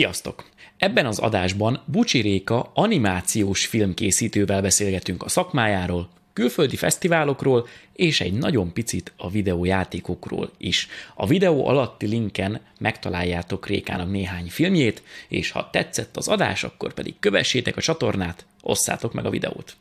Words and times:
Sziasztok! 0.00 0.44
Ebben 0.76 1.06
az 1.06 1.18
adásban 1.18 1.82
Bucsi 1.84 2.20
Réka 2.20 2.70
animációs 2.74 3.66
filmkészítővel 3.66 4.62
beszélgetünk 4.62 5.22
a 5.22 5.28
szakmájáról, 5.28 6.08
külföldi 6.32 6.76
fesztiválokról 6.76 7.66
és 7.92 8.20
egy 8.20 8.32
nagyon 8.32 8.72
picit 8.72 9.12
a 9.16 9.30
videójátékokról 9.30 10.50
is. 10.58 10.88
A 11.14 11.26
videó 11.26 11.66
alatti 11.66 12.06
linken 12.06 12.60
megtaláljátok 12.78 13.66
Rékának 13.66 14.10
néhány 14.10 14.50
filmjét, 14.50 15.02
és 15.28 15.50
ha 15.50 15.70
tetszett 15.72 16.16
az 16.16 16.28
adás, 16.28 16.64
akkor 16.64 16.94
pedig 16.94 17.14
kövessétek 17.20 17.76
a 17.76 17.80
csatornát, 17.80 18.46
osszátok 18.60 19.12
meg 19.12 19.24
a 19.24 19.30
videót. 19.30 19.76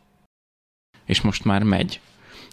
És 1.05 1.21
most 1.21 1.45
már 1.45 1.63
megy. 1.63 1.99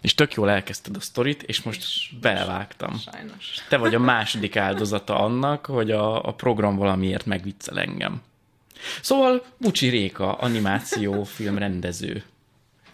És 0.00 0.14
tök 0.14 0.34
jól 0.34 0.50
elkezdted 0.50 0.96
a 0.96 1.00
sztorit, 1.00 1.42
és 1.42 1.62
most 1.62 1.80
és 1.80 2.12
belevágtam. 2.20 2.98
Sajnos. 3.12 3.54
Te 3.68 3.76
vagy 3.76 3.94
a 3.94 3.98
második 3.98 4.56
áldozata 4.56 5.18
annak, 5.18 5.66
hogy 5.66 5.90
a, 5.90 6.24
a 6.24 6.34
program 6.34 6.76
valamiért 6.76 7.26
megviccel 7.26 7.78
engem. 7.78 8.22
Szóval 9.00 9.44
Bucsi 9.56 9.88
Réka, 9.88 10.32
animációfilm 10.32 11.58
rendező. 11.66 12.24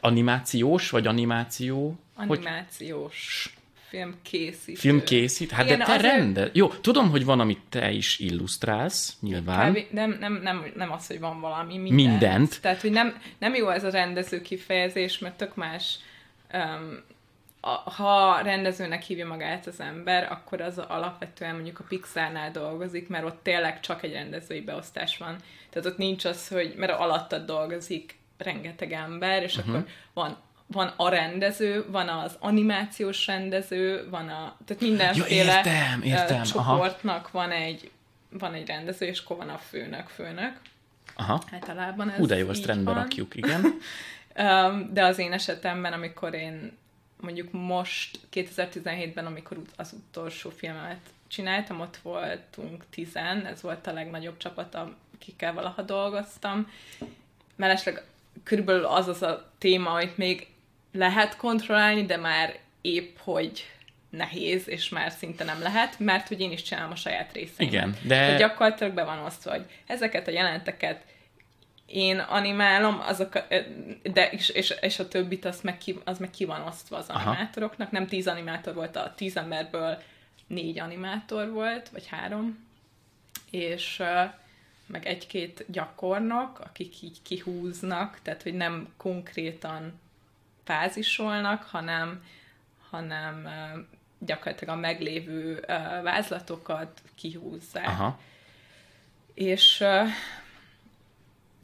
Animációs 0.00 0.90
vagy 0.90 1.06
animáció? 1.06 1.98
Animációs. 2.14 3.42
Hogy... 3.52 3.60
Film 3.88 4.14
készít. 4.22 4.78
Film 4.78 5.04
készít? 5.04 5.50
Hát 5.50 5.64
Igen, 5.64 5.78
de 5.78 5.84
te 5.84 5.92
azért... 5.92 6.56
Jó, 6.56 6.68
tudom, 6.68 7.10
hogy 7.10 7.24
van, 7.24 7.40
amit 7.40 7.60
te 7.68 7.90
is 7.90 8.18
illusztrálsz, 8.18 9.16
nyilván. 9.20 9.72
Kb. 9.72 9.78
Nem, 9.90 10.16
nem, 10.20 10.40
nem, 10.42 10.72
nem 10.76 10.92
az, 10.92 11.06
hogy 11.06 11.20
van 11.20 11.40
valami, 11.40 11.78
mindent. 11.78 11.94
Mindent. 11.94 12.60
Tehát, 12.60 12.80
hogy 12.80 12.90
nem, 12.90 13.22
nem 13.38 13.54
jó 13.54 13.68
ez 13.68 13.84
a 13.84 13.90
rendező 13.90 14.40
kifejezés, 14.40 15.18
mert 15.18 15.36
tök 15.36 15.54
más 15.54 15.98
um, 16.52 17.02
a, 17.60 17.70
ha 17.70 18.40
rendezőnek 18.40 19.02
hívja 19.02 19.26
magát 19.26 19.66
az 19.66 19.80
ember, 19.80 20.32
akkor 20.32 20.60
az 20.60 20.78
alapvetően 20.78 21.54
mondjuk 21.54 21.78
a 21.78 21.84
Pixarnál 21.88 22.50
dolgozik, 22.50 23.08
mert 23.08 23.24
ott 23.24 23.42
tényleg 23.42 23.80
csak 23.80 24.02
egy 24.02 24.12
rendezői 24.12 24.60
beosztás 24.60 25.18
van. 25.18 25.36
Tehát 25.70 25.88
ott 25.88 25.96
nincs 25.96 26.24
az, 26.24 26.48
hogy, 26.48 26.74
mert 26.76 26.92
alattad 26.92 27.44
dolgozik 27.44 28.18
rengeteg 28.38 28.92
ember, 28.92 29.42
és 29.42 29.56
uh-huh. 29.56 29.74
akkor 29.74 29.88
van 30.12 30.36
van 30.66 30.92
a 30.96 31.08
rendező, 31.08 31.84
van 31.90 32.08
az 32.08 32.36
animációs 32.38 33.26
rendező, 33.26 34.08
van 34.10 34.28
a, 34.28 34.56
tehát 34.64 34.82
mindenféle 34.82 35.52
ja, 35.52 35.58
értem, 35.58 36.02
értem. 36.02 36.42
csoportnak 36.42 37.28
Aha. 37.32 37.38
van 37.38 37.50
egy, 37.50 37.90
van 38.30 38.54
egy 38.54 38.66
rendező, 38.66 39.06
és 39.06 39.20
akkor 39.20 39.36
van 39.36 39.48
a 39.48 39.58
főnök, 39.58 40.06
főnök. 40.08 40.52
Aha. 41.14 41.42
Általában 41.52 42.10
ez 42.10 42.16
Hú, 42.16 42.26
de 42.26 42.36
jó, 42.36 42.48
ezt 42.48 42.66
rendbe 42.66 42.92
van. 42.92 43.02
rakjuk, 43.02 43.36
igen. 43.36 43.64
de 44.92 45.04
az 45.04 45.18
én 45.18 45.32
esetemben, 45.32 45.92
amikor 45.92 46.34
én 46.34 46.76
mondjuk 47.20 47.52
most 47.52 48.18
2017-ben, 48.32 49.26
amikor 49.26 49.56
az 49.76 49.92
utolsó 49.92 50.50
filmet 50.50 51.00
csináltam, 51.28 51.80
ott 51.80 51.96
voltunk 52.02 52.84
tizen, 52.90 53.46
ez 53.46 53.62
volt 53.62 53.86
a 53.86 53.92
legnagyobb 53.92 54.36
csapat, 54.36 54.78
akikkel 55.14 55.52
valaha 55.52 55.82
dolgoztam. 55.82 56.70
Mellesleg 57.56 58.02
körülbelül 58.44 58.84
az 58.84 59.08
az 59.08 59.22
a 59.22 59.50
téma, 59.58 59.90
amit 59.90 60.16
még 60.16 60.46
lehet 60.92 61.36
kontrollálni, 61.36 62.04
de 62.04 62.16
már 62.16 62.58
épp, 62.80 63.16
hogy 63.18 63.70
nehéz, 64.10 64.68
és 64.68 64.88
már 64.88 65.10
szinte 65.10 65.44
nem 65.44 65.62
lehet, 65.62 65.98
mert 65.98 66.28
hogy 66.28 66.40
én 66.40 66.52
is 66.52 66.62
csinálom 66.62 66.90
a 66.90 66.96
saját 66.96 67.32
részeimet. 67.32 67.74
Igen, 67.74 67.96
de... 68.02 68.14
Tehát 68.14 68.38
gyakorlatilag 68.38 68.92
be 68.92 69.04
van 69.04 69.18
osztva, 69.18 69.50
hogy 69.50 69.64
ezeket 69.86 70.28
a 70.28 70.30
jelenteket 70.30 71.02
én 71.86 72.18
animálom, 72.18 73.00
azok, 73.00 73.32
de 74.02 74.30
és, 74.30 74.48
és, 74.48 74.74
és 74.80 74.98
a 74.98 75.08
többit 75.08 75.44
az 75.44 75.60
meg, 75.60 75.78
ki, 75.78 75.98
az 76.04 76.18
meg 76.18 76.30
ki 76.30 76.44
van 76.44 76.60
osztva 76.60 76.96
az 76.96 77.08
Aha. 77.08 77.30
animátoroknak. 77.30 77.90
Nem 77.90 78.06
tíz 78.06 78.26
animátor 78.26 78.74
volt, 78.74 78.96
a 78.96 79.12
tíz 79.16 79.36
emberből 79.36 80.02
négy 80.46 80.78
animátor 80.78 81.50
volt, 81.50 81.88
vagy 81.88 82.06
három, 82.06 82.66
és 83.50 84.02
meg 84.86 85.06
egy-két 85.06 85.64
gyakornok, 85.68 86.60
akik 86.60 87.02
így 87.02 87.22
kihúznak, 87.22 88.18
tehát 88.22 88.42
hogy 88.42 88.54
nem 88.54 88.88
konkrétan 88.96 90.00
fázisolnak, 90.64 91.62
hanem, 91.62 92.24
hanem 92.90 93.48
gyakorlatilag 94.18 94.76
a 94.76 94.80
meglévő 94.80 95.64
vázlatokat 96.02 97.02
kihúzzák. 97.14 97.86
Aha. 97.86 98.20
És 99.34 99.84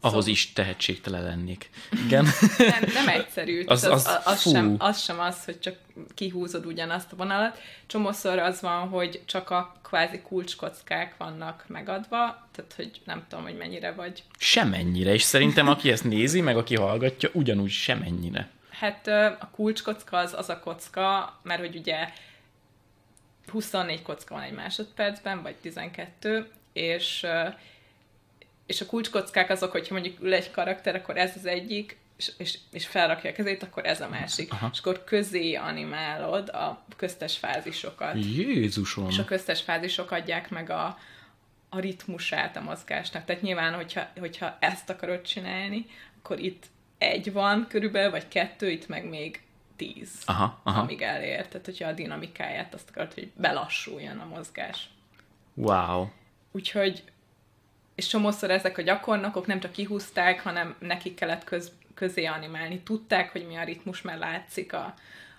ahhoz 0.00 0.14
szóval... 0.14 0.28
is 0.28 0.52
tehetségtelen 0.52 1.22
lennék. 1.22 1.70
Igen. 2.04 2.26
Nem, 2.58 2.84
nem 2.94 3.08
egyszerű. 3.08 3.64
az, 3.66 3.84
az, 3.84 4.06
az, 4.06 4.20
az, 4.24 4.50
sem, 4.50 4.74
az 4.78 5.02
sem 5.02 5.20
az, 5.20 5.44
hogy 5.44 5.60
csak 5.60 5.76
kihúzod 6.14 6.66
ugyanazt 6.66 7.12
a 7.12 7.16
vonalat. 7.16 7.58
Csomószor 7.86 8.38
az 8.38 8.60
van, 8.60 8.88
hogy 8.88 9.22
csak 9.24 9.50
a 9.50 9.76
kvázi 9.82 10.20
kulcskockák 10.20 11.14
vannak 11.16 11.64
megadva, 11.66 12.48
tehát 12.52 12.72
hogy 12.76 13.00
nem 13.04 13.24
tudom, 13.28 13.44
hogy 13.44 13.56
mennyire 13.56 13.92
vagy. 13.92 14.22
Semennyire, 14.38 15.12
és 15.12 15.22
szerintem 15.22 15.68
aki 15.68 15.90
ezt 15.90 16.04
nézi, 16.04 16.40
meg 16.40 16.56
aki 16.56 16.76
hallgatja, 16.76 17.30
ugyanúgy 17.32 17.70
semennyire. 17.70 18.50
Hát 18.70 19.06
a 19.40 19.50
kulcskocka 19.52 20.16
az 20.16 20.34
az 20.34 20.48
a 20.48 20.60
kocka, 20.60 21.38
mert 21.42 21.60
hogy 21.60 21.76
ugye 21.76 22.08
24 23.50 24.02
kocka 24.02 24.34
van 24.34 24.42
egy 24.42 24.52
másodpercben, 24.52 25.42
vagy 25.42 25.54
12, 25.54 26.50
és 26.72 27.26
és 28.68 28.80
a 28.80 28.86
kulcskockák 28.86 29.50
azok, 29.50 29.70
hogyha 29.70 29.94
mondjuk 29.94 30.20
ül 30.20 30.34
egy 30.34 30.50
karakter, 30.50 30.94
akkor 30.94 31.16
ez 31.16 31.32
az 31.36 31.46
egyik, 31.46 31.98
és, 32.16 32.32
és, 32.38 32.58
és 32.70 32.86
felrakja 32.86 33.30
a 33.30 33.32
kezét, 33.32 33.62
akkor 33.62 33.86
ez 33.86 34.00
a 34.00 34.08
másik. 34.08 34.52
Aha. 34.52 34.68
És 34.72 34.78
akkor 34.78 35.04
közé 35.04 35.54
animálod 35.54 36.48
a 36.48 36.84
köztes 36.96 37.36
fázisokat. 37.36 38.14
Jézusom! 38.14 39.08
És 39.08 39.18
a 39.18 39.24
köztes 39.24 39.62
fázisok 39.62 40.10
adják 40.10 40.50
meg 40.50 40.70
a, 40.70 40.98
a 41.68 41.78
ritmusát 41.78 42.56
a 42.56 42.60
mozgásnak. 42.60 43.24
Tehát 43.24 43.42
nyilván, 43.42 43.74
hogyha, 43.74 44.08
hogyha 44.18 44.56
ezt 44.60 44.90
akarod 44.90 45.22
csinálni, 45.22 45.86
akkor 46.18 46.38
itt 46.38 46.66
egy 46.98 47.32
van 47.32 47.66
körülbelül, 47.68 48.10
vagy 48.10 48.28
kettő, 48.28 48.70
itt 48.70 48.88
meg 48.88 49.08
még 49.08 49.42
tíz, 49.76 50.10
aha, 50.24 50.60
aha. 50.62 50.80
amíg 50.80 51.02
elér. 51.02 51.48
Tehát, 51.48 51.66
hogyha 51.66 51.88
a 51.88 51.92
dinamikáját 51.92 52.74
azt 52.74 52.88
akarod, 52.90 53.14
hogy 53.14 53.30
belassuljon 53.36 54.18
a 54.18 54.26
mozgás. 54.26 54.88
Wow. 55.54 56.08
Úgyhogy 56.52 57.02
és 57.98 58.06
csomószor 58.06 58.50
ezek 58.50 58.78
a 58.78 58.82
gyakornokok 58.82 59.46
nem 59.46 59.60
csak 59.60 59.72
kihúzták, 59.72 60.42
hanem 60.42 60.74
nekik 60.78 61.14
kellett 61.14 61.44
köz, 61.44 61.72
közé 61.94 62.24
animálni. 62.24 62.80
Tudták, 62.80 63.32
hogy 63.32 63.46
mi 63.46 63.56
a 63.56 63.64
ritmus, 63.64 64.02
mert 64.02 64.18
látszik 64.18 64.72
a, 64.72 64.94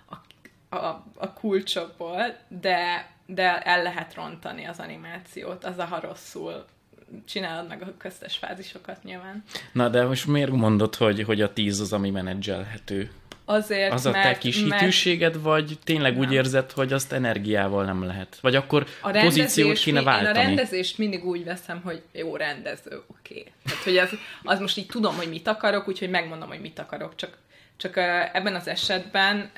a, 0.08 0.76
a, 0.76 1.04
a 1.14 1.32
kulcsokból, 1.32 2.36
de, 2.48 3.10
de 3.26 3.58
el 3.58 3.82
lehet 3.82 4.14
rontani 4.14 4.64
az 4.64 4.78
animációt, 4.78 5.64
az 5.64 5.78
a 5.78 5.84
ha 5.84 6.00
rosszul 6.00 6.64
csinálod 7.24 7.68
meg 7.68 7.82
a 7.82 7.96
köztes 7.96 8.36
fázisokat 8.36 9.02
nyilván. 9.02 9.44
Na, 9.72 9.88
de 9.88 10.04
most 10.04 10.26
miért 10.26 10.50
mondod, 10.50 10.94
hogy, 10.94 11.22
hogy 11.22 11.40
a 11.40 11.52
tíz 11.52 11.80
az, 11.80 11.92
ami 11.92 12.10
menedzselhető? 12.10 13.10
Azért, 13.50 13.92
Az 13.92 14.06
a 14.06 14.10
mert, 14.10 14.32
te 14.32 14.38
kis 14.38 14.62
mert... 14.62 14.80
hitűséged, 14.80 15.42
vagy 15.42 15.78
tényleg 15.84 16.12
nem. 16.12 16.20
úgy 16.20 16.32
érzed, 16.32 16.70
hogy 16.72 16.92
azt 16.92 17.12
energiával 17.12 17.84
nem 17.84 18.04
lehet? 18.04 18.38
Vagy 18.40 18.54
akkor 18.54 18.86
a 19.00 19.10
pozíciót 19.10 19.78
kéne 19.78 20.02
váltani? 20.02 20.38
Én 20.38 20.44
a 20.44 20.46
rendezést 20.46 20.98
mindig 20.98 21.24
úgy 21.24 21.44
veszem, 21.44 21.80
hogy 21.84 22.02
jó 22.12 22.36
rendező, 22.36 23.02
oké. 23.06 23.38
Okay. 23.38 23.52
Tehát, 23.64 23.82
hogy 23.82 23.96
az, 23.96 24.10
az 24.42 24.60
most 24.60 24.76
így 24.76 24.86
tudom, 24.86 25.16
hogy 25.16 25.28
mit 25.28 25.48
akarok, 25.48 25.88
úgyhogy 25.88 26.10
megmondom, 26.10 26.48
hogy 26.48 26.60
mit 26.60 26.78
akarok. 26.78 27.14
Csak, 27.16 27.38
csak 27.76 27.96
ebben 28.32 28.54
az 28.54 28.68
esetben 28.68 29.50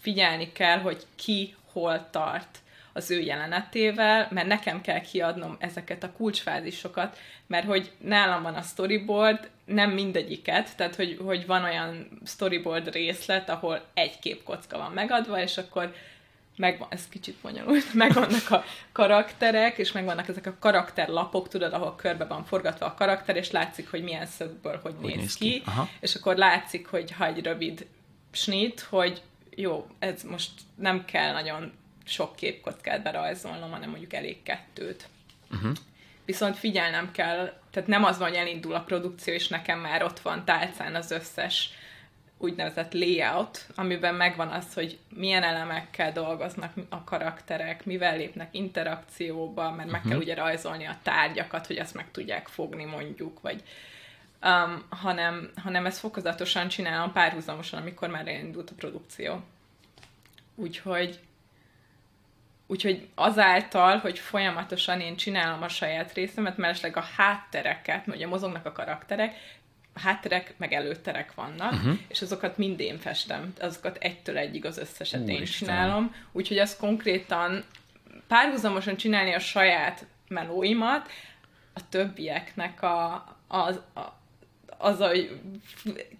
figyelni 0.00 0.52
kell, 0.52 0.78
hogy 0.78 1.06
ki 1.16 1.54
hol 1.72 2.08
tart 2.10 2.58
az 2.98 3.10
ő 3.10 3.20
jelenetével, 3.20 4.28
mert 4.30 4.46
nekem 4.46 4.80
kell 4.80 5.00
kiadnom 5.00 5.56
ezeket 5.58 6.02
a 6.02 6.12
kulcsfázisokat, 6.12 7.18
mert 7.46 7.66
hogy 7.66 7.92
nálam 7.98 8.42
van 8.42 8.54
a 8.54 8.62
storyboard, 8.62 9.50
nem 9.64 9.90
mindegyiket, 9.90 10.76
tehát 10.76 10.94
hogy, 10.94 11.18
hogy 11.24 11.46
van 11.46 11.64
olyan 11.64 12.20
storyboard 12.26 12.92
részlet, 12.92 13.50
ahol 13.50 13.84
egy 13.94 14.18
képkocka 14.18 14.78
van 14.78 14.92
megadva, 14.92 15.42
és 15.42 15.58
akkor 15.58 15.94
meg, 16.56 16.86
ez 16.88 17.08
kicsit 17.08 17.36
bonyolult, 17.42 17.94
megvannak 18.04 18.50
a 18.50 18.64
karakterek, 18.92 19.78
és 19.78 19.92
megvannak 19.92 20.28
ezek 20.28 20.46
a 20.46 20.56
karakterlapok, 20.58 21.48
tudod, 21.48 21.72
ahol 21.72 21.96
körbe 21.96 22.24
van 22.24 22.44
forgatva 22.44 22.86
a 22.86 22.94
karakter, 22.94 23.36
és 23.36 23.50
látszik, 23.50 23.90
hogy 23.90 24.02
milyen 24.02 24.26
szögből 24.26 24.78
hogy, 24.82 24.94
hogy 25.00 25.08
néz, 25.08 25.16
néz 25.16 25.34
ki, 25.34 25.50
ki. 25.50 25.62
és 26.00 26.14
akkor 26.14 26.36
látszik, 26.36 26.86
hogy 26.86 27.12
ha 27.12 27.26
egy 27.26 27.42
rövid 27.42 27.86
snit, 28.30 28.80
hogy 28.80 29.22
jó, 29.50 29.86
ez 29.98 30.22
most 30.22 30.50
nem 30.74 31.04
kell 31.04 31.32
nagyon 31.32 31.72
sok 32.08 32.36
képkockát 32.36 33.02
berajzolnom, 33.02 33.70
hanem 33.70 33.90
mondjuk 33.90 34.12
elég 34.12 34.42
kettőt. 34.42 35.08
Uh-huh. 35.50 35.72
Viszont 36.24 36.56
figyelnem 36.56 37.10
kell, 37.10 37.60
tehát 37.70 37.88
nem 37.88 38.04
az 38.04 38.18
van, 38.18 38.28
hogy 38.28 38.36
elindul 38.36 38.74
a 38.74 38.80
produkció, 38.80 39.34
és 39.34 39.48
nekem 39.48 39.78
már 39.80 40.02
ott 40.02 40.20
van 40.20 40.44
tálcán 40.44 40.94
az 40.94 41.10
összes 41.10 41.70
úgynevezett 42.38 42.92
layout, 42.92 43.66
amiben 43.74 44.14
megvan 44.14 44.48
az, 44.48 44.74
hogy 44.74 44.98
milyen 45.14 45.42
elemekkel 45.42 46.12
dolgoznak 46.12 46.72
a 46.88 47.04
karakterek, 47.04 47.84
mivel 47.84 48.16
lépnek 48.16 48.48
interakcióba, 48.54 49.62
mert 49.62 49.76
uh-huh. 49.76 49.92
meg 49.92 50.00
kell 50.00 50.10
mhm. 50.10 50.20
ugye 50.20 50.34
rajzolni 50.34 50.84
a 50.84 50.98
tárgyakat, 51.02 51.66
hogy 51.66 51.76
ezt 51.76 51.94
meg 51.94 52.10
tudják 52.10 52.48
fogni 52.48 52.84
mondjuk, 52.84 53.40
vagy 53.40 53.62
um, 54.42 54.84
hanem, 54.88 55.50
hanem 55.62 55.86
ezt 55.86 55.98
fokozatosan 55.98 56.68
csinálom 56.68 57.12
párhuzamosan, 57.12 57.80
amikor 57.80 58.08
már 58.08 58.28
elindult 58.28 58.70
a 58.70 58.74
produkció. 58.76 59.42
Úgyhogy 60.54 61.20
úgyhogy 62.70 63.08
azáltal, 63.14 63.98
hogy 63.98 64.18
folyamatosan 64.18 65.00
én 65.00 65.16
csinálom 65.16 65.62
a 65.62 65.68
saját 65.68 66.12
részemet, 66.12 66.56
mellesleg 66.56 66.96
a 66.96 67.04
háttereket, 67.16 68.06
ugye 68.06 68.26
mozognak 68.26 68.66
a 68.66 68.72
karakterek, 68.72 69.36
hátterek 69.94 70.54
meg 70.56 70.72
előtterek 70.72 71.34
vannak, 71.34 71.72
uh-huh. 71.72 71.98
és 72.08 72.22
azokat 72.22 72.58
mind 72.58 72.80
én 72.80 72.98
festem, 72.98 73.52
azokat 73.60 73.96
egytől 73.96 74.36
egyig 74.36 74.64
az 74.64 74.78
összeset 74.78 75.20
Úristen. 75.20 75.40
én 75.40 75.44
csinálom, 75.44 76.14
úgyhogy 76.32 76.58
az 76.58 76.76
konkrétan 76.76 77.64
párhuzamosan 78.26 78.96
csinálni 78.96 79.34
a 79.34 79.38
saját 79.38 80.06
melóimat, 80.28 81.08
a 81.72 81.88
többieknek 81.88 82.82
a, 82.82 83.24
az, 83.48 83.80
a, 83.94 84.17
az, 84.78 84.98
hogy 84.98 85.40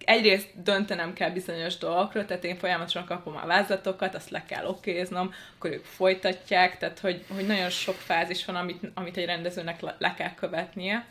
egyrészt 0.05 0.63
döntenem 0.63 1.13
kell 1.13 1.31
bizonyos 1.31 1.77
dolgokról, 1.77 2.25
tehát 2.25 2.45
én 2.45 2.57
folyamatosan 2.57 3.05
kapom 3.05 3.37
a 3.37 3.47
vázlatokat, 3.47 4.15
azt 4.15 4.31
le 4.31 4.45
kell 4.45 4.67
okéznom, 4.67 5.35
akkor 5.57 5.71
ők 5.71 5.85
folytatják, 5.85 6.79
tehát 6.79 6.99
hogy, 6.99 7.25
hogy 7.35 7.47
nagyon 7.47 7.71
sok 7.71 7.95
fázis 7.95 8.45
van, 8.45 8.57
amit, 8.57 8.91
amit 8.95 9.17
egy 9.17 9.25
rendezőnek 9.25 9.81
le, 9.81 9.97
le 9.99 10.15
kell 10.15 10.35
követnie, 10.35 11.07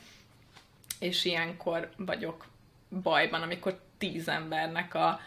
és 0.99 1.25
ilyenkor 1.25 1.89
vagyok 1.97 2.45
bajban, 3.01 3.41
amikor 3.41 3.79
tíz 3.97 4.27
embernek 4.27 4.93
a 4.93 5.19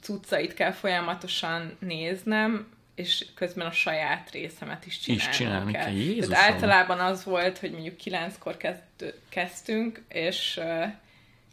cuccait 0.00 0.54
kell 0.54 0.72
folyamatosan 0.72 1.76
néznem, 1.78 2.68
és 2.94 3.26
közben 3.34 3.66
a 3.66 3.72
saját 3.72 4.30
részemet 4.30 4.86
is 4.86 4.98
csinálnom 4.98 5.30
is 5.30 5.36
csinálni 5.36 5.72
kell. 5.72 5.84
kell. 5.84 6.28
Tehát 6.28 6.52
általában 6.52 6.98
az 6.98 7.24
volt, 7.24 7.58
hogy 7.58 7.70
mondjuk 7.70 7.96
kilenckor 7.96 8.56
kezdtünk, 9.28 10.02
és 10.08 10.60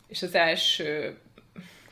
és 0.07 0.21
az 0.21 0.35
első 0.35 1.17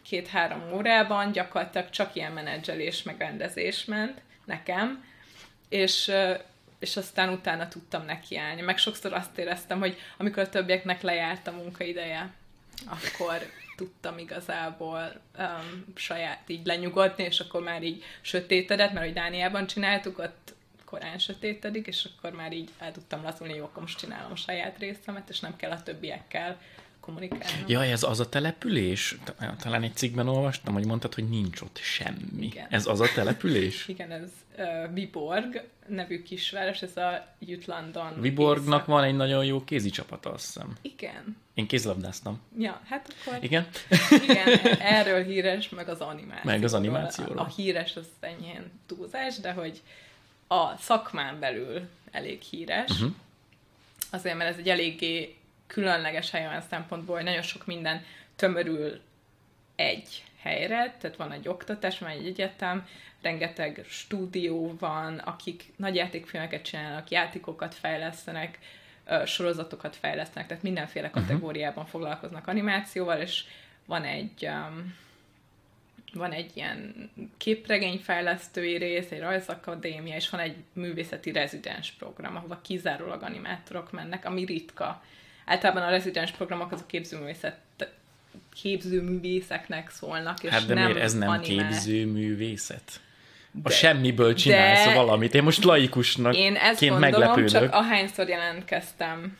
két-három 0.01 0.73
órában 0.73 1.31
gyakorlatilag 1.31 1.89
csak 1.89 2.15
ilyen 2.15 2.31
menedzselés, 2.31 3.03
meg 3.03 3.41
ment 3.87 4.21
nekem, 4.45 5.05
és, 5.69 6.11
és 6.79 6.97
aztán 6.97 7.29
utána 7.29 7.67
tudtam 7.67 8.05
nekiállni. 8.05 8.61
Meg 8.61 8.77
sokszor 8.77 9.13
azt 9.13 9.37
éreztem, 9.37 9.79
hogy 9.79 9.97
amikor 10.17 10.43
a 10.43 10.49
többieknek 10.49 11.01
lejárt 11.01 11.47
a 11.47 11.51
munkaideje, 11.51 12.33
akkor 12.85 13.41
tudtam 13.75 14.17
igazából 14.17 15.21
um, 15.37 15.85
saját 15.95 16.49
így 16.49 16.65
lenyugodni, 16.65 17.23
és 17.23 17.39
akkor 17.39 17.61
már 17.61 17.83
így 17.83 18.03
sötétedett, 18.21 18.91
mert 18.91 19.05
hogy 19.05 19.13
Dániában 19.13 19.67
csináltuk, 19.67 20.19
ott 20.19 20.53
korán 20.85 21.17
sötétedik, 21.17 21.87
és 21.87 22.07
akkor 22.17 22.31
már 22.31 22.53
így 22.53 22.69
el 22.79 22.91
tudtam 22.91 23.23
lazulni, 23.23 23.53
jó, 23.53 23.63
akkor 23.63 23.81
most 23.81 23.97
csinálom 23.97 24.35
saját 24.35 24.77
részemet, 24.77 25.29
és 25.29 25.39
nem 25.39 25.55
kell 25.55 25.71
a 25.71 25.83
többiekkel 25.83 26.59
kommunikálnom. 27.05 27.63
Ja, 27.67 27.83
ez 27.83 28.03
az 28.03 28.19
a 28.19 28.29
település? 28.29 29.17
Talán 29.59 29.83
egy 29.83 29.95
cikkben 29.95 30.27
olvastam, 30.27 30.73
hogy 30.73 30.85
mondtad, 30.85 31.13
hogy 31.13 31.29
nincs 31.29 31.61
ott 31.61 31.79
semmi. 31.81 32.45
Igen. 32.45 32.67
Ez 32.69 32.87
az 32.87 32.99
a 32.99 33.07
település? 33.15 33.87
Igen, 33.87 34.11
ez 34.11 34.29
uh, 34.57 34.93
Viborg 34.93 35.63
nevű 35.87 36.23
kisváros, 36.23 36.81
ez 36.81 36.97
a 36.97 37.35
Jutlandon. 37.39 38.21
Viborgnak 38.21 38.79
észak. 38.79 38.85
van 38.85 39.03
egy 39.03 39.15
nagyon 39.15 39.45
jó 39.45 39.63
kézi 39.63 39.89
csapata, 39.89 40.33
azt 40.33 40.45
hiszem. 40.45 40.77
Igen. 40.81 41.37
Én 41.53 41.67
kézlabdáztam. 41.67 42.41
Ja, 42.57 42.81
hát 42.85 43.15
akkor... 43.19 43.43
Igen? 43.43 43.67
Igen, 44.09 44.47
erről 44.97 45.23
híres, 45.23 45.69
meg 45.69 45.89
az 45.89 45.99
animáció. 45.99 46.51
Meg 46.51 46.63
az 46.63 46.73
animációról. 46.73 47.37
A, 47.37 47.41
a 47.41 47.47
híres 47.55 47.95
az 47.95 48.07
enyhén 48.19 48.71
túlzás, 48.85 49.37
de 49.39 49.51
hogy 49.51 49.81
a 50.47 50.77
szakmán 50.77 51.39
belül 51.39 51.87
elég 52.11 52.41
híres. 52.41 52.91
Uh-huh. 52.91 53.13
Azért, 54.09 54.37
mert 54.37 54.49
ez 54.49 54.57
egy 54.57 54.69
eléggé 54.69 55.35
különleges 55.67 56.31
hely 56.31 56.47
olyan 56.47 56.61
szempontból, 56.61 57.15
hogy 57.15 57.25
nagyon 57.25 57.41
sok 57.41 57.65
minden 57.65 58.03
tömörül 58.35 59.01
egy 59.75 60.23
helyre, 60.41 60.95
tehát 60.99 61.17
van 61.17 61.31
egy 61.31 61.47
oktatás, 61.47 61.99
van 61.99 62.09
egy 62.09 62.25
egyetem, 62.25 62.87
rengeteg 63.21 63.85
stúdió 63.87 64.75
van, 64.79 65.17
akik 65.17 65.63
nagy 65.75 65.95
játékfilmeket 65.95 66.61
csinálnak, 66.61 67.09
játékokat 67.09 67.75
fejlesztenek, 67.75 68.59
sorozatokat 69.25 69.95
fejlesztenek, 69.95 70.47
tehát 70.47 70.63
mindenféle 70.63 71.07
mhm. 71.07 71.19
kategóriában 71.19 71.83
uh-huh. 71.83 71.89
foglalkoznak 71.89 72.47
animációval, 72.47 73.19
és 73.19 73.43
van 73.85 74.03
egy 74.03 74.47
um, 74.47 74.95
van 76.13 76.31
egy 76.31 76.51
ilyen 76.53 77.09
képregényfejlesztői 77.37 78.77
rész, 78.77 79.11
egy 79.11 79.19
rajzakadémia, 79.19 80.15
és 80.15 80.29
van 80.29 80.39
egy 80.39 80.55
művészeti 80.73 81.31
rezidens 81.31 81.91
program, 81.91 82.35
ahova 82.35 82.59
kizárólag 82.61 83.23
animátorok 83.23 83.91
mennek, 83.91 84.25
ami 84.25 84.45
ritka 84.45 85.03
általában 85.45 85.83
a 85.83 85.89
rezidens 85.89 86.31
programok 86.31 86.71
az 86.71 86.81
a 86.81 86.85
képzőművészet 86.85 87.57
képzőművészeknek 88.61 89.89
szólnak, 89.89 90.43
és 90.43 90.49
hát 90.49 90.65
de 90.65 90.73
nem 90.73 90.85
miért 90.85 90.99
ez 90.99 91.13
nem 91.13 91.29
animál. 91.29 91.69
képzőművészet? 91.69 92.99
A 93.63 93.67
de, 93.67 93.69
semmiből 93.69 94.33
csinálsz 94.33 94.85
de 94.85 94.93
valamit. 94.93 95.33
Én 95.33 95.43
most 95.43 95.63
laikusnak 95.63 96.35
Én 96.35 96.55
ezt 96.55 96.79
gondolom, 96.79 96.99
meglepődök. 96.99 97.49
csak 97.49 97.73
ahányszor 97.73 98.27
jelentkeztem 98.27 99.37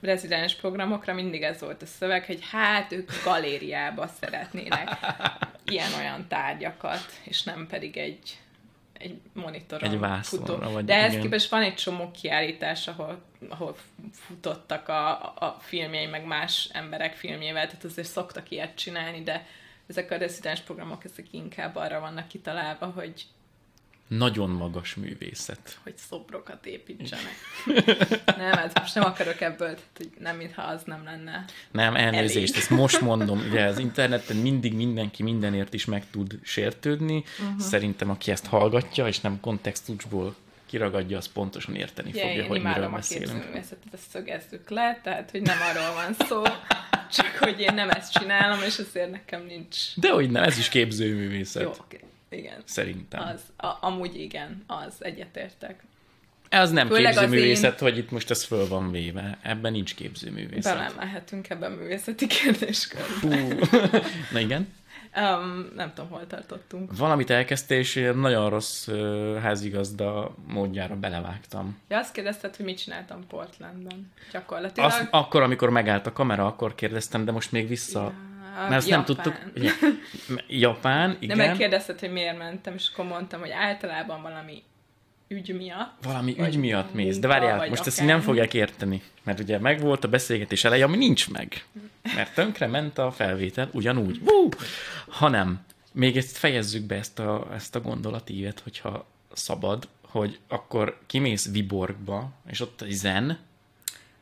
rezidens 0.00 0.54
programokra, 0.54 1.14
mindig 1.14 1.42
ez 1.42 1.60
volt 1.60 1.82
a 1.82 1.86
szöveg, 1.86 2.24
hogy 2.24 2.38
hát 2.50 2.92
ők 2.92 3.10
galériába 3.24 4.10
szeretnének 4.20 4.88
ilyen-olyan 5.72 6.26
tárgyakat, 6.28 7.04
és 7.22 7.42
nem 7.42 7.66
pedig 7.66 7.96
egy 7.96 8.38
egy 8.98 9.20
monitoron 9.32 9.90
egy 9.90 9.98
vászonra, 9.98 10.70
Vagy 10.70 10.84
De 10.84 10.94
ehhez 10.94 11.16
képest 11.20 11.50
van 11.50 11.62
egy 11.62 11.74
csomó 11.74 12.10
kiállítás, 12.20 12.88
ahol, 12.88 13.22
ahol 13.48 13.76
futottak 14.12 14.88
a, 14.88 15.20
a 15.20 15.56
filmjei, 15.60 16.06
meg 16.06 16.26
más 16.26 16.68
emberek 16.72 17.14
filmjével, 17.14 17.66
tehát 17.66 17.84
azért 17.84 18.08
szoktak 18.08 18.50
ilyet 18.50 18.74
csinálni, 18.74 19.22
de 19.22 19.46
ezek 19.86 20.10
a 20.10 20.16
rezidens 20.16 20.60
programok, 20.60 21.04
ezek 21.04 21.26
inkább 21.30 21.76
arra 21.76 22.00
vannak 22.00 22.28
kitalálva, 22.28 22.86
hogy 22.86 23.26
nagyon 24.08 24.50
magas 24.50 24.94
művészet. 24.94 25.78
Hogy 25.82 25.96
szobrokat 25.96 26.66
építsenek. 26.66 27.34
nem, 28.36 28.52
hát 28.52 28.78
most 28.78 28.94
nem 28.94 29.04
akarok 29.04 29.40
ebből, 29.40 29.74
tehát, 29.74 29.90
hogy 29.96 30.10
nem, 30.18 30.36
mintha 30.36 30.62
az 30.62 30.82
nem 30.84 31.04
lenne 31.04 31.44
Nem, 31.70 31.96
elnézést, 31.96 32.36
elég. 32.36 32.56
ezt 32.56 32.70
most 32.70 33.00
mondom. 33.00 33.38
Ugye 33.38 33.64
az 33.72 33.78
interneten 33.78 34.36
mindig 34.36 34.74
mindenki 34.74 35.22
mindenért 35.22 35.74
is 35.74 35.84
meg 35.84 36.10
tud 36.10 36.38
sértődni. 36.42 37.24
Uh-huh. 37.40 37.58
Szerintem, 37.60 38.10
aki 38.10 38.30
ezt 38.30 38.46
hallgatja, 38.46 39.06
és 39.06 39.20
nem 39.20 39.40
kontextusból 39.40 40.34
kiragadja, 40.74 41.16
az 41.16 41.32
pontosan 41.32 41.74
érteni 41.74 42.10
ja, 42.14 42.26
fogja, 42.26 42.46
hogy 42.46 42.62
miről 42.62 42.88
beszélünk. 42.88 43.44
Én 43.44 43.56
ezt 43.56 43.76
szögezzük 44.10 44.70
le, 44.70 45.00
tehát, 45.02 45.30
hogy 45.30 45.42
nem 45.42 45.56
arról 45.70 45.94
van 45.94 46.26
szó, 46.28 46.42
csak 47.16 47.36
hogy 47.38 47.60
én 47.60 47.74
nem 47.74 47.90
ezt 47.90 48.12
csinálom, 48.12 48.58
és 48.66 48.78
azért 48.78 49.10
nekem 49.10 49.44
nincs... 49.46 49.76
De 49.96 50.10
hogy 50.10 50.30
nem, 50.30 50.42
ez 50.42 50.58
is 50.58 50.68
képzőművészet. 50.68 51.62
Jó. 51.62 51.72
Igen. 52.28 52.62
Szerintem. 52.64 53.20
Az, 53.20 53.66
a, 53.68 53.76
amúgy 53.80 54.20
igen, 54.20 54.64
az 54.66 54.94
egyetértek. 54.98 55.82
Ez 56.48 56.70
nem 56.70 56.88
Főleg 56.88 57.12
képzőművészet, 57.12 57.80
én... 57.80 57.88
hogy 57.88 57.98
itt 57.98 58.10
most 58.10 58.30
ez 58.30 58.44
föl 58.44 58.68
van 58.68 58.90
véve. 58.90 59.38
Ebben 59.42 59.72
nincs 59.72 59.94
képzőművészet. 59.94 60.76
Belemelhetünk 60.76 61.50
ebben 61.50 61.72
művészeti 61.72 62.26
kérdéskörbe. 62.26 63.54
Na 64.32 64.38
igen. 64.38 64.72
Um, 65.16 65.70
nem 65.74 65.92
tudom, 65.94 66.10
hol 66.10 66.26
tartottunk. 66.26 66.96
Valamit 66.96 67.30
elkezdtél, 67.30 67.78
és 67.78 68.10
nagyon 68.14 68.50
rossz 68.50 68.86
uh, 68.86 69.38
házigazda 69.38 70.34
módjára 70.46 70.96
belevágtam. 70.96 71.78
Ja, 71.88 71.98
azt 71.98 72.12
kérdezted, 72.12 72.56
hogy 72.56 72.64
mit 72.64 72.78
csináltam 72.78 73.26
Portlandban. 73.26 74.12
Gyakorlatilag. 74.32 74.90
Azt, 74.90 75.08
akkor, 75.10 75.42
amikor 75.42 75.70
megállt 75.70 76.06
a 76.06 76.12
kamera, 76.12 76.46
akkor 76.46 76.74
kérdeztem, 76.74 77.24
de 77.24 77.32
most 77.32 77.52
még 77.52 77.68
vissza... 77.68 78.00
Ja 78.00 78.32
mert 78.54 78.72
ezt 78.72 78.88
Japán. 78.88 79.04
nem 79.06 79.16
tudtuk. 79.16 79.62
Japán, 80.48 81.16
igen. 81.20 81.36
De 81.36 81.46
megkérdezted, 81.46 82.00
hogy 82.00 82.12
miért 82.12 82.38
mentem, 82.38 82.74
és 82.74 82.90
akkor 82.92 83.04
mondtam, 83.04 83.40
hogy 83.40 83.50
általában 83.50 84.22
valami 84.22 84.62
ügy 85.28 85.56
miatt. 85.56 85.92
Valami 86.02 86.34
ügy 86.38 86.56
miatt 86.56 86.94
mész. 86.94 87.18
De 87.18 87.26
várjál, 87.26 87.68
most 87.68 87.86
ezt 87.86 88.04
nem 88.04 88.20
fogják 88.20 88.54
érteni. 88.54 89.02
Mert 89.22 89.40
ugye 89.40 89.58
megvolt 89.58 90.04
a 90.04 90.08
beszélgetés 90.08 90.64
eleje, 90.64 90.84
ami 90.84 90.96
nincs 90.96 91.30
meg. 91.30 91.64
Mert 92.14 92.34
tönkre 92.34 92.66
ment 92.66 92.98
a 92.98 93.10
felvétel, 93.10 93.68
ugyanúgy. 93.72 94.20
Woo! 94.24 94.48
Hanem, 95.08 95.64
még 95.92 96.16
ezt 96.16 96.36
fejezzük 96.36 96.82
be 96.82 96.94
ezt 96.94 97.18
a, 97.18 97.48
ezt 97.54 97.74
a 97.74 97.80
gondolatívet, 97.80 98.60
hogyha 98.60 99.06
szabad, 99.32 99.88
hogy 100.00 100.38
akkor 100.48 100.98
kimész 101.06 101.50
Viborgba, 101.50 102.30
és 102.46 102.60
ott 102.60 102.80
egy 102.80 102.90
zen, 102.90 103.38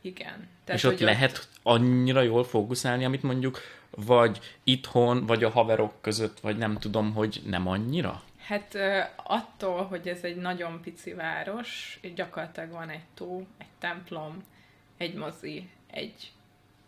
igen. 0.03 0.47
Tehát, 0.63 0.81
és 0.81 0.83
ott 0.83 0.99
lehet 0.99 1.47
annyira 1.63 2.21
jól 2.21 2.43
fókuszálni, 2.43 3.05
amit 3.05 3.23
mondjuk 3.23 3.59
vagy 3.89 4.39
itthon, 4.63 5.25
vagy 5.25 5.43
a 5.43 5.49
haverok 5.49 5.93
között, 6.01 6.39
vagy 6.39 6.57
nem 6.57 6.77
tudom, 6.77 7.13
hogy 7.13 7.41
nem 7.45 7.67
annyira? 7.67 8.21
Hát 8.43 8.77
attól, 9.15 9.85
hogy 9.85 10.07
ez 10.07 10.23
egy 10.23 10.35
nagyon 10.35 10.81
pici 10.81 11.13
város, 11.13 11.99
gyakorlatilag 12.15 12.69
van 12.69 12.89
egy 12.89 13.03
tó, 13.13 13.47
egy 13.57 13.67
templom, 13.79 14.43
egy 14.97 15.13
mozi, 15.13 15.69
egy 15.91 16.31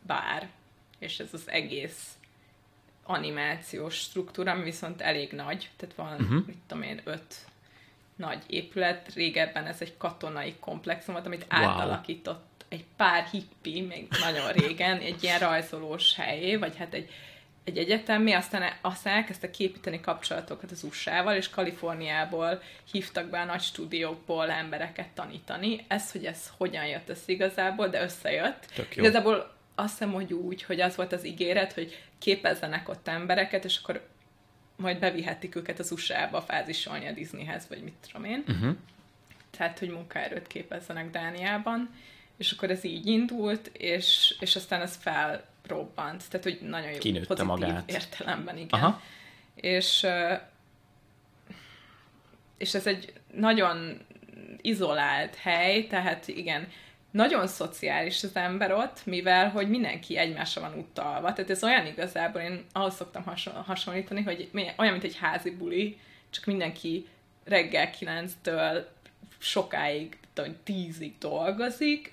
bár, 0.01 0.49
és 0.99 1.19
ez 1.19 1.29
az 1.33 1.49
egész 1.49 2.17
animációs 3.03 3.95
struktúra, 3.95 4.51
ami 4.51 4.63
viszont 4.63 5.01
elég 5.01 5.31
nagy, 5.31 5.69
tehát 5.77 5.95
van, 5.95 6.13
uh-huh. 6.13 6.45
mit 6.45 6.57
tudom 6.67 6.83
én, 6.83 7.01
öt 7.03 7.35
nagy 8.15 8.43
épület, 8.47 9.13
régebben 9.13 9.65
ez 9.65 9.81
egy 9.81 9.97
katonai 9.97 10.55
komplexum 10.59 11.13
volt, 11.13 11.25
amit 11.25 11.45
wow. 11.51 11.63
átalakított 11.63 12.65
egy 12.67 12.85
pár 12.95 13.25
hippi, 13.25 13.81
még 13.81 14.07
nagyon 14.21 14.51
régen, 14.51 14.99
egy 14.99 15.23
ilyen 15.23 15.39
rajzolós 15.39 16.15
helyé, 16.15 16.55
vagy 16.55 16.77
hát 16.77 16.93
egy 16.93 17.09
egy 17.65 17.77
egyetemi, 17.77 18.33
aztán, 18.33 18.73
aztán 18.81 19.15
elkezdtek 19.15 19.51
képíteni 19.51 20.01
kapcsolatokat 20.01 20.71
az 20.71 20.83
USA-val, 20.83 21.35
és 21.35 21.49
Kaliforniából 21.49 22.61
hívtak 22.91 23.29
be 23.29 23.39
a 23.39 23.45
nagy 23.45 23.61
stúdiókból 23.61 24.49
embereket 24.49 25.07
tanítani. 25.07 25.85
Ez, 25.87 26.11
hogy 26.11 26.25
ez 26.25 26.51
hogyan 26.57 26.85
jött, 26.85 27.09
ez 27.09 27.23
igazából, 27.25 27.87
de 27.87 28.01
összejött. 28.01 28.65
Igazából 28.95 29.53
azt 29.75 29.91
hiszem, 29.91 30.13
hogy 30.13 30.33
úgy, 30.33 30.63
hogy 30.63 30.81
az 30.81 30.95
volt 30.95 31.13
az 31.13 31.25
ígéret, 31.25 31.73
hogy 31.73 32.03
képezzenek 32.19 32.89
ott 32.89 33.07
embereket, 33.07 33.65
és 33.65 33.79
akkor 33.83 34.07
majd 34.75 34.99
bevihetik 34.99 35.55
őket 35.55 35.79
az 35.79 35.91
USA-ba 35.91 36.41
fázisolni 36.41 37.07
a 37.07 37.11
Disneyhez, 37.11 37.67
vagy 37.67 37.83
mit 37.83 37.93
tudom 38.07 38.23
én. 38.29 38.43
Uh-huh. 38.47 38.75
Tehát, 39.57 39.79
hogy 39.79 39.89
munkaerőt 39.89 40.47
képezzenek 40.47 41.11
Dániában. 41.11 41.89
És 42.37 42.51
akkor 42.51 42.71
ez 42.71 42.83
így 42.83 43.07
indult, 43.07 43.67
és, 43.67 44.35
és 44.39 44.55
aztán 44.55 44.81
ez 44.81 44.95
felrobbant. 45.67 46.29
Tehát, 46.29 46.43
hogy 46.43 46.59
nagyon 46.61 46.91
jó 46.91 46.97
Kinőtte 46.97 47.25
pozitív 47.27 47.47
magát. 47.47 47.91
értelemben, 47.91 48.57
igen. 48.57 48.79
Aha. 48.79 49.01
És, 49.55 50.07
és 52.57 52.73
ez 52.73 52.87
egy 52.87 53.13
nagyon 53.33 54.05
izolált 54.61 55.35
hely, 55.35 55.87
tehát 55.87 56.27
igen, 56.27 56.67
nagyon 57.11 57.47
szociális 57.47 58.23
az 58.23 58.35
ember 58.35 58.71
ott, 58.71 59.05
mivel 59.05 59.49
hogy 59.49 59.69
mindenki 59.69 60.17
egymásra 60.17 60.61
van 60.61 60.73
utalva. 60.73 61.33
Tehát 61.33 61.49
ez 61.49 61.63
olyan 61.63 61.85
igazából, 61.85 62.41
én 62.41 62.65
ahhoz 62.71 62.95
szoktam 62.95 63.23
hason- 63.23 63.63
hasonlítani, 63.63 64.21
hogy 64.21 64.49
olyan, 64.77 64.91
mint 64.91 65.03
egy 65.03 65.17
házi 65.17 65.51
buli, 65.51 65.99
csak 66.29 66.45
mindenki 66.45 67.07
reggel 67.43 67.89
9-től 67.99 68.83
sokáig, 69.37 70.17
tudom, 70.35 70.55
tízig 70.63 71.17
dolgozik, 71.17 72.11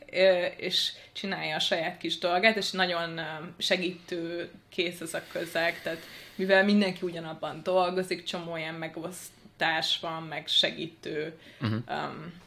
és 0.57 0.93
csinálja 1.13 1.57
a 1.57 1.59
saját 1.59 1.99
kis 1.99 2.19
dolgát, 2.19 2.57
és 2.57 2.71
nagyon 2.71 3.21
segítő 3.59 4.51
kész 4.69 5.01
ez 5.01 5.15
a 5.15 5.23
közeg, 5.33 5.83
tehát 5.83 6.03
mivel 6.35 6.65
mindenki 6.65 7.07
ugyanabban 7.07 7.61
dolgozik, 7.63 8.25
csomó 8.25 8.57
ilyen 8.57 8.75
megosztás 8.75 9.99
van, 10.01 10.23
meg 10.23 10.47
segítő, 10.49 11.39
Uh-huh. 11.61 11.79
um, 11.89 12.41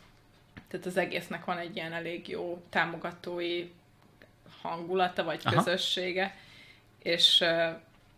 tehát 0.67 0.85
az 0.85 0.97
egésznek 0.97 1.45
van 1.45 1.57
egy 1.57 1.75
ilyen 1.75 1.93
elég 1.93 2.27
jó 2.27 2.63
támogatói 2.69 3.71
hangulata, 4.61 5.23
vagy 5.23 5.41
Aha. 5.43 5.55
közössége, 5.63 6.35
és, 7.03 7.43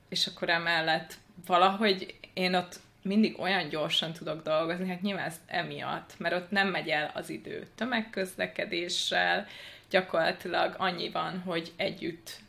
és 0.09 0.27
akkor 0.27 0.49
emellett 0.49 1.17
valahogy 1.45 2.15
én 2.33 2.55
ott 2.55 2.79
mindig 3.07 3.39
olyan 3.39 3.69
gyorsan 3.69 4.13
tudok 4.13 4.43
dolgozni, 4.43 4.87
hát 4.89 5.01
nyilván 5.01 5.25
ez 5.25 5.39
emiatt, 5.45 6.13
mert 6.17 6.35
ott 6.35 6.51
nem 6.51 6.67
megy 6.67 6.87
el 6.89 7.11
az 7.13 7.29
idő 7.29 7.67
tömegközlekedéssel, 7.75 9.47
gyakorlatilag 9.89 10.75
annyi 10.77 11.09
van, 11.09 11.39
hogy 11.39 11.71
együtt 11.75 12.39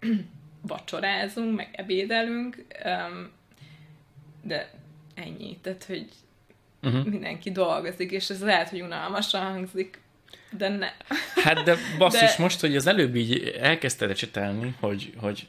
vacsorázunk, 0.60 1.56
meg 1.56 1.68
ebédelünk, 1.72 2.64
de 4.42 4.70
ennyi, 5.14 5.58
tehát, 5.62 5.84
hogy 5.84 6.06
Uh-huh. 6.82 7.06
mindenki 7.06 7.50
dolgozik, 7.50 8.10
és 8.10 8.30
ez 8.30 8.42
lehet, 8.42 8.68
hogy 8.68 8.80
unalmasan 8.80 9.42
hangzik, 9.42 10.00
de 10.50 10.68
ne. 10.68 10.88
Hát 11.34 11.62
de 11.62 11.76
basszus, 11.98 12.36
De- 12.36 12.42
most, 12.42 12.60
hogy 12.60 12.76
az 12.76 12.86
előbb 12.86 13.14
így 13.14 13.54
elkezdted 13.60 14.10
ecsetelni, 14.10 14.74
hogy, 14.80 15.12
hogy 15.16 15.46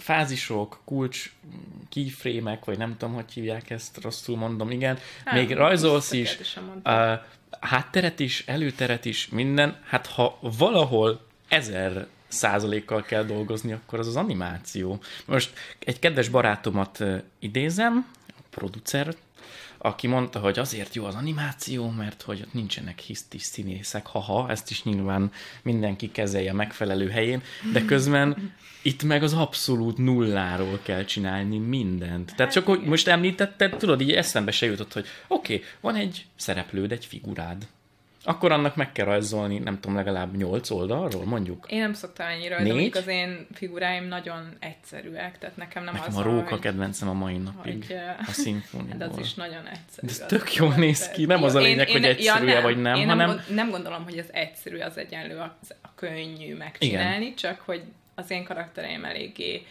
fázisok, 0.00 0.80
kulcs, 0.84 1.32
keyframe-ek, 1.88 2.64
vagy 2.64 2.78
nem 2.78 2.96
tudom, 2.96 3.14
hogy 3.14 3.32
hívják 3.32 3.70
ezt, 3.70 3.98
rosszul 4.02 4.36
mondom, 4.36 4.70
igen. 4.70 4.98
Hát, 5.24 5.34
Még 5.34 5.52
rajzolsz 5.52 6.12
is, 6.12 6.38
a 6.82 7.26
hátteret 7.60 8.20
is, 8.20 8.44
előteret 8.46 9.04
is, 9.04 9.28
minden. 9.28 9.76
Hát 9.86 10.06
ha 10.06 10.38
valahol 10.40 11.26
ezer 11.48 12.06
százalékkal 12.28 13.02
kell 13.02 13.24
dolgozni, 13.24 13.72
akkor 13.72 13.98
az 13.98 14.06
az 14.06 14.16
animáció. 14.16 15.00
Most 15.24 15.52
egy 15.78 15.98
kedves 15.98 16.28
barátomat 16.28 17.04
idézem, 17.38 18.06
a 18.28 18.42
producer, 18.50 19.14
aki 19.82 20.06
mondta, 20.06 20.38
hogy 20.38 20.58
azért 20.58 20.94
jó 20.94 21.04
az 21.04 21.14
animáció, 21.14 21.90
mert 21.90 22.22
hogy 22.22 22.40
ott 22.40 22.52
nincsenek 22.52 22.98
hisztis 22.98 23.42
színészek, 23.42 24.06
haha, 24.06 24.50
ezt 24.50 24.70
is 24.70 24.82
nyilván 24.82 25.32
mindenki 25.62 26.10
kezelje 26.10 26.52
megfelelő 26.52 27.08
helyén, 27.08 27.42
de 27.72 27.84
közben 27.84 28.52
itt 28.82 29.02
meg 29.02 29.22
az 29.22 29.32
abszolút 29.32 29.96
nulláról 29.96 30.80
kell 30.82 31.04
csinálni 31.04 31.58
mindent. 31.58 32.34
Tehát 32.36 32.52
csak, 32.52 32.66
hogy 32.66 32.80
most 32.80 33.08
említetted, 33.08 33.76
tudod, 33.76 34.00
így 34.00 34.12
eszembe 34.12 34.50
se 34.50 34.66
jutott, 34.66 34.92
hogy 34.92 35.06
oké, 35.28 35.54
okay, 35.54 35.66
van 35.80 35.94
egy 35.94 36.26
szereplőd, 36.36 36.92
egy 36.92 37.04
figurád. 37.04 37.66
Akkor 38.24 38.52
annak 38.52 38.76
meg 38.76 38.92
kell 38.92 39.04
rajzolni, 39.04 39.58
nem 39.58 39.80
tudom, 39.80 39.96
legalább 39.96 40.36
nyolc 40.36 40.70
oldalról, 40.70 41.24
mondjuk. 41.24 41.66
Én 41.68 41.80
nem 41.80 41.92
szoktam 41.92 42.26
ennyire, 42.26 42.62
mondjuk 42.62 42.94
az 42.94 43.06
én 43.06 43.46
figuráim 43.54 44.04
nagyon 44.04 44.56
egyszerűek, 44.58 45.38
tehát 45.38 45.56
nekem 45.56 45.84
nem 45.84 45.94
Nekem 45.94 46.08
az 46.08 46.16
a 46.16 46.22
róka 46.22 46.48
hogy, 46.48 46.58
kedvencem 46.58 47.08
a 47.08 47.12
mai 47.12 47.36
napig, 47.36 47.86
hogy, 47.86 47.96
a 48.26 48.30
szimfóniából. 48.30 48.98
de 48.98 49.04
az 49.04 49.18
is 49.18 49.34
nagyon 49.34 49.66
egyszerű. 49.66 50.06
De 50.06 50.12
ez 50.12 50.20
az 50.20 50.26
tök 50.26 50.46
a 50.46 50.50
jól 50.54 50.74
néz 50.74 51.08
ki, 51.08 51.24
nem 51.24 51.42
az 51.42 51.54
a 51.54 51.58
Jó, 51.58 51.64
lényeg, 51.66 51.88
hogy 51.88 52.04
egyszerű-e 52.04 52.60
vagy 52.60 52.80
nem, 52.80 52.94
én 52.94 53.06
hanem- 53.08 53.28
Nem, 53.28 53.44
nem 53.54 53.70
gondolom, 53.70 54.04
hogy 54.04 54.18
az 54.18 54.32
egyszerű 54.32 54.78
az 54.78 54.96
egyenlő 54.98 55.36
a, 55.38 55.56
a 55.82 55.94
könnyű 55.94 56.56
megcsinálni, 56.56 57.24
Igen. 57.24 57.36
csak 57.36 57.60
hogy 57.60 57.82
az 58.14 58.30
én 58.30 58.44
karaktereim 58.44 59.04
eléggé 59.04 59.66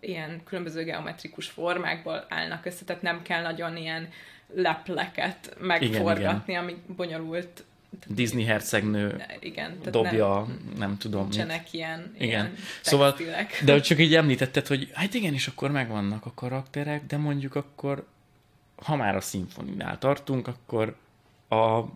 ilyen 0.00 0.40
különböző 0.44 0.84
geometrikus 0.84 1.46
formákból 1.46 2.24
állnak 2.28 2.66
össze, 2.66 2.84
tehát 2.84 3.02
nem 3.02 3.22
kell 3.22 3.42
nagyon 3.42 3.76
ilyen 3.76 4.08
lepleket 4.54 5.56
megforgatni, 5.60 6.54
ami 6.54 6.76
bonyolult. 6.96 7.64
Disney 8.06 8.44
hercegnő 8.44 9.24
Igen, 9.40 9.78
tehát 9.78 9.90
dobja, 9.90 10.44
nem, 10.46 10.72
nem 10.78 10.98
tudom 10.98 11.22
nincsenek 11.22 11.72
ilyen, 11.72 12.12
Igen. 12.14 12.28
ilyen 12.28 12.54
Szóval, 12.80 13.12
textilek. 13.14 13.62
de 13.64 13.80
csak 13.80 13.98
így 13.98 14.14
említetted, 14.14 14.66
hogy 14.66 14.90
hát 14.94 15.14
igen, 15.14 15.32
és 15.32 15.46
akkor 15.46 15.70
megvannak 15.70 16.26
a 16.26 16.32
karakterek, 16.34 17.06
de 17.06 17.16
mondjuk 17.16 17.54
akkor, 17.54 18.06
ha 18.76 18.96
már 18.96 19.16
a 19.16 19.20
szimfoninál 19.20 19.98
tartunk, 19.98 20.46
akkor 20.48 20.96
a, 21.48 21.54
a, 21.54 21.88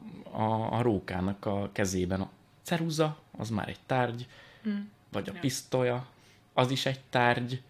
a 0.70 0.82
rókának 0.82 1.46
a 1.46 1.70
kezében 1.72 2.20
a 2.20 2.30
ceruza, 2.62 3.18
az 3.38 3.48
már 3.50 3.68
egy 3.68 3.78
tárgy, 3.86 4.26
Hmm. 4.62 4.90
vagy 5.12 5.28
a 5.28 5.32
Ja. 5.34 5.40
pisztolya, 5.40 6.06
az 6.52 6.70
is 6.70 6.86
egy 6.86 7.00
tárgy. 7.10 7.60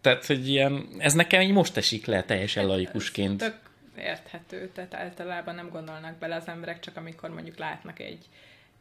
Tehát, 0.00 0.26
hogy 0.26 0.48
ilyen, 0.48 0.86
ez 0.98 1.12
nekem 1.12 1.40
így 1.40 1.52
most 1.52 1.76
esik 1.76 2.06
le 2.06 2.22
teljesen 2.24 2.66
laikusként. 2.66 3.42
Ez 3.42 3.48
tök 3.48 3.63
érthető, 3.98 4.68
tehát 4.68 4.94
általában 4.94 5.54
nem 5.54 5.68
gondolnak 5.68 6.16
bele 6.16 6.34
az 6.34 6.48
emberek, 6.48 6.80
csak 6.80 6.96
amikor 6.96 7.30
mondjuk 7.30 7.56
látnak 7.56 7.98
egy, 7.98 8.26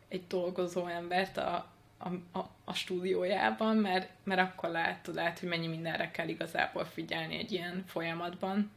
egy 0.08 0.27
dolgozó 0.27 0.88
embert 0.88 1.38
a, 1.38 1.72
a, 1.98 2.38
a, 2.39 2.50
a 2.63 2.74
stúdiójában, 2.74 3.77
mert, 3.77 4.10
mert 4.24 4.41
akkor 4.41 4.70
látod 4.70 5.17
át, 5.17 5.39
hogy 5.39 5.50
mennyi 5.50 5.67
mindenre 5.67 6.12
kell 6.12 6.27
igazából 6.27 6.86
figyelni 6.86 7.38
egy 7.38 7.51
ilyen 7.51 7.84
folyamatban. 7.88 8.72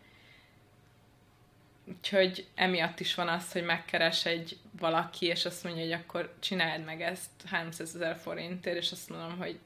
Úgyhogy 1.85 2.47
emiatt 2.55 3.01
is 3.01 3.15
van 3.15 3.29
az, 3.29 3.53
hogy 3.53 3.65
megkeres 3.65 4.25
egy 4.25 4.59
valaki, 4.79 5.27
és 5.27 5.45
azt 5.45 5.65
mondja, 5.65 5.83
hogy 5.83 5.93
akkor 5.93 6.35
csináld 6.41 6.85
meg 6.85 7.03
ezt 7.03 7.31
300 7.45 7.95
ezer 7.95 8.17
forintért, 8.17 8.77
és 8.77 8.93
azt 8.93 9.09
mondom, 9.09 9.39
hogy 9.39 9.59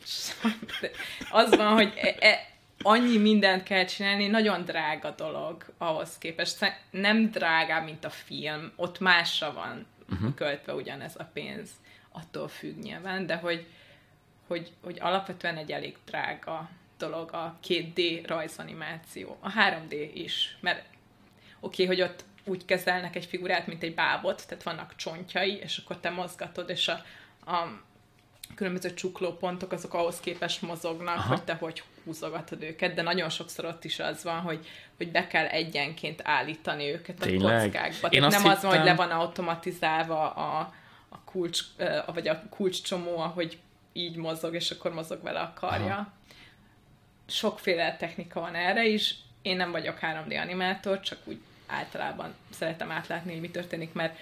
az 1.30 1.56
van, 1.56 1.72
hogy 1.72 1.92
e, 1.96 2.16
e, 2.18 2.46
annyi 2.82 3.16
mindent 3.16 3.62
kell 3.62 3.84
csinálni, 3.84 4.26
nagyon 4.26 4.64
drága 4.64 5.10
dolog 5.10 5.64
ahhoz 5.78 6.18
képest. 6.18 6.72
Nem 6.90 7.30
drágább, 7.30 7.84
mint 7.84 8.04
a 8.04 8.10
film, 8.10 8.72
ott 8.76 8.98
másra 8.98 9.52
van 9.52 9.86
uh-huh. 10.10 10.34
költve 10.34 10.74
ugyanez 10.74 11.14
a 11.16 11.24
pénz, 11.32 11.70
attól 12.12 12.48
függ 12.48 12.76
nyilván, 12.82 13.26
de 13.26 13.36
hogy, 13.36 13.66
hogy, 14.46 14.72
hogy 14.82 14.98
alapvetően 15.00 15.56
egy 15.56 15.72
elég 15.72 15.96
drága 16.04 16.70
dolog 16.98 17.32
a 17.32 17.58
2D 17.68 18.22
rajzanimáció. 18.26 19.36
A 19.40 19.52
3D 19.52 20.10
is, 20.14 20.56
mert 20.60 20.84
oké, 21.60 21.84
okay, 21.84 21.96
hogy 21.96 22.08
ott 22.10 22.24
úgy 22.44 22.64
kezelnek 22.64 23.16
egy 23.16 23.24
figurát, 23.24 23.66
mint 23.66 23.82
egy 23.82 23.94
bábot, 23.94 24.46
tehát 24.48 24.64
vannak 24.64 24.96
csontjai, 24.96 25.54
és 25.54 25.78
akkor 25.78 25.98
te 25.98 26.10
mozgatod, 26.10 26.70
és 26.70 26.88
a, 26.88 27.04
a 27.50 27.82
különböző 28.54 28.94
csuklópontok 28.94 29.72
azok 29.72 29.94
ahhoz 29.94 30.20
képest 30.20 30.62
mozognak. 30.62 31.16
Aha. 31.16 31.28
hogy 31.28 31.44
te 31.44 31.54
hogy 31.54 31.82
húzogatod 32.08 32.62
őket, 32.62 32.94
de 32.94 33.02
nagyon 33.02 33.28
sokszor 33.28 33.64
ott 33.64 33.84
is 33.84 33.98
az 33.98 34.22
van, 34.22 34.40
hogy, 34.40 34.66
hogy 34.96 35.10
be 35.10 35.26
kell 35.26 35.46
egyenként 35.46 36.20
állítani 36.24 36.92
őket 36.92 37.20
a 37.22 37.24
Tényleg? 37.24 37.62
kockákba. 37.62 38.08
Én 38.08 38.20
Tehát 38.20 38.42
nem 38.42 38.50
az 38.52 38.62
van, 38.62 38.70
hogy 38.70 38.84
le 38.84 38.90
hittem- 38.90 39.08
van 39.08 39.18
automatizálva 39.18 40.30
a, 40.30 40.72
a 41.08 41.20
kulcs, 41.24 41.60
vagy 42.06 42.28
a 42.28 42.42
kulcscsomó, 42.50 43.18
ahogy 43.18 43.58
így 43.92 44.16
mozog, 44.16 44.54
és 44.54 44.70
akkor 44.70 44.92
mozog 44.92 45.22
vele 45.22 45.40
a 45.40 45.52
karja. 45.54 45.92
Aha. 45.94 46.12
Sokféle 47.26 47.96
technika 47.96 48.40
van 48.40 48.54
erre 48.54 48.86
is. 48.86 49.14
Én 49.42 49.56
nem 49.56 49.70
vagyok 49.70 49.98
3D 50.00 50.42
animátor, 50.42 51.00
csak 51.00 51.18
úgy 51.24 51.40
általában 51.66 52.34
szeretem 52.50 52.90
átlátni, 52.90 53.32
hogy 53.32 53.40
mi 53.40 53.50
történik, 53.50 53.92
mert 53.92 54.18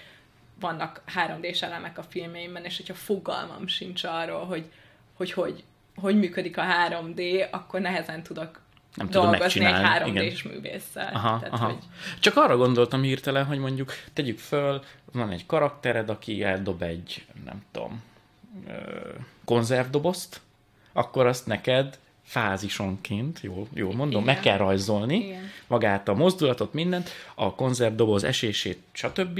vannak 0.59 1.01
3D-s 1.15 1.61
elemek 1.61 1.97
a 1.97 2.03
filmjeimben, 2.03 2.65
és 2.65 2.77
hogyha 2.77 2.93
fogalmam 2.93 3.67
sincs 3.67 4.03
arról, 4.03 4.45
hogy 4.45 4.71
hogy, 5.17 5.31
hogy, 5.31 5.63
hogy 6.01 6.17
működik 6.17 6.57
a 6.57 6.63
3D, 6.89 7.49
akkor 7.51 7.81
nehezen 7.81 8.23
tudok 8.23 8.61
Nem 8.95 9.09
tudom 9.09 9.29
dolgozni 9.29 9.65
egy 9.65 9.71
megcsinálni, 9.71 10.29
3D-s 10.29 10.43
művésszel. 10.43 11.13
Aha, 11.13 11.39
Tehát, 11.39 11.53
aha. 11.53 11.65
Hogy, 11.65 11.77
Csak 12.19 12.37
arra 12.37 12.57
gondoltam 12.57 13.01
hirtelen, 13.01 13.45
hogy 13.45 13.59
mondjuk 13.59 13.91
tegyük 14.13 14.39
föl, 14.39 14.83
van 15.11 15.31
egy 15.31 15.45
karaktered, 15.45 16.09
aki 16.09 16.43
eldob 16.43 16.81
egy, 16.81 17.25
nem 17.45 17.63
tudom, 17.71 18.03
konzervdobozt, 19.45 20.41
akkor 20.93 21.25
azt 21.25 21.45
neked 21.45 21.99
fázisonként, 22.23 23.39
jól, 23.41 23.67
jól 23.73 23.93
mondom, 23.93 24.21
Igen. 24.21 24.33
meg 24.33 24.43
kell 24.43 24.57
rajzolni 24.57 25.15
Igen. 25.15 25.49
magát, 25.67 26.07
a 26.07 26.13
mozdulatot, 26.13 26.73
mindent, 26.73 27.09
a 27.35 27.55
konzervdoboz 27.55 28.23
esését, 28.23 28.81
stb. 28.91 29.39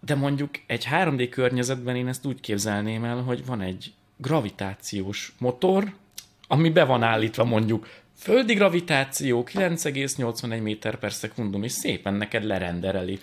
De 0.00 0.14
mondjuk 0.14 0.50
egy 0.66 0.86
3D 0.90 1.28
környezetben 1.30 1.96
én 1.96 2.08
ezt 2.08 2.26
úgy 2.26 2.40
képzelném 2.40 3.04
el, 3.04 3.22
hogy 3.22 3.46
van 3.46 3.60
egy 3.60 3.92
gravitációs 4.22 5.32
motor, 5.38 5.92
ami 6.48 6.70
be 6.70 6.84
van 6.84 7.02
állítva 7.02 7.44
mondjuk 7.44 7.88
földi 8.18 8.54
gravitáció 8.54 9.44
9,81 9.52 10.62
méter 10.62 10.96
per 10.96 11.12
szekundum, 11.12 11.62
és 11.62 11.72
szépen 11.72 12.14
neked 12.14 12.44
lerendereli 12.44 13.18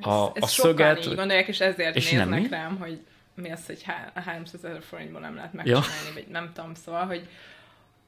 a, 0.00 0.10
Ezt 0.34 0.42
a 0.42 0.46
sokan 0.46 0.70
szöget. 0.76 0.98
így 1.06 1.14
gondolják, 1.14 1.48
és 1.48 1.60
ezért 1.60 1.96
És 1.96 2.10
nem 2.10 2.28
néznek 2.28 2.42
mi? 2.50 2.56
rám, 2.56 2.76
hogy 2.78 3.00
mi 3.34 3.50
az, 3.50 3.66
hogy 3.66 3.82
há- 3.82 4.18
300 4.18 4.64
ezer 4.64 4.82
forintból 4.82 5.20
nem 5.20 5.34
lehet 5.34 5.52
megcsinálni, 5.52 6.10
vagy 6.14 6.26
nem 6.28 6.50
tudom, 6.54 6.74
szóval, 6.84 7.06
hogy, 7.06 7.28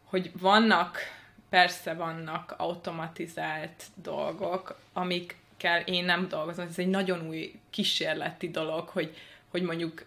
hogy 0.04 0.30
vannak, 0.40 0.98
persze 1.48 1.94
vannak 1.94 2.54
automatizált 2.56 3.84
dolgok, 4.02 4.78
amikkel 4.92 5.80
én 5.80 6.04
nem 6.04 6.28
dolgozom, 6.28 6.66
ez 6.70 6.78
egy 6.78 6.88
nagyon 6.88 7.26
új 7.28 7.52
kísérleti 7.70 8.50
dolog, 8.50 8.88
hogy, 8.88 9.16
hogy 9.48 9.62
mondjuk 9.62 10.04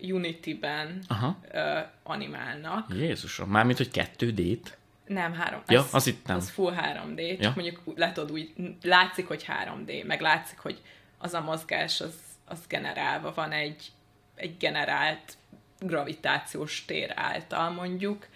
Unity-ben 0.00 1.02
Aha. 1.08 1.38
ö, 1.50 1.78
animálnak. 2.02 2.86
Jézusom, 2.94 3.50
mármint, 3.50 3.76
hogy 3.78 3.90
2D-t. 3.92 4.72
Nem, 5.06 5.32
három. 5.32 5.62
Ja, 5.68 5.80
az, 5.80 5.94
az 5.94 6.06
itt 6.06 6.26
nem. 6.26 6.36
Az 6.36 6.50
full 6.50 6.74
3D, 6.74 7.30
csak 7.30 7.40
Ja. 7.40 7.52
mondjuk 7.54 8.12
tudod 8.12 8.30
úgy, 8.30 8.52
látszik, 8.82 9.26
hogy 9.26 9.44
3D, 9.48 10.06
meg 10.06 10.20
látszik, 10.20 10.58
hogy 10.58 10.80
az 11.18 11.34
a 11.34 11.40
mozgás, 11.40 12.00
az, 12.00 12.14
az 12.44 12.58
generálva 12.68 13.32
van 13.34 13.52
egy, 13.52 13.92
egy 14.34 14.56
generált 14.56 15.36
gravitációs 15.78 16.84
tér 16.84 17.12
által, 17.14 17.70
mondjuk. 17.70 18.26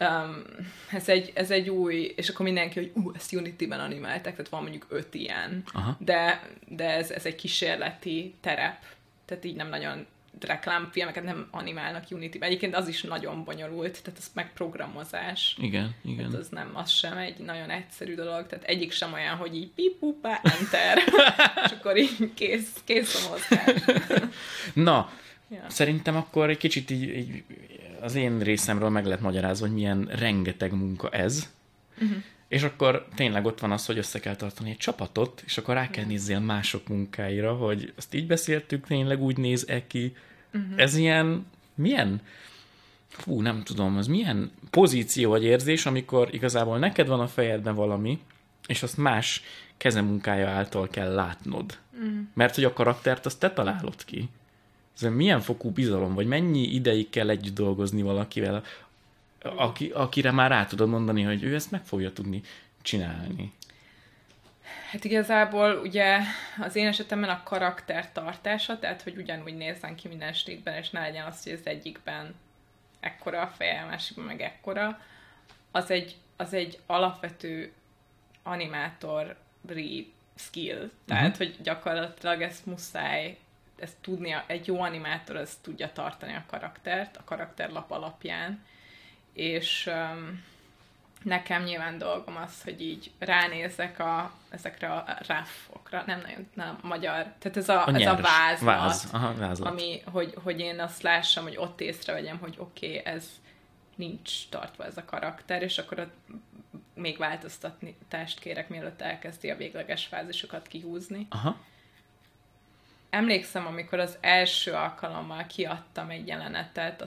Um, 0.00 0.42
ez, 0.92 1.08
egy, 1.08 1.32
ez 1.34 1.50
egy 1.50 1.68
új, 1.68 2.12
és 2.16 2.28
akkor 2.28 2.46
mindenki, 2.46 2.78
hogy 2.78 2.92
ú, 2.94 3.12
ezt 3.14 3.32
Unity-ben 3.32 3.80
animálták, 3.80 4.32
tehát 4.32 4.48
van 4.48 4.62
mondjuk 4.62 4.86
öt 4.88 5.14
ilyen, 5.14 5.62
Aha. 5.72 5.96
de, 5.98 6.48
de 6.68 6.94
ez, 6.94 7.10
ez 7.10 7.24
egy 7.26 7.34
kísérleti 7.34 8.34
terep, 8.40 8.84
tehát 9.24 9.44
így 9.44 9.54
nem 9.56 9.68
nagyon 9.68 10.06
reklámfilmeket 10.40 11.24
nem 11.24 11.48
animálnak 11.50 12.04
Unity-ben. 12.10 12.48
Egyébként 12.48 12.74
az 12.74 12.88
is 12.88 13.02
nagyon 13.02 13.44
bonyolult, 13.44 14.02
tehát 14.02 14.18
az 14.18 14.30
meg 14.34 14.52
programozás. 14.52 15.56
Igen, 15.60 15.94
igen. 16.04 16.24
Hát 16.24 16.34
az 16.34 16.48
nem, 16.48 16.70
az 16.74 16.90
sem 16.90 17.16
egy 17.16 17.38
nagyon 17.38 17.70
egyszerű 17.70 18.14
dolog, 18.14 18.46
tehát 18.46 18.64
egyik 18.64 18.92
sem 18.92 19.12
olyan, 19.12 19.36
hogy 19.36 19.56
így 19.56 19.70
pipupá, 19.70 20.40
enter, 20.42 20.98
és 21.64 21.70
akkor 21.70 21.96
így 21.96 22.34
kész, 22.34 22.72
kész 22.84 23.26
a 23.26 23.28
mozgás. 23.28 23.82
Na, 24.72 25.10
Ja. 25.48 25.64
szerintem 25.68 26.16
akkor 26.16 26.50
egy 26.50 26.56
kicsit 26.56 26.90
így, 26.90 27.02
így 27.02 27.42
az 28.00 28.14
én 28.14 28.38
részemről 28.38 28.88
meg 28.88 29.04
lehet 29.04 29.20
magyarázva, 29.20 29.66
hogy 29.66 29.74
milyen 29.74 30.08
rengeteg 30.10 30.72
munka 30.72 31.10
ez, 31.10 31.50
uh-huh. 31.94 32.22
És 32.48 32.62
akkor 32.62 33.06
tényleg 33.14 33.44
ott 33.44 33.60
van 33.60 33.72
az, 33.72 33.86
hogy 33.86 33.98
össze 33.98 34.20
kell 34.20 34.36
tartani 34.36 34.70
egy 34.70 34.76
csapatot, 34.76 35.42
és 35.46 35.58
akkor 35.58 35.74
rá 35.74 35.90
kell 35.90 36.04
nézzél 36.04 36.40
mások 36.40 36.88
munkáira, 36.88 37.54
hogy 37.54 37.92
azt 37.96 38.14
így 38.14 38.26
beszéltük, 38.26 38.86
tényleg 38.86 39.22
úgy 39.22 39.36
néz-e 39.36 39.86
ki. 39.86 40.16
Uh-huh. 40.54 40.72
Ez 40.76 40.96
ilyen, 40.96 41.46
milyen, 41.74 42.20
fú, 43.08 43.40
nem 43.40 43.62
tudom, 43.62 43.96
az 43.96 44.06
milyen 44.06 44.50
pozíció 44.70 45.30
vagy 45.30 45.44
érzés, 45.44 45.86
amikor 45.86 46.34
igazából 46.34 46.78
neked 46.78 47.06
van 47.06 47.20
a 47.20 47.28
fejedben 47.28 47.74
valami, 47.74 48.20
és 48.66 48.82
azt 48.82 48.96
más 48.96 49.42
kezemunkája 49.76 50.48
által 50.48 50.88
kell 50.88 51.14
látnod. 51.14 51.78
Uh-huh. 51.94 52.12
Mert 52.34 52.54
hogy 52.54 52.64
a 52.64 52.72
karaktert 52.72 53.26
azt 53.26 53.38
te 53.38 53.50
találod 53.50 54.04
ki. 54.04 54.28
Ez 55.00 55.14
milyen 55.14 55.40
fokú 55.40 55.70
bizalom, 55.70 56.14
vagy 56.14 56.26
mennyi 56.26 56.62
ideig 56.62 57.10
kell 57.10 57.30
együtt 57.30 57.54
dolgozni 57.54 58.02
valakivel, 58.02 58.62
aki, 59.56 59.90
akire 59.94 60.30
már 60.30 60.50
rá 60.50 60.64
tudod 60.64 60.88
mondani, 60.88 61.22
hogy 61.22 61.42
ő 61.42 61.54
ezt 61.54 61.70
meg 61.70 61.84
fogja 61.84 62.12
tudni 62.12 62.42
csinálni. 62.82 63.52
Hát 64.90 65.04
igazából 65.04 65.78
ugye 65.78 66.18
az 66.58 66.76
én 66.76 66.86
esetemben 66.86 67.30
a 67.30 67.42
karakter 67.42 68.12
tartása, 68.12 68.78
tehát 68.78 69.02
hogy 69.02 69.16
ugyanúgy 69.16 69.56
nézzen 69.56 69.94
ki 69.94 70.08
minden 70.08 70.32
streetben, 70.32 70.76
és 70.76 70.90
ne 70.90 71.00
legyen 71.00 71.26
az, 71.26 71.42
hogy 71.42 71.52
az 71.52 71.66
egyikben 71.66 72.34
ekkora 73.00 73.40
a 73.40 73.46
feje, 73.56 73.82
a 73.82 73.86
másikban 73.86 74.24
meg 74.24 74.40
ekkora, 74.40 75.00
az 75.70 75.90
egy, 75.90 76.16
az 76.36 76.52
egy 76.52 76.78
alapvető 76.86 77.72
animátori 78.42 80.12
skill. 80.34 80.90
Tehát, 81.06 81.30
uh-huh. 81.30 81.46
hogy 81.46 81.56
gyakorlatilag 81.62 82.42
ezt 82.42 82.66
muszáj 82.66 83.38
ezt 83.78 83.96
tudnia, 84.00 84.44
egy 84.46 84.66
jó 84.66 84.80
animátor 84.80 85.36
az 85.36 85.58
tudja 85.62 85.92
tartani 85.92 86.34
a 86.34 86.44
karaktert, 86.46 87.16
a 87.16 87.24
karakterlap 87.24 87.90
alapján, 87.90 88.64
és 89.36 89.90
um, 89.92 90.44
nekem 91.22 91.62
nyilván 91.62 91.98
dolgom 91.98 92.36
az, 92.36 92.62
hogy 92.62 92.80
így 92.80 93.10
ránézek 93.18 93.98
a, 93.98 94.32
ezekre 94.48 94.92
a 94.92 95.04
ráfokra, 95.26 96.02
nem 96.06 96.20
nagyon, 96.20 96.48
nem 96.54 96.78
magyar, 96.82 97.32
tehát 97.38 97.56
ez 97.56 97.68
a, 97.68 97.86
A 97.86 97.94
ez 97.94 98.06
a 98.06 98.14
vázlat, 98.14 98.60
Váz. 98.60 99.08
Aha, 99.12 99.34
vázlat. 99.34 99.70
ami, 99.70 100.02
hogy, 100.04 100.34
hogy 100.42 100.60
én 100.60 100.80
azt 100.80 101.02
lássam, 101.02 101.42
hogy 101.42 101.56
ott 101.56 101.80
észrevegyem, 101.80 102.38
hogy 102.38 102.54
oké, 102.58 102.98
okay, 102.98 103.12
ez 103.14 103.28
nincs 103.94 104.48
tartva 104.48 104.84
ez 104.84 104.96
a 104.96 105.04
karakter, 105.04 105.62
és 105.62 105.78
akkor 105.78 105.98
ott 105.98 106.14
még 106.94 107.18
változtatást 107.18 108.40
kérek, 108.40 108.68
mielőtt 108.68 109.00
elkezdi 109.00 109.50
a 109.50 109.56
végleges 109.56 110.04
fázisokat 110.04 110.66
kihúzni. 110.66 111.26
Aha. 111.30 111.56
Emlékszem, 113.10 113.66
amikor 113.66 113.98
az 113.98 114.18
első 114.20 114.72
alkalommal 114.72 115.46
kiadtam 115.46 116.10
egy 116.10 116.26
jelenetet 116.26 117.00
a 117.00 117.06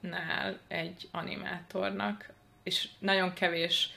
szimfoninál 0.00 0.58
egy 0.68 1.08
animátornak, 1.10 2.28
és 2.62 2.88
nagyon 2.98 3.32
kevés 3.32 3.90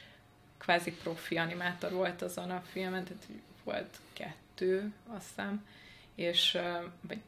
kvázi 0.58 0.92
profi 0.92 1.38
animátor 1.38 1.92
volt 1.92 2.22
azon 2.22 2.52
a 2.52 2.64
filmen, 2.72 3.04
tehát 3.04 3.28
volt 3.64 3.98
kettő, 4.14 4.94
azt 5.08 5.28
hiszem, 5.28 5.68
és 6.16 6.58
vagy 7.02 7.20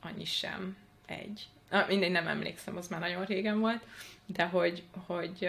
annyi 0.00 0.24
sem, 0.24 0.76
egy. 1.06 1.46
Ah, 1.68 1.88
mindegy, 1.88 2.10
nem 2.10 2.28
emlékszem, 2.28 2.76
az 2.76 2.88
már 2.88 3.00
nagyon 3.00 3.24
régen 3.24 3.60
volt, 3.60 3.82
de 4.26 4.44
hogy, 4.44 4.82
hogy 5.06 5.48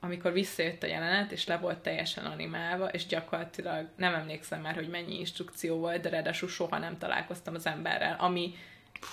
amikor 0.00 0.32
visszajött 0.32 0.82
a 0.82 0.86
jelenet, 0.86 1.32
és 1.32 1.46
le 1.46 1.56
volt 1.56 1.78
teljesen 1.78 2.24
animálva, 2.24 2.88
és 2.88 3.06
gyakorlatilag 3.06 3.88
nem 3.96 4.14
emlékszem 4.14 4.60
már, 4.60 4.74
hogy 4.74 4.88
mennyi 4.88 5.18
instrukció 5.18 5.76
volt, 5.76 6.00
de 6.00 6.08
ráadásul 6.08 6.48
soha 6.48 6.78
nem 6.78 6.98
találkoztam 6.98 7.54
az 7.54 7.66
emberrel, 7.66 8.16
ami 8.18 8.54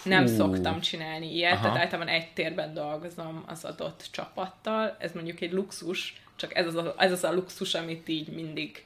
nem 0.03 0.27
Fú. 0.27 0.35
szoktam 0.35 0.79
csinálni 0.79 1.35
ilyet, 1.35 1.53
Aha. 1.53 1.61
tehát 1.61 1.77
általában 1.77 2.13
egy 2.13 2.33
térben 2.33 2.73
dolgozom 2.73 3.43
az 3.47 3.65
adott 3.65 4.07
csapattal, 4.11 4.95
ez 4.99 5.11
mondjuk 5.11 5.41
egy 5.41 5.51
luxus, 5.51 6.21
csak 6.35 6.55
ez 6.55 6.67
az 6.67 6.75
a, 6.75 6.95
ez 6.97 7.11
az 7.11 7.23
a 7.23 7.33
luxus, 7.33 7.73
amit 7.73 8.07
így 8.07 8.27
mindig 8.27 8.85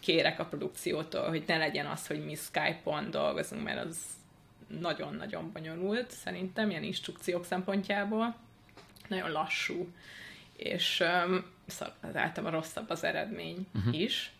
kérek 0.00 0.40
a 0.40 0.44
produkciótól, 0.44 1.28
hogy 1.28 1.44
ne 1.46 1.56
legyen 1.56 1.86
az, 1.86 2.06
hogy 2.06 2.24
mi 2.24 2.34
Skype-on 2.34 3.10
dolgozunk, 3.10 3.62
mert 3.62 3.84
az 3.84 3.96
nagyon-nagyon 4.80 5.50
bonyolult, 5.52 6.10
szerintem, 6.10 6.70
ilyen 6.70 6.82
instrukciók 6.82 7.44
szempontjából. 7.44 8.36
Nagyon 9.08 9.30
lassú, 9.30 9.88
és 10.56 11.02
um, 11.26 11.44
az 11.68 12.16
általában 12.16 12.60
rosszabb 12.60 12.90
az 12.90 13.04
eredmény 13.04 13.66
uh-huh. 13.74 14.00
is. 14.00 14.32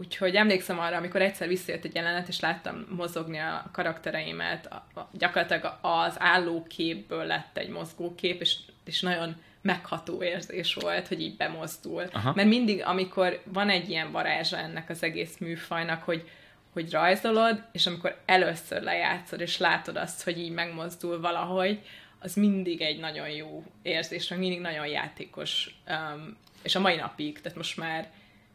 Úgyhogy 0.00 0.34
emlékszem 0.34 0.78
arra, 0.78 0.96
amikor 0.96 1.22
egyszer 1.22 1.48
visszajött 1.48 1.84
egy 1.84 1.94
jelenet, 1.94 2.28
és 2.28 2.40
láttam 2.40 2.86
mozogni 2.96 3.38
a 3.38 3.64
karaktereimet, 3.72 4.66
a, 4.66 5.00
a, 5.00 5.08
gyakorlatilag 5.12 5.78
az 5.80 6.14
állóképből 6.18 7.24
lett 7.24 7.56
egy 7.56 7.68
mozgókép, 7.68 8.40
és, 8.40 8.56
és 8.84 9.00
nagyon 9.00 9.36
megható 9.60 10.22
érzés 10.22 10.74
volt, 10.74 11.08
hogy 11.08 11.20
így 11.20 11.36
bemozdul. 11.36 12.08
Aha. 12.12 12.32
Mert 12.34 12.48
mindig, 12.48 12.82
amikor 12.84 13.42
van 13.44 13.68
egy 13.68 13.90
ilyen 13.90 14.12
varázsa 14.12 14.56
ennek 14.56 14.90
az 14.90 15.02
egész 15.02 15.38
műfajnak, 15.38 16.02
hogy, 16.02 16.28
hogy 16.72 16.90
rajzolod, 16.90 17.62
és 17.72 17.86
amikor 17.86 18.20
először 18.26 18.82
lejátszod, 18.82 19.40
és 19.40 19.58
látod 19.58 19.96
azt, 19.96 20.22
hogy 20.22 20.38
így 20.38 20.52
megmozdul 20.52 21.20
valahogy, 21.20 21.80
az 22.18 22.34
mindig 22.34 22.80
egy 22.80 22.98
nagyon 22.98 23.28
jó 23.28 23.64
érzés, 23.82 24.28
meg 24.28 24.38
mindig 24.38 24.60
nagyon 24.60 24.86
játékos, 24.86 25.80
um, 25.88 26.36
és 26.62 26.74
a 26.74 26.80
mai 26.80 26.96
napig, 26.96 27.40
tehát 27.40 27.58
most 27.58 27.76
már 27.76 28.08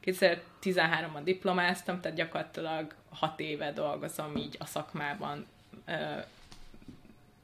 2013-ban 0.05 1.21
diplomáztam, 1.23 2.01
tehát 2.01 2.17
gyakorlatilag 2.17 2.93
hat 3.09 3.39
éve 3.39 3.71
dolgozom 3.71 4.35
így 4.35 4.55
a 4.59 4.65
szakmában, 4.65 5.45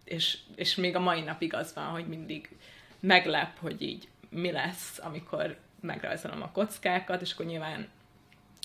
és, 0.03 0.37
és 0.55 0.75
még 0.75 0.95
a 0.95 0.99
mai 0.99 1.21
napig 1.21 1.53
az 1.53 1.73
van, 1.73 1.85
hogy 1.85 2.07
mindig 2.07 2.49
meglep, 2.99 3.59
hogy 3.59 3.81
így 3.81 4.07
mi 4.29 4.51
lesz, 4.51 4.99
amikor 5.03 5.57
megrajzolom 5.79 6.41
a 6.41 6.51
kockákat, 6.51 7.21
és 7.21 7.33
akkor 7.33 7.45
nyilván 7.45 7.87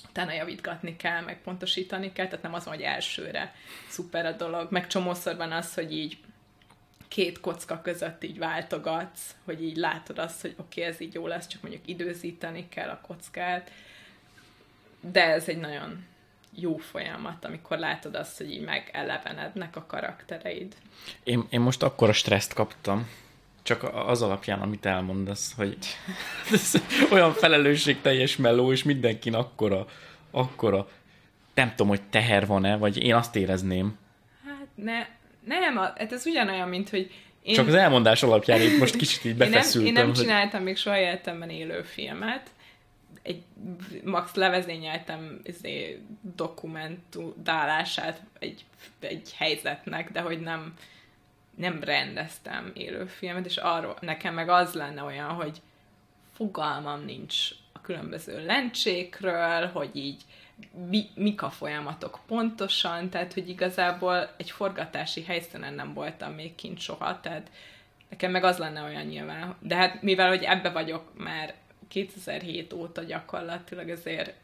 utána 0.09 0.33
javítgatni 0.33 0.97
kell, 0.97 1.21
meg 1.21 1.43
pontosítani 1.43 2.13
kell, 2.13 2.27
tehát 2.27 2.43
nem 2.43 2.55
az 2.55 2.65
hogy 2.65 2.83
elsőre 2.83 3.55
szuper 3.89 4.27
a 4.27 4.33
dolog, 4.33 4.71
meg 4.71 4.87
csomószor 4.87 5.37
van 5.37 5.53
az, 5.53 5.75
hogy 5.75 5.93
így 5.93 6.19
két 7.09 7.41
kocka 7.41 7.81
között 7.83 8.25
így 8.25 8.39
váltogatsz, 8.39 9.35
hogy 9.45 9.63
így 9.63 9.77
látod 9.77 10.19
azt, 10.19 10.41
hogy 10.41 10.55
oké, 10.57 10.81
okay, 10.81 10.93
ez 10.93 11.01
így 11.01 11.15
jó 11.15 11.27
lesz, 11.27 11.47
csak 11.47 11.63
mondjuk 11.63 11.89
időzíteni 11.89 12.69
kell 12.69 12.89
a 12.89 13.01
kockát, 13.07 13.71
de 15.01 15.25
ez 15.25 15.49
egy 15.49 15.59
nagyon 15.59 16.05
jó 16.55 16.77
folyamat, 16.77 17.45
amikor 17.45 17.79
látod 17.79 18.15
azt, 18.15 18.37
hogy 18.37 18.53
így 18.53 18.65
megelevenednek 18.65 19.77
a 19.77 19.87
karaktereid. 19.87 20.75
Én, 21.25 21.47
én 21.51 21.61
most 21.61 21.83
akkora 21.83 22.13
stresszt 22.13 22.53
kaptam 22.53 23.09
csak 23.67 23.83
az 23.95 24.23
alapján, 24.23 24.61
amit 24.61 24.87
elmondasz, 24.87 25.55
hogy 25.57 25.77
ez 26.53 26.75
olyan 27.11 27.33
felelősségteljes 27.33 28.37
meló, 28.37 28.73
és 28.73 28.83
mindenkin 28.83 29.35
akkora, 29.35 29.87
akkora, 30.31 30.89
nem 31.55 31.71
tudom, 31.71 31.89
hogy 31.89 32.03
teher 32.03 32.47
van-e, 32.47 32.77
vagy 32.77 33.03
én 33.03 33.15
azt 33.15 33.37
érezném. 33.37 33.99
Hát 34.45 34.67
ne, 34.75 35.07
nem, 35.47 35.77
hát 35.77 36.13
ez 36.13 36.27
ugyanolyan, 36.27 36.69
mint 36.69 36.91
hogy 36.91 37.11
én... 37.43 37.55
Csak 37.55 37.67
az 37.67 37.75
elmondás 37.75 38.23
alapján 38.23 38.61
itt 38.61 38.79
most 38.79 38.97
kicsit 38.97 39.25
így 39.25 39.37
befeszültem. 39.37 39.87
Én 39.87 39.93
nem, 39.93 40.03
én 40.03 40.11
nem 40.13 40.23
csináltam 40.23 40.63
még 40.63 40.77
soha 40.77 40.99
életemben 40.99 41.51
élő 41.51 41.83
filmet, 41.83 42.51
egy 43.27 43.43
max 44.05 44.35
levezényeltem 44.35 45.41
izé, 45.43 46.03
dokumentálását 46.37 48.21
egy, 48.39 48.65
egy 49.01 49.35
helyzetnek, 49.37 50.13
de 50.13 50.21
hogy 50.21 50.41
nem, 50.41 50.75
nem 51.57 51.83
rendeztem 51.83 52.73
élőfilmet, 52.75 53.47
és 53.47 53.57
arról 53.57 53.97
nekem 54.01 54.35
meg 54.35 54.49
az 54.49 54.73
lenne 54.73 55.03
olyan, 55.03 55.29
hogy 55.29 55.61
fogalmam 56.35 57.05
nincs 57.05 57.35
a 57.73 57.81
különböző 57.81 58.45
lencsékről, 58.45 59.67
hogy 59.67 59.91
így 59.93 60.23
mi, 60.89 61.07
mik 61.15 61.43
a 61.43 61.51
folyamatok 61.51 62.21
pontosan, 62.27 63.11
tehát 63.11 63.33
hogy 63.33 63.49
igazából 63.49 64.31
egy 64.37 64.51
forgatási 64.51 65.23
helyszínen 65.23 65.75
nem 65.75 65.95
voltam 65.95 66.33
még 66.33 66.55
kint 66.55 66.79
soha, 66.79 67.21
tehát 67.21 67.51
nekem 68.11 68.31
meg 68.31 68.45
az 68.45 68.59
lenne 68.59 68.83
olyan 68.83 69.05
nyilván. 69.05 69.57
De 69.61 69.77
hát 69.77 70.03
mivel, 70.03 70.29
hogy 70.29 70.43
ebbe 70.43 70.71
vagyok 70.71 71.13
már 71.19 71.55
2007 71.89 72.73
óta 72.73 73.03
gyakorlatilag, 73.03 73.91
ezért 73.91 74.35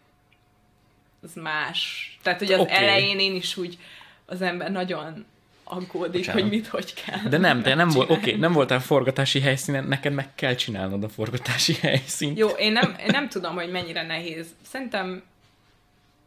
az 1.22 1.34
más. 1.34 2.18
Tehát, 2.22 2.38
hogy 2.38 2.52
az 2.52 2.60
okay. 2.60 2.76
elején 2.76 3.18
én 3.18 3.34
is 3.34 3.56
úgy 3.56 3.78
az 4.26 4.42
ember 4.42 4.70
nagyon 4.70 5.24
aggódik, 5.64 6.12
Bocsánat. 6.12 6.42
hogy 6.42 6.50
mit, 6.50 6.66
hogy 6.66 6.94
kell. 6.94 7.28
De 7.28 7.38
nem, 7.38 7.62
de 7.62 7.74
nem, 7.74 7.88
volt, 7.88 8.10
oké, 8.10 8.20
okay, 8.20 8.40
nem 8.40 8.52
voltál 8.52 8.80
forgatási 8.80 9.40
helyszínen, 9.40 9.84
neked 9.84 10.12
meg 10.12 10.34
kell 10.34 10.54
csinálnod 10.54 11.04
a 11.04 11.08
forgatási 11.08 11.74
helyszínt. 11.74 12.38
Jó, 12.38 12.48
én 12.48 12.72
nem, 12.72 12.96
én 13.00 13.10
nem 13.10 13.28
tudom, 13.28 13.54
hogy 13.54 13.70
mennyire 13.70 14.02
nehéz. 14.02 14.46
Szerintem 14.62 15.22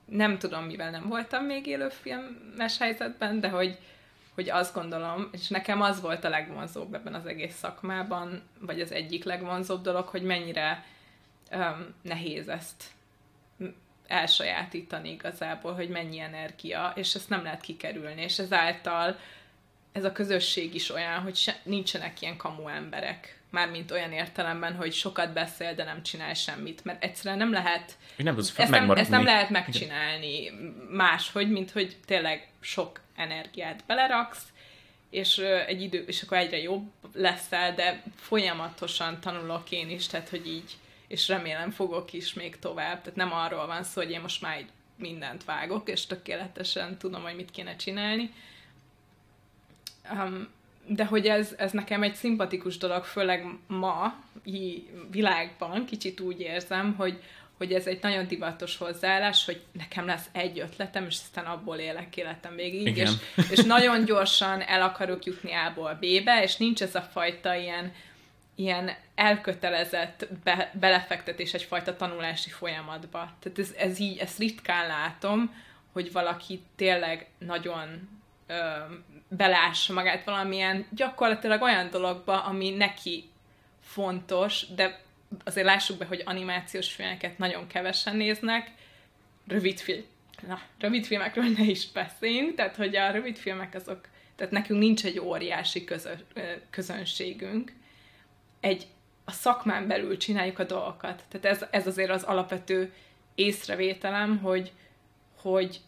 nem 0.05 0.37
tudom, 0.37 0.63
mivel 0.63 0.89
nem 0.89 1.07
voltam 1.07 1.45
még 1.45 1.65
élőfilmes 1.65 2.77
helyzetben, 2.77 3.39
de 3.39 3.49
hogy, 3.49 3.77
hogy 4.33 4.49
azt 4.49 4.73
gondolom, 4.73 5.29
és 5.31 5.47
nekem 5.47 5.81
az 5.81 6.01
volt 6.01 6.23
a 6.23 6.29
legvonzóbb 6.29 6.93
ebben 6.93 7.13
az 7.13 7.25
egész 7.25 7.55
szakmában, 7.55 8.41
vagy 8.59 8.81
az 8.81 8.91
egyik 8.91 9.23
legvonzóbb 9.23 9.81
dolog, 9.81 10.07
hogy 10.07 10.23
mennyire 10.23 10.85
um, 11.51 11.93
nehéz 12.01 12.47
ezt 12.47 12.83
elsajátítani 14.07 15.11
igazából, 15.11 15.73
hogy 15.73 15.89
mennyi 15.89 16.19
energia, 16.19 16.93
és 16.95 17.15
ezt 17.15 17.29
nem 17.29 17.43
lehet 17.43 17.61
kikerülni, 17.61 18.21
és 18.21 18.39
ezáltal 18.39 19.17
ez 19.91 20.03
a 20.03 20.11
közösség 20.11 20.75
is 20.75 20.89
olyan, 20.89 21.21
hogy 21.21 21.35
se, 21.35 21.59
nincsenek 21.63 22.21
ilyen 22.21 22.37
kamu 22.37 22.67
emberek. 22.67 23.34
Mármint 23.49 23.91
olyan 23.91 24.11
értelemben, 24.11 24.75
hogy 24.75 24.93
sokat 24.93 25.33
beszél, 25.33 25.75
de 25.75 25.83
nem 25.83 26.03
csinál 26.03 26.33
semmit. 26.33 26.83
Mert 26.83 27.03
egyszerűen 27.03 27.37
nem 27.37 27.51
lehet... 27.51 27.97
Nem 28.17 28.37
ezt, 28.37 28.69
nem, 28.69 28.91
ezt 28.91 29.09
nem 29.09 29.23
lehet 29.23 29.49
megcsinálni 29.49 30.51
máshogy, 30.89 31.51
mint 31.51 31.71
hogy 31.71 31.97
tényleg 32.05 32.49
sok 32.59 33.01
energiát 33.15 33.83
beleraksz, 33.87 34.43
és 35.09 35.37
egy 35.67 35.81
idő, 35.81 36.03
és 36.07 36.21
akkor 36.21 36.37
egyre 36.37 36.57
jobb 36.57 36.91
leszel, 37.13 37.73
de 37.73 38.03
folyamatosan 38.15 39.19
tanulok 39.19 39.71
én 39.71 39.89
is, 39.89 40.07
tehát 40.07 40.29
hogy 40.29 40.47
így 40.47 40.75
és 41.07 41.27
remélem 41.27 41.71
fogok 41.71 42.13
is 42.13 42.33
még 42.33 42.59
tovább. 42.59 43.01
Tehát 43.01 43.15
nem 43.15 43.33
arról 43.33 43.65
van 43.65 43.83
szó, 43.83 44.01
hogy 44.01 44.11
én 44.11 44.21
most 44.21 44.41
már 44.41 44.65
mindent 44.95 45.43
vágok, 45.43 45.89
és 45.89 46.05
tökéletesen 46.05 46.97
tudom, 46.97 47.21
hogy 47.21 47.35
mit 47.35 47.51
kéne 47.51 47.75
csinálni. 47.75 48.33
Um, 50.11 50.47
de 50.87 51.05
hogy 51.05 51.25
ez, 51.25 51.53
ez 51.57 51.71
nekem 51.71 52.03
egy 52.03 52.15
szimpatikus 52.15 52.77
dolog, 52.77 53.03
főleg 53.03 53.45
ma, 53.67 54.15
világban, 55.11 55.85
kicsit 55.85 56.19
úgy 56.19 56.39
érzem, 56.39 56.95
hogy, 56.97 57.21
hogy 57.57 57.73
ez 57.73 57.87
egy 57.87 57.99
nagyon 58.01 58.27
divatos 58.27 58.77
hozzáállás, 58.77 59.45
hogy 59.45 59.61
nekem 59.71 60.05
lesz 60.05 60.25
egy 60.31 60.59
ötletem, 60.59 61.05
és 61.05 61.17
aztán 61.21 61.45
abból 61.45 61.77
élek 61.77 62.17
életem 62.17 62.55
végig, 62.55 62.97
és, 62.97 63.11
és 63.53 63.63
nagyon 63.63 64.05
gyorsan 64.05 64.61
el 64.61 64.81
akarok 64.81 65.25
jutni 65.25 65.51
A-ból 65.53 65.93
B-be, 65.93 66.43
és 66.43 66.55
nincs 66.57 66.81
ez 66.81 66.95
a 66.95 67.01
fajta 67.01 67.55
ilyen 67.55 67.91
ilyen 68.57 68.91
elkötelezett 69.15 70.27
be, 70.43 70.71
belefektetés 70.79 71.53
egyfajta 71.53 71.95
tanulási 71.95 72.49
folyamatba. 72.49 73.31
Tehát 73.39 73.59
ez, 73.59 73.73
ez 73.77 73.99
így, 73.99 74.17
ezt 74.17 74.37
ritkán 74.37 74.87
látom, 74.87 75.53
hogy 75.91 76.11
valaki 76.11 76.61
tényleg 76.75 77.27
nagyon 77.37 78.09
ö, 78.47 78.55
belássa 79.27 79.93
magát 79.93 80.23
valamilyen 80.23 80.85
gyakorlatilag 80.89 81.61
olyan 81.61 81.89
dologba, 81.89 82.43
ami 82.43 82.69
neki 82.69 83.29
fontos, 83.81 84.65
de 84.75 85.03
azért 85.43 85.65
lássuk 85.65 85.97
be, 85.97 86.05
hogy 86.05 86.21
animációs 86.25 86.93
filmeket 86.93 87.37
nagyon 87.37 87.67
kevesen 87.67 88.15
néznek, 88.15 88.71
rövid. 89.47 90.05
Na, 90.47 90.61
rövid 90.79 91.05
filmekről 91.05 91.45
ne 91.57 91.63
is 91.63 91.91
beszéljünk, 91.91 92.55
tehát 92.55 92.75
hogy 92.75 92.95
a 92.95 93.11
rövid 93.11 93.37
filmek 93.37 93.75
azok, 93.75 94.07
tehát 94.35 94.53
nekünk 94.53 94.79
nincs 94.79 95.05
egy 95.05 95.19
óriási 95.19 95.83
közö, 95.83 96.11
közönségünk, 96.69 97.73
egy 98.59 98.87
a 99.25 99.31
szakmán 99.31 99.87
belül 99.87 100.17
csináljuk 100.17 100.59
a 100.59 100.63
dolgokat. 100.63 101.23
Tehát 101.29 101.45
ez, 101.45 101.65
ez 101.71 101.87
azért 101.87 102.09
az 102.09 102.23
alapvető 102.23 102.93
észrevételem, 103.35 104.37
hogy, 104.37 104.71
hogy 105.41 105.79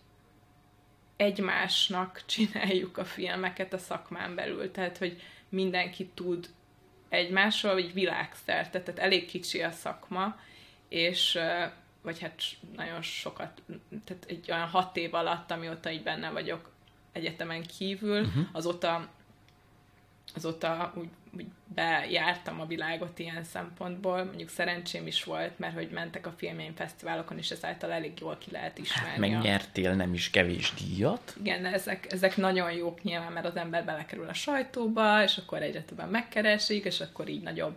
egymásnak 1.18 2.24
csináljuk 2.26 2.98
a 2.98 3.06
filmeket 3.06 3.74
a 3.74 3.78
szakmán 3.78 4.36
belül. 4.36 4.72
Tehát, 4.72 4.98
hogy 4.98 5.22
mindenki 5.50 6.06
tud 6.14 6.50
egymásról, 7.10 7.74
vagy 7.74 7.94
világszerte, 7.94 8.82
tehát 8.82 9.00
elég 9.00 9.26
kicsi 9.26 9.62
a 9.62 9.72
szakma, 9.72 10.40
és 10.88 11.40
vagy 12.02 12.20
hát 12.20 12.42
nagyon 12.76 13.02
sokat, 13.02 13.62
tehát 14.06 14.26
egy 14.28 14.52
olyan 14.52 14.68
hat 14.68 14.98
év 14.98 15.14
alatt, 15.14 15.52
amióta 15.52 15.92
így 15.92 16.04
benne 16.04 16.30
vagyok 16.30 16.72
egyetemen 17.12 17.64
kívül, 17.64 18.22
uh-huh. 18.22 18.46
azóta 18.52 19.10
azóta 20.36 20.94
úgy, 20.96 21.10
úgy 21.38 21.46
bejártam 21.74 22.60
a 22.60 22.66
világot 22.66 23.20
ilyen 23.20 23.44
szempontból, 23.44 24.24
mondjuk 24.24 24.50
szerencsém 24.50 25.08
is 25.08 25.24
volt, 25.24 25.60
mert 25.60 25.74
hogy 25.74 25.90
mentek 25.90 26.28
a 26.28 26.34
filmjeim 26.38 26.76
fesztiválokon, 26.76 27.38
és 27.38 27.52
ezáltal 27.52 27.92
elég 27.92 28.20
jól 28.20 28.38
ki 28.38 28.52
lehet 28.52 28.78
ismerni. 28.78 29.10
Hát 29.10 29.20
megnyertél 29.20 29.94
nem 29.94 30.14
is 30.14 30.30
kevés 30.30 30.74
díjat. 30.74 31.36
Igen, 31.40 31.66
ezek, 31.66 32.12
ezek 32.12 32.38
nagyon 32.38 32.72
jók 32.72 33.04
nyilván, 33.04 33.32
mert 33.32 33.46
az 33.46 33.56
ember 33.56 33.86
belekerül 33.86 34.28
a 34.28 34.34
sajtóba, 34.34 35.24
és 35.24 35.38
akkor 35.38 35.62
egyre 35.62 35.82
többen 35.82 36.10
megkeresik, 36.10 36.86
és 36.86 37.00
akkor 37.00 37.28
így 37.28 37.42
nagyobb 37.42 37.76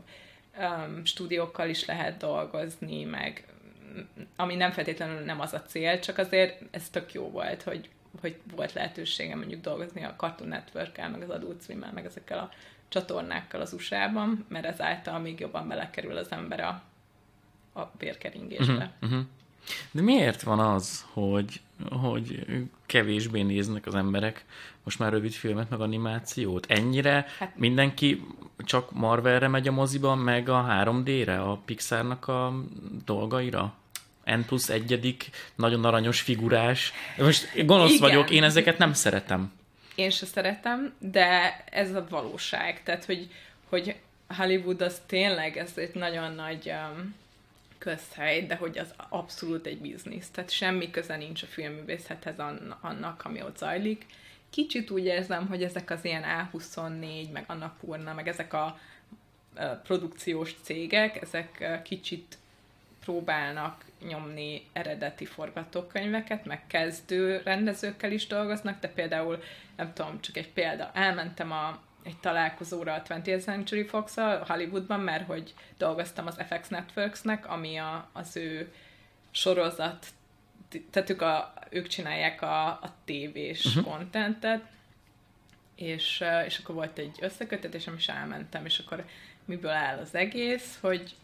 um, 0.58 1.04
stúdiókkal 1.04 1.68
is 1.68 1.84
lehet 1.84 2.16
dolgozni, 2.16 3.04
meg 3.04 3.44
ami 4.36 4.54
nem 4.54 4.70
feltétlenül 4.70 5.20
nem 5.20 5.40
az 5.40 5.52
a 5.52 5.62
cél, 5.62 5.98
csak 5.98 6.18
azért 6.18 6.62
ez 6.70 6.88
tök 6.88 7.12
jó 7.12 7.30
volt, 7.30 7.62
hogy 7.62 7.88
hogy 8.20 8.40
volt 8.54 8.72
lehetőségem 8.72 9.38
mondjuk 9.38 9.60
dolgozni 9.60 10.04
a 10.04 10.14
Cartoon 10.16 10.48
network 10.48 10.96
meg 10.96 11.22
az 11.22 11.30
Adult 11.30 11.62
swim 11.62 11.86
meg 11.94 12.04
ezekkel 12.04 12.38
a 12.38 12.50
csatornákkal 12.90 13.60
az 13.60 13.72
USA-ban, 13.72 14.44
mert 14.48 14.64
ezáltal 14.64 15.18
még 15.18 15.40
jobban 15.40 15.68
belekerül 15.68 16.16
az 16.16 16.30
ember 16.30 16.60
a, 16.60 16.82
a 17.80 17.90
bérkeringésbe. 17.98 18.92
Uh-huh, 19.00 19.10
uh-huh. 19.10 19.26
De 19.90 20.02
miért 20.02 20.42
van 20.42 20.58
az, 20.58 21.04
hogy, 21.12 21.60
hogy 21.90 22.44
kevésbé 22.86 23.42
néznek 23.42 23.86
az 23.86 23.94
emberek 23.94 24.44
most 24.84 24.98
már 24.98 25.12
rövid 25.12 25.32
filmet, 25.32 25.70
meg 25.70 25.80
animációt? 25.80 26.66
Ennyire 26.68 27.26
hát, 27.38 27.56
mindenki 27.56 28.26
csak 28.58 28.92
Marvelre 28.92 29.48
megy 29.48 29.68
a 29.68 29.72
moziban, 29.72 30.18
meg 30.18 30.48
a 30.48 30.66
3D-re, 30.68 31.40
a 31.40 31.56
Pixarnak 31.64 32.28
a 32.28 32.54
dolgaira? 33.04 33.74
N 34.24 34.40
plusz 34.46 34.68
egyedik, 34.68 35.30
nagyon 35.54 35.84
aranyos 35.84 36.20
figurás. 36.20 36.92
Most 37.16 37.66
gonosz 37.66 37.94
Igen. 37.94 38.00
vagyok, 38.00 38.30
én 38.30 38.42
ezeket 38.42 38.78
nem 38.78 38.92
szeretem. 38.92 39.52
Én 39.94 40.10
se 40.10 40.26
szeretem, 40.26 40.94
de 40.98 41.64
ez 41.70 41.94
a 41.94 42.06
valóság. 42.08 42.82
Tehát, 42.82 43.04
hogy, 43.04 43.28
hogy 43.68 43.96
Hollywood 44.36 44.80
az 44.80 45.00
tényleg, 45.06 45.56
ez 45.56 45.72
egy 45.74 45.94
nagyon 45.94 46.32
nagy 46.32 46.70
um, 46.70 47.14
közhely, 47.78 48.46
de 48.46 48.54
hogy 48.54 48.78
az 48.78 48.94
abszolút 49.08 49.66
egy 49.66 49.78
biznisz. 49.78 50.30
Tehát 50.30 50.50
semmi 50.50 50.90
köze 50.90 51.16
nincs 51.16 51.42
a 51.42 51.46
filmművészethez 51.46 52.38
annak, 52.80 53.24
ami 53.24 53.42
ott 53.42 53.58
zajlik. 53.58 54.06
Kicsit 54.50 54.90
úgy 54.90 55.04
érzem, 55.04 55.46
hogy 55.46 55.62
ezek 55.62 55.90
az 55.90 56.04
ilyen 56.04 56.24
A24, 56.52 57.30
meg 57.32 57.44
Annapurna, 57.46 58.14
meg 58.14 58.28
ezek 58.28 58.52
a 58.52 58.78
produkciós 59.82 60.54
cégek, 60.62 61.22
ezek 61.22 61.80
kicsit 61.84 62.38
próbálnak 63.00 63.84
nyomni 64.08 64.68
eredeti 64.72 65.24
forgatókönyveket, 65.24 66.44
meg 66.44 66.66
kezdő 66.66 67.40
rendezőkkel 67.44 68.12
is 68.12 68.26
dolgoznak, 68.26 68.80
de 68.80 68.88
például, 68.88 69.42
nem 69.76 69.92
tudom, 69.92 70.20
csak 70.20 70.36
egy 70.36 70.48
példa, 70.48 70.90
elmentem 70.94 71.52
a, 71.52 71.80
egy 72.02 72.16
találkozóra 72.20 72.94
a 72.94 73.02
20th 73.02 73.42
Century 73.42 73.84
fox 73.84 74.16
a 74.16 74.44
Hollywoodban, 74.48 75.00
mert 75.00 75.26
hogy 75.26 75.54
dolgoztam 75.78 76.26
az 76.26 76.40
FX 76.48 76.68
Networksnek, 76.68 77.48
ami 77.48 77.76
a, 77.76 78.10
az 78.12 78.36
ő 78.36 78.72
sorozat, 79.30 80.06
tehát 80.90 81.10
ők, 81.10 81.22
a, 81.22 81.54
ők 81.70 81.86
csinálják 81.86 82.42
a, 82.42 82.66
a 82.66 82.94
tévés 83.04 83.64
uh-huh. 83.64 83.84
contentet, 83.84 84.62
és, 85.74 86.24
és 86.46 86.58
akkor 86.58 86.74
volt 86.74 86.98
egy 86.98 87.18
összekötetésem, 87.20 87.94
és 87.96 88.08
elmentem, 88.08 88.64
és 88.64 88.78
akkor 88.78 89.04
miből 89.44 89.70
áll 89.70 89.98
az 89.98 90.14
egész, 90.14 90.78
hogy 90.80 91.14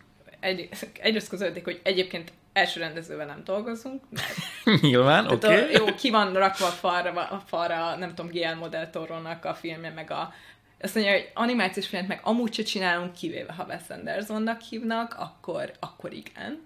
egy, 0.46 0.68
egyrészt 1.00 1.28
közölték, 1.28 1.64
hogy 1.64 1.80
egyébként 1.82 2.32
első 2.52 2.80
rendezővel 2.80 3.26
nem 3.26 3.42
dolgozunk, 3.44 4.02
mert 4.10 4.36
Nyilván, 4.82 5.26
oké. 5.26 5.46
Okay. 5.46 5.72
Jó, 5.72 5.94
ki 5.94 6.10
van 6.10 6.32
rakva 6.32 6.66
a 6.66 6.70
falra, 6.70 7.10
a 7.10 7.42
falra 7.46 7.96
nem 7.96 8.08
tudom, 8.08 8.30
Guillermo 8.30 8.68
del 8.68 8.90
Toro-nak 8.90 9.44
a 9.44 9.54
filmje, 9.54 9.90
meg 9.90 10.10
a 10.10 10.32
azt 10.80 10.94
mondja, 10.94 11.12
hogy 11.12 11.30
animációs 11.34 11.86
filmet 11.86 12.08
meg 12.08 12.20
amúgy 12.22 12.54
se 12.54 12.62
csinálunk, 12.62 13.12
kivéve 13.12 13.52
ha 13.52 13.64
Wes 13.64 13.82
Andersonnak 13.88 14.60
hívnak, 14.60 15.14
akkor, 15.18 15.72
akkor 15.80 16.12
igen. 16.12 16.62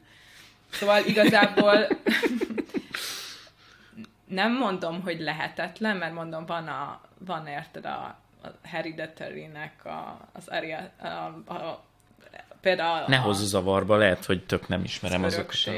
Szóval 0.71 1.05
igazából 1.05 1.87
nem 4.41 4.53
mondom, 4.53 5.03
hogy 5.03 5.21
lehetetlen, 5.21 5.97
mert 5.97 6.15
mondom, 6.15 6.47
van, 6.47 6.69
a, 6.69 7.01
van 7.19 7.47
érted 7.47 7.85
a, 7.85 8.19
a 8.43 8.49
Hereditary-nek 8.63 9.85
a, 9.85 10.29
az 10.33 10.49
Aria, 10.49 10.91
a, 10.99 11.53
a, 11.53 11.85
például 12.61 13.05
Ne 13.09 13.17
a, 13.17 13.21
hozz 13.21 13.43
zavarba, 13.43 13.97
lehet, 13.97 14.25
hogy 14.25 14.43
tök 14.45 14.69
nem 14.69 14.85
ismerem 14.85 15.25
azokat 15.25 15.57
a 15.67 15.71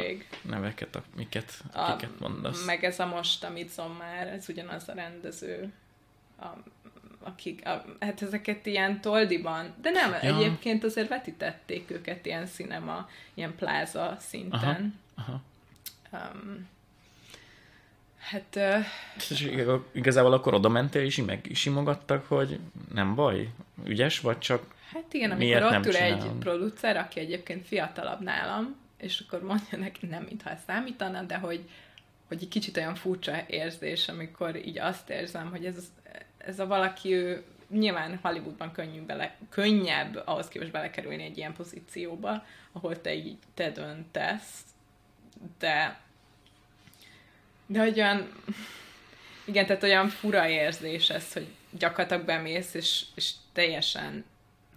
neveket, 0.43 1.03
amiket, 1.15 1.53
A, 1.73 1.79
akiket 1.81 2.21
mondasz. 2.21 2.65
Meg 2.65 2.85
ez 2.85 2.99
a 3.01 3.07
most, 3.07 3.45
amit 3.45 3.71
Zommár, 3.73 4.27
ez 4.27 4.49
ugyanaz 4.49 4.89
a 4.89 4.93
rendező, 4.93 5.73
a, 6.41 6.47
akik, 7.23 7.67
a, 7.67 7.85
hát 8.01 8.23
ezeket 8.23 8.67
ilyen 8.67 9.01
toldiban, 9.01 9.75
de 9.83 9.91
nem, 9.91 10.11
Ja. 10.11 10.19
egyébként 10.37 10.85
azért 10.85 11.09
vetítették 11.09 11.91
őket 11.91 12.27
ilyen 12.27 12.47
cinema, 12.47 13.09
ilyen 13.35 13.55
pláza 13.55 14.17
szinten. 14.21 14.99
Aha. 15.15 15.41
Um, 16.13 16.69
hát 18.19 18.57
uh, 18.57 18.85
És 19.17 19.41
ig- 19.41 19.67
igazából 19.93 20.33
akkor 20.33 20.55
oda 20.55 20.69
mentél 20.69 21.03
és 21.03 21.17
meg 21.17 21.51
simogattak, 21.55 22.27
hogy 22.29 22.59
nem 22.95 23.15
baj, 23.15 23.49
ügyes 23.85 24.21
vagy 24.21 24.39
csak 24.39 24.63
Hát 24.93 25.13
igen, 25.13 25.31
amikor 25.31 25.47
Miért 25.47 25.65
ott 25.65 25.87
ül 25.87 25.97
egy 25.97 26.19
csinálom? 26.19 26.39
producer, 26.39 26.97
aki 26.97 27.21
egyébként 27.21 27.67
fiatalabb 27.67 28.21
nálam, 28.21 28.77
és 28.99 29.21
akkor 29.27 29.43
mondja 29.43 29.79
neki, 29.79 30.07
nem 30.07 30.23
mintha 30.23 30.51
ez 30.51 30.59
számítana, 30.67 31.23
de 31.23 31.37
hogy, 31.37 31.69
hogy 32.29 32.43
egy 32.43 32.49
kicsit 32.49 32.77
olyan 32.77 32.95
furcsa 32.95 33.45
érzés, 33.47 34.09
amikor 34.09 34.57
így 34.57 34.79
azt 34.79 35.11
érzem, 35.11 35.51
hogy 35.51 35.65
ez, 35.65 35.93
ez 36.39 36.59
a 36.59 36.67
valaki, 36.67 37.13
ő 37.13 37.45
nyilván 37.71 38.19
Hollywoodban 38.23 38.73
könnyű 38.73 39.01
bele, 39.03 39.37
könnyebb 39.49 40.23
ahhoz 40.25 40.49
képest 40.49 40.71
belekerülni 40.71 41.23
egy 41.23 41.37
ilyen 41.37 41.55
pozícióba, 41.55 42.45
ahol 42.73 43.01
te 43.01 43.15
így 43.15 43.39
te 43.55 43.71
döntesz, 43.71 44.61
de 45.59 46.01
de 47.67 47.81
hogy 47.81 48.01
olyan 48.01 48.33
igen, 49.45 49.67
tehát 49.67 49.83
olyan 49.83 50.09
fura 50.09 50.49
érzés 50.49 51.11
ez, 51.11 51.33
hogy 51.33 51.47
gyakorlatilag 51.71 52.25
bemész, 52.25 52.75
és, 52.75 53.05
és 53.15 53.33
teljesen 53.53 54.25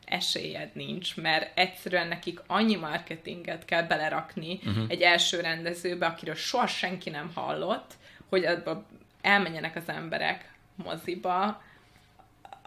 esélyed 0.06 0.70
nincs, 0.74 1.18
mert 1.18 1.58
egyszerűen 1.58 2.08
nekik 2.08 2.40
annyi 2.48 2.76
marketinget 2.76 3.66
kell 3.66 3.84
belerakni 3.84 4.60
uh-huh. 4.66 4.86
egy 4.88 5.02
első 5.02 5.40
rendezőbe, 5.40 6.06
akiről 6.06 6.36
soha 6.36 6.68
senki 6.68 7.10
nem 7.10 7.32
hallott, 7.34 7.94
hogy 8.30 8.46
abba 8.46 8.86
elmenjenek 9.22 9.76
az 9.76 9.90
emberek 9.90 10.52
moziba, 10.76 11.64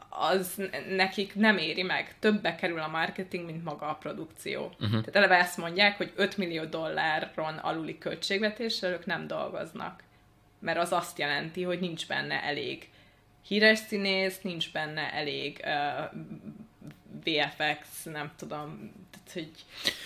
az 0.09 0.62
nekik 0.88 1.35
nem 1.35 1.59
éri 1.59 1.83
meg. 1.83 2.14
Többe 2.18 2.55
kerül 2.55 2.81
a 2.81 2.88
marketing, 2.88 3.46
mint 3.46 3.64
maga 3.64 3.88
a 3.88 3.94
produkció. 3.94 4.64
Uh-huh. 4.64 4.90
Tehát 4.90 5.16
eleve 5.16 5.37
ezt 5.37 5.57
mondják, 5.57 5.96
hogy 5.96 6.12
5 6.16 6.37
millió 6.37 6.64
dolláron 6.64 7.57
aluli 7.57 7.98
költségvetéssel 7.98 8.92
ők 8.92 9.07
nem 9.07 9.27
dolgoznak. 9.27 10.03
Mert 10.61 10.79
az 10.79 10.92
azt 10.92 11.18
jelenti, 11.18 11.62
hogy 11.62 11.81
nincs 11.81 12.07
benne 12.07 12.42
elég 12.42 12.88
híres 13.46 13.79
színész, 13.79 14.40
nincs 14.40 14.72
benne 14.72 15.12
elég 15.12 15.64
uh, 15.64 16.20
VFX, 17.29 18.05
nem 18.05 18.31
tudom, 18.37 18.93
tehát, 19.11 19.33
hogy 19.33 19.51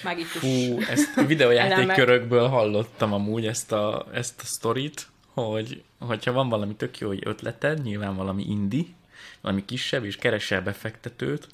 magikus... 0.05 0.33
Fú, 0.33 0.81
ezt 0.81 1.27
videójáték 1.27 1.93
körökből 1.93 2.49
hallottam 2.49 3.13
amúgy 3.13 3.47
ezt 3.47 3.73
a, 3.73 4.07
ezt 4.13 4.41
a 4.41 4.45
sztorit, 4.45 5.07
hogy 5.35 5.83
hogyha 5.99 6.33
van 6.33 6.49
valami 6.49 6.75
tök 6.75 6.99
jó 6.99 7.13
ötleted, 7.13 7.83
nyilván 7.83 8.17
valami 8.17 8.43
indi, 8.43 8.95
valami 9.41 9.65
kisebb, 9.65 10.05
és 10.05 10.17
keresel 10.17 10.63
befektetőt, 10.63 11.49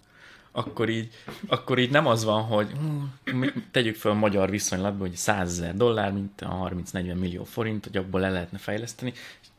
akkor 0.52 0.88
így, 0.88 1.11
akkor 1.46 1.78
így 1.78 1.90
nem 1.90 2.07
az 2.07 2.24
van, 2.24 2.42
hogy 2.42 2.70
hú, 2.70 3.09
tegyük 3.70 3.96
fel 3.96 4.11
a 4.11 4.14
magyar 4.14 4.50
viszonylatban, 4.50 5.09
hogy 5.09 5.16
100 5.16 5.50
ezer 5.50 5.76
dollár, 5.76 6.12
mint 6.12 6.40
a 6.40 6.70
30-40 6.92 7.18
millió 7.18 7.44
forint, 7.44 7.85
hogy 7.85 7.96
abból 7.96 8.20
le 8.20 8.31
lehetne 8.31 8.59
fejleszteni, 8.59 9.12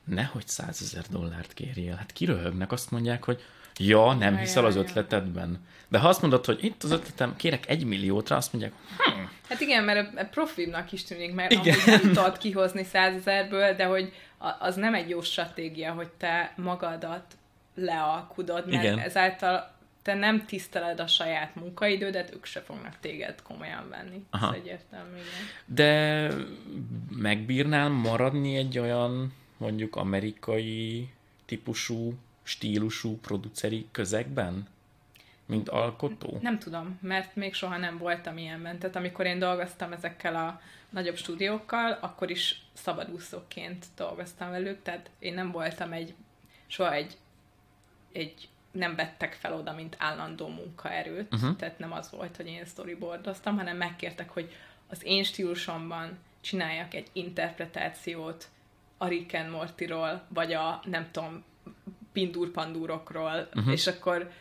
nehogy 0.04 0.48
100 0.48 0.82
ezer 0.82 1.04
dollárt 1.10 1.54
kérjél. 1.54 1.96
Hát 1.96 2.12
kiröhögnek, 2.12 2.72
azt 2.72 2.92
mondják, 2.92 3.24
hogy 3.24 3.42
ja, 3.80 4.14
nem 4.14 4.34
Ja, 4.34 4.40
hiszel 4.40 4.62
ja, 4.64 4.68
az 4.68 4.76
ötletedben. 4.76 5.68
De 5.88 6.00
ha 6.00 6.08
azt 6.08 6.22
mondod, 6.22 6.46
hogy 6.46 6.64
itt 6.64 6.84
az 6.84 6.92
ötletem, 6.92 7.36
kérek 7.36 7.70
egy 7.70 7.84
milliót 7.86 8.30
rá, 8.30 8.36
azt 8.36 8.54
mondják, 8.54 8.74
hm, 8.98 9.20
Hát 9.50 9.60
igen, 9.60 9.84
mert 9.84 10.18
e- 10.18 10.26
profibnak 10.26 10.92
is 10.92 11.04
tűnik, 11.04 11.34
mert 11.34 11.52
Igen. 11.52 11.78
nem 11.86 12.00
tudod 12.02 12.38
kihozni 12.38 12.84
százezerből, 12.84 13.76
de 13.76 13.86
hogy 13.86 14.14
a- 14.38 14.56
az 14.60 14.76
nem 14.76 14.94
egy 14.94 15.10
jó 15.10 15.22
stratégia, 15.22 15.92
hogy 15.94 16.08
te 16.08 16.54
magadat 16.56 17.24
lealkudod, 17.76 18.70
mert 18.70 18.84
igen. 18.84 19.00
ezáltal 19.00 19.72
te 20.02 20.14
nem 20.14 20.46
tiszteled 20.46 21.00
a 21.00 21.08
saját 21.08 21.56
munkaidődet, 21.56 22.34
ők 22.34 22.46
se 22.46 22.60
fognak 22.62 22.94
téged 23.00 23.42
komolyan 23.42 23.90
venni. 23.90 24.26
Aha. 24.30 24.48
Ez 24.48 24.60
egyértelmű, 24.62 25.16
igen. 25.16 25.26
De 25.66 26.28
megbírnál 27.10 27.90
maradni 27.90 28.56
egy 28.56 28.80
olyan 28.80 29.34
mondjuk 29.58 29.96
amerikai 29.96 31.10
típusú, 31.46 32.14
stílusú 32.50 33.18
produceri 33.18 33.88
közegben? 33.92 34.68
Mint 35.46 35.70
alkotó? 35.70 36.38
Nem 36.42 36.60
tudom, 36.60 37.00
mert 37.02 37.36
még 37.36 37.54
soha 37.54 37.78
nem 37.78 37.98
voltam 37.98 38.38
ilyenben. 38.38 38.80
Tehát 38.80 38.96
amikor 38.96 39.26
én 39.26 39.40
dolgoztam 39.40 39.92
ezekkel 39.92 40.36
a 40.36 40.62
nagyobb 40.90 41.16
stúdiókkal, 41.16 41.98
akkor 42.02 42.30
is 42.30 42.62
szabadúszóként 42.74 43.86
dolgoztam 43.96 44.50
velük, 44.50 44.82
tehát 44.82 45.10
én 45.20 45.34
nem 45.34 45.52
voltam 45.52 45.92
egy, 45.92 46.14
soha 46.68 46.94
egy, 46.94 47.18
egy 48.12 48.50
nem 48.72 48.96
vettek 48.96 49.34
fel 49.34 49.54
oda, 49.54 49.74
mint 49.74 49.96
állandó 50.00 50.48
munkaerőt, 50.48 51.34
uh-huh. 51.34 51.56
tehát 51.56 51.80
nem 51.80 51.92
az 51.94 52.12
volt, 52.12 52.36
hogy 52.36 52.48
én 52.48 52.66
storyboardoztam, 52.66 53.58
hanem 53.58 53.78
megkértek, 53.78 54.30
hogy 54.30 54.56
az 54.88 55.06
én 55.06 55.24
stílusomban 55.24 56.18
csináljak 56.42 56.94
egy 56.94 57.08
interpretációt 57.14 58.48
a 58.98 59.08
Rick 59.08 59.34
and 59.34 59.50
Mortyról, 59.50 60.26
vagy 60.28 60.54
a, 60.54 60.82
nem 60.86 61.08
tudom, 61.12 61.44
Pindur 62.12 62.52
Pandúrokról, 62.52 63.50
uh-huh. 63.54 63.74
és 63.74 63.88
akkor 63.88 64.32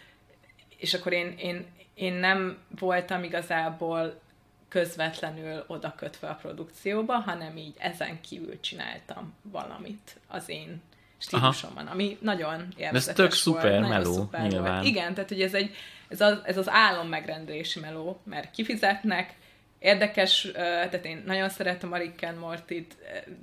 és 0.79 0.95
akkor 0.95 1.13
én, 1.13 1.35
én, 1.39 1.67
én 1.95 2.13
nem 2.13 2.59
voltam 2.79 3.23
igazából 3.23 4.21
közvetlenül 4.69 5.65
oda 5.67 5.95
kötve 5.97 6.29
a 6.29 6.35
produkcióba, 6.35 7.15
hanem 7.15 7.57
így 7.57 7.75
ezen 7.79 8.21
kívül 8.21 8.61
csináltam 8.61 9.35
valamit 9.43 10.17
az 10.27 10.49
én 10.49 10.83
stílusomban, 11.19 11.87
ami 11.87 12.19
nagyon 12.21 12.69
élvezetes 12.77 13.15
tök 13.17 13.27
volt, 13.27 13.63
szuper 13.63 13.81
meló, 13.81 14.13
szuper 14.13 14.47
nyilván. 14.47 14.75
Volt. 14.75 14.87
Igen, 14.87 15.15
tehát 15.15 15.29
hogy 15.29 15.43
ez, 15.43 15.55
egy, 15.55 15.75
ez, 16.09 16.21
az, 16.21 16.39
ez 16.45 16.59
az 16.59 16.69
álom 16.69 17.09
megrendelési 17.09 17.81
meló, 17.81 18.21
mert 18.25 18.51
kifizetnek, 18.51 19.35
érdekes, 19.79 20.51
tehát 20.53 21.05
én 21.05 21.23
nagyon 21.27 21.49
szeretem 21.49 21.93
a 21.93 21.97
Rick 21.97 22.23
and 22.23 22.39
Morty-t, 22.39 22.97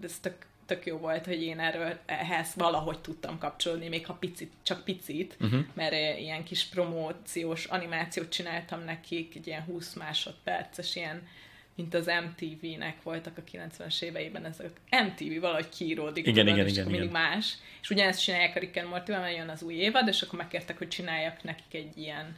ez 0.04 0.20
tök, 0.22 0.36
tök 0.66 0.86
jó 0.86 0.98
volt, 0.98 1.26
hogy 1.26 1.42
én 1.42 1.60
erről 1.60 2.00
ehhez 2.06 2.54
valahogy 2.56 3.00
tudtam 3.00 3.38
kapcsolódni, 3.38 3.88
még 3.88 4.06
ha 4.06 4.14
picit, 4.14 4.52
csak 4.64 4.84
picit, 4.84 5.38
uh-huh. 5.40 5.66
mert 5.74 6.20
ilyen 6.20 6.44
kis 6.44 6.66
promóciós 6.66 7.66
animációt 7.66 8.30
csináltam 8.30 8.84
nekik, 8.84 9.36
egy 9.36 9.48
ilyen 9.48 9.64
20 9.64 9.94
másodperces, 9.94 10.96
ilyen 10.96 11.28
mint 11.76 11.94
az 11.94 12.06
MTV-nek 12.06 13.04
voltak 13.04 13.38
a 13.38 13.42
90-es 13.52 14.02
éveiben, 14.02 14.46
ez 14.46 14.60
a 14.60 14.96
MTV 15.06 15.40
valahogy 15.40 15.70
kiíródik, 15.70 16.28
Igen, 16.28 16.46
tudod, 16.46 16.58
igen, 16.58 16.66
és 16.66 16.72
igen, 16.72 16.84
akkor 16.86 16.96
igen. 16.96 17.08
mindig 17.08 17.22
más. 17.22 17.58
És 17.82 17.90
ugyanezt 17.90 18.22
csinálják 18.22 18.56
a 18.56 18.60
Rick 18.60 18.78
and 18.78 18.90
morty 18.90 19.10
mert 19.10 19.36
jön 19.36 19.50
az 19.50 19.62
új 19.62 19.74
évad, 19.74 20.08
és 20.08 20.22
akkor 20.22 20.40
megkértek, 20.40 20.78
hogy 20.78 20.88
csináljak 20.88 21.44
nekik 21.44 21.74
egy 21.74 21.98
ilyen 21.98 22.36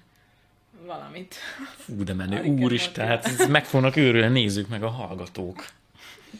valamit. 0.85 1.35
Fú, 1.75 2.03
de 2.03 2.13
menő. 2.13 2.37
A 2.37 2.41
Rick 2.41 2.53
and 2.53 2.63
Úr 2.63 2.73
is, 2.73 2.81
Morty. 2.81 2.95
tehát 2.95 3.25
ez 3.25 3.47
meg 3.47 3.65
fognak 3.65 3.95
őrülni, 3.95 4.41
nézzük 4.41 4.67
meg 4.67 4.83
a 4.83 4.89
hallgatók. 4.89 5.67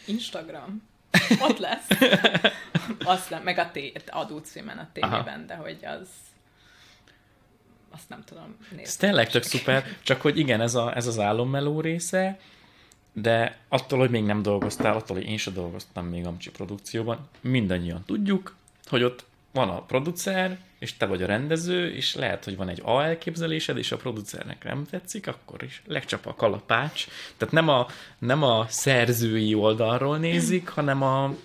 Instagram. 0.05 0.83
Ott 1.41 1.57
lesz. 1.57 1.87
Azt 3.03 3.29
nem, 3.29 3.43
meg 3.43 3.57
a 3.57 3.71
té- 3.71 4.09
adó 4.09 4.37
címen 4.37 4.77
a 4.77 4.89
tévében, 4.93 5.45
de 5.47 5.55
hogy 5.55 5.77
az 5.85 6.07
azt 7.89 8.09
nem 8.09 8.23
tudom 8.23 8.57
nézni. 8.69 8.83
Ez 8.83 8.95
tényleg 8.95 9.29
tök 9.29 9.43
szuper, 9.43 9.83
csak 10.03 10.21
hogy 10.21 10.37
igen, 10.37 10.61
ez, 10.61 10.75
a, 10.75 10.95
ez 10.95 11.07
az 11.07 11.19
álommeló 11.19 11.81
része, 11.81 12.39
de 13.13 13.57
attól, 13.67 13.99
hogy 13.99 14.09
még 14.09 14.23
nem 14.23 14.41
dolgoztál, 14.41 14.95
attól, 14.95 15.15
hogy 15.15 15.25
én 15.25 15.37
sem 15.37 15.53
dolgoztam 15.53 16.05
még 16.05 16.25
Amcsi 16.25 16.51
produkcióban, 16.51 17.29
mindannyian 17.41 18.03
tudjuk, 18.05 18.55
hogy 18.85 19.03
ott 19.03 19.25
van 19.51 19.69
a 19.69 19.81
producer, 19.81 20.59
és 20.79 20.97
te 20.97 21.05
vagy 21.05 21.23
a 21.23 21.25
rendező, 21.25 21.93
és 21.93 22.15
lehet, 22.15 22.43
hogy 22.43 22.55
van 22.55 22.69
egy 22.69 22.81
A 22.83 23.03
elképzelésed, 23.03 23.77
és 23.77 23.91
a 23.91 23.97
producernek 23.97 24.63
nem 24.63 24.85
tetszik, 24.89 25.27
akkor 25.27 25.63
is 25.63 25.81
legcsap 25.85 26.25
a 26.25 26.35
kalapács. 26.35 27.05
Tehát 27.37 27.53
nem 27.53 27.69
a, 27.69 27.87
nem 28.17 28.43
a 28.43 28.65
szerzői 28.69 29.53
oldalról 29.53 30.17
nézik, 30.17 30.69
hanem 30.69 31.03
a 31.03 31.35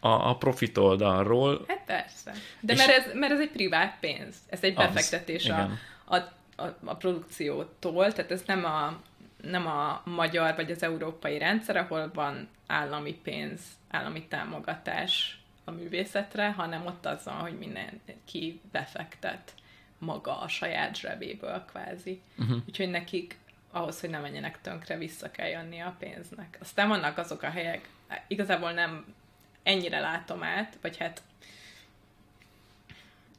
a, 0.00 0.28
a 0.28 0.36
profit 0.36 0.78
oldalról. 0.78 1.64
Hát 1.68 1.82
persze. 1.86 2.32
De 2.60 2.74
mert 2.74 2.90
ez, 2.90 3.14
mert 3.14 3.32
ez 3.32 3.40
egy 3.40 3.50
privát 3.50 3.96
pénz. 4.00 4.36
Ez 4.48 4.62
egy 4.62 4.74
Az, 4.76 4.84
befektetés 4.84 5.48
a, 5.48 5.52
igen. 5.52 5.78
a, 6.04 6.16
a, 6.62 6.76
a 6.84 6.94
produkciótól, 6.94 8.12
tehát 8.12 8.30
ez 8.30 8.42
nem 8.46 8.64
a, 8.64 9.00
nem 9.42 9.66
a 9.66 10.02
magyar 10.04 10.54
vagy 10.56 10.70
az 10.70 10.82
európai 10.82 11.38
rendszer, 11.38 11.76
ahol 11.76 12.10
van 12.14 12.48
állami 12.66 13.12
pénz, 13.22 13.60
állami 13.90 14.26
támogatás 14.28 15.39
a 15.64 15.70
művészetre, 15.70 16.52
hanem 16.52 16.86
ott 16.86 17.06
az 17.06 17.24
van, 17.24 17.34
hogy 17.34 17.58
mindenki 17.58 18.60
befektet 18.72 19.54
maga 19.98 20.40
a 20.40 20.48
saját 20.48 20.96
zsebéből 20.96 21.64
kvázi. 21.68 22.20
Uh-huh. 22.38 22.62
Úgyhogy 22.66 22.90
nekik 22.90 23.38
ahhoz, 23.70 24.00
hogy 24.00 24.10
ne 24.10 24.18
menjenek 24.18 24.60
tönkre, 24.60 24.98
vissza 24.98 25.30
kell 25.30 25.48
jönni 25.48 25.80
a 25.80 25.96
pénznek. 25.98 26.58
Aztán 26.60 26.88
vannak 26.88 27.18
azok 27.18 27.42
a 27.42 27.50
helyek, 27.50 27.88
igazából 28.26 28.72
nem 28.72 29.14
ennyire 29.62 30.00
látom 30.00 30.42
át, 30.42 30.76
vagy 30.80 30.96
hát 30.96 31.22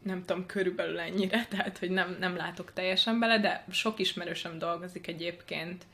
nem 0.01 0.25
tudom, 0.25 0.45
körülbelül 0.45 0.99
ennyire, 0.99 1.45
tehát, 1.49 1.77
hogy 1.77 1.89
nem, 1.89 2.15
nem 2.19 2.35
látok 2.35 2.73
teljesen 2.73 3.19
bele, 3.19 3.39
de 3.39 3.65
sok 3.71 3.99
ismerősöm 3.99 4.57
dolgozik 4.57 5.07
egyébként 5.07 5.85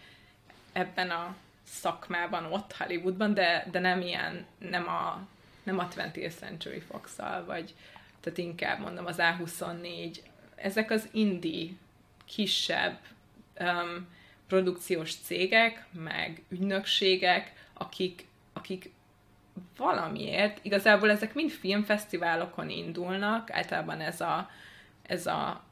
ebben 0.72 1.10
a 1.10 1.36
szakmában 1.64 2.46
ott 2.46 2.74
Hollywoodban, 2.74 3.34
de, 3.34 3.68
de 3.72 3.80
nem 3.80 4.02
ilyen, 4.02 4.46
nem 4.58 4.88
a, 4.88 5.28
nem 5.68 5.80
a 5.80 5.88
20th 5.88 6.38
Century 6.40 6.80
fox 6.80 7.16
vagy 7.46 7.74
tehát 8.20 8.38
inkább 8.38 8.80
mondom 8.80 9.06
az 9.06 9.16
A24, 9.20 10.18
ezek 10.56 10.92
az 10.92 11.08
indie, 11.12 11.70
kisebb 12.26 13.00
um, 13.60 14.08
produkciós 14.48 15.16
cégek, 15.16 15.86
meg 15.92 16.44
ügynökségek, 16.50 17.54
akik, 17.74 18.26
akik 18.54 18.92
valamiért, 19.78 20.60
igazából 20.62 21.10
ezek 21.10 21.34
mind 21.34 21.52
filmfesztiválokon 21.52 22.70
indulnak, 22.70 23.52
általában 23.52 24.02
ez 24.02 24.22
a, 24.22 24.50
ez 25.04 25.26
a 25.26 25.64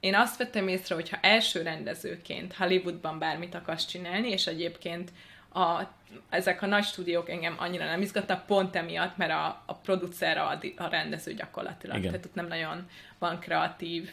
én 0.00 0.14
azt 0.14 0.36
vettem 0.36 0.68
észre, 0.68 0.94
hogy 0.94 1.08
ha 1.08 1.18
első 1.20 1.62
rendezőként 1.62 2.54
Hollywoodban 2.54 3.18
bármit 3.18 3.54
akarsz 3.54 3.86
csinálni, 3.86 4.28
és 4.30 4.46
egyébként 4.46 5.10
a, 5.56 5.90
ezek 6.28 6.62
a 6.62 6.66
nagy 6.66 6.84
stúdiók 6.84 7.30
engem 7.30 7.54
annyira 7.58 7.84
nem 7.84 8.02
izgatnak, 8.02 8.46
pont 8.46 8.76
emiatt, 8.76 9.16
mert 9.16 9.30
a, 9.30 9.62
a 9.66 9.74
producer 9.74 10.38
a, 10.38 10.58
a 10.76 10.86
rendező 10.88 11.34
gyakorlatilag. 11.34 11.96
Igen. 11.96 12.10
Tehát 12.10 12.26
ott 12.26 12.34
nem 12.34 12.46
nagyon 12.46 12.88
van 13.18 13.38
kreatív 13.38 14.10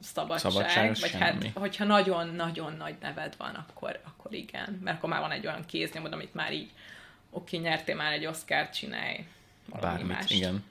szabadság, 0.00 0.52
Szabadságos 0.52 1.00
vagy 1.00 1.10
semmi. 1.10 1.22
hát, 1.22 1.52
hogyha 1.54 1.84
nagyon-nagyon 1.84 2.72
nagy 2.72 2.94
neved 3.00 3.34
van, 3.38 3.54
akkor, 3.54 4.00
akkor 4.04 4.34
igen, 4.34 4.80
mert 4.84 4.96
akkor 4.96 5.08
már 5.08 5.20
van 5.20 5.30
egy 5.30 5.46
olyan 5.46 5.64
kéznyomod, 5.66 6.12
amit 6.12 6.34
már 6.34 6.52
így, 6.52 6.70
oké, 7.30 7.56
nyertél 7.56 7.94
már 7.94 8.12
egy 8.12 8.26
Oscar, 8.26 8.70
csinálj 8.70 9.26
valami 9.68 9.96
Bármit, 9.96 10.16
mást. 10.16 10.30
igen. 10.30 10.64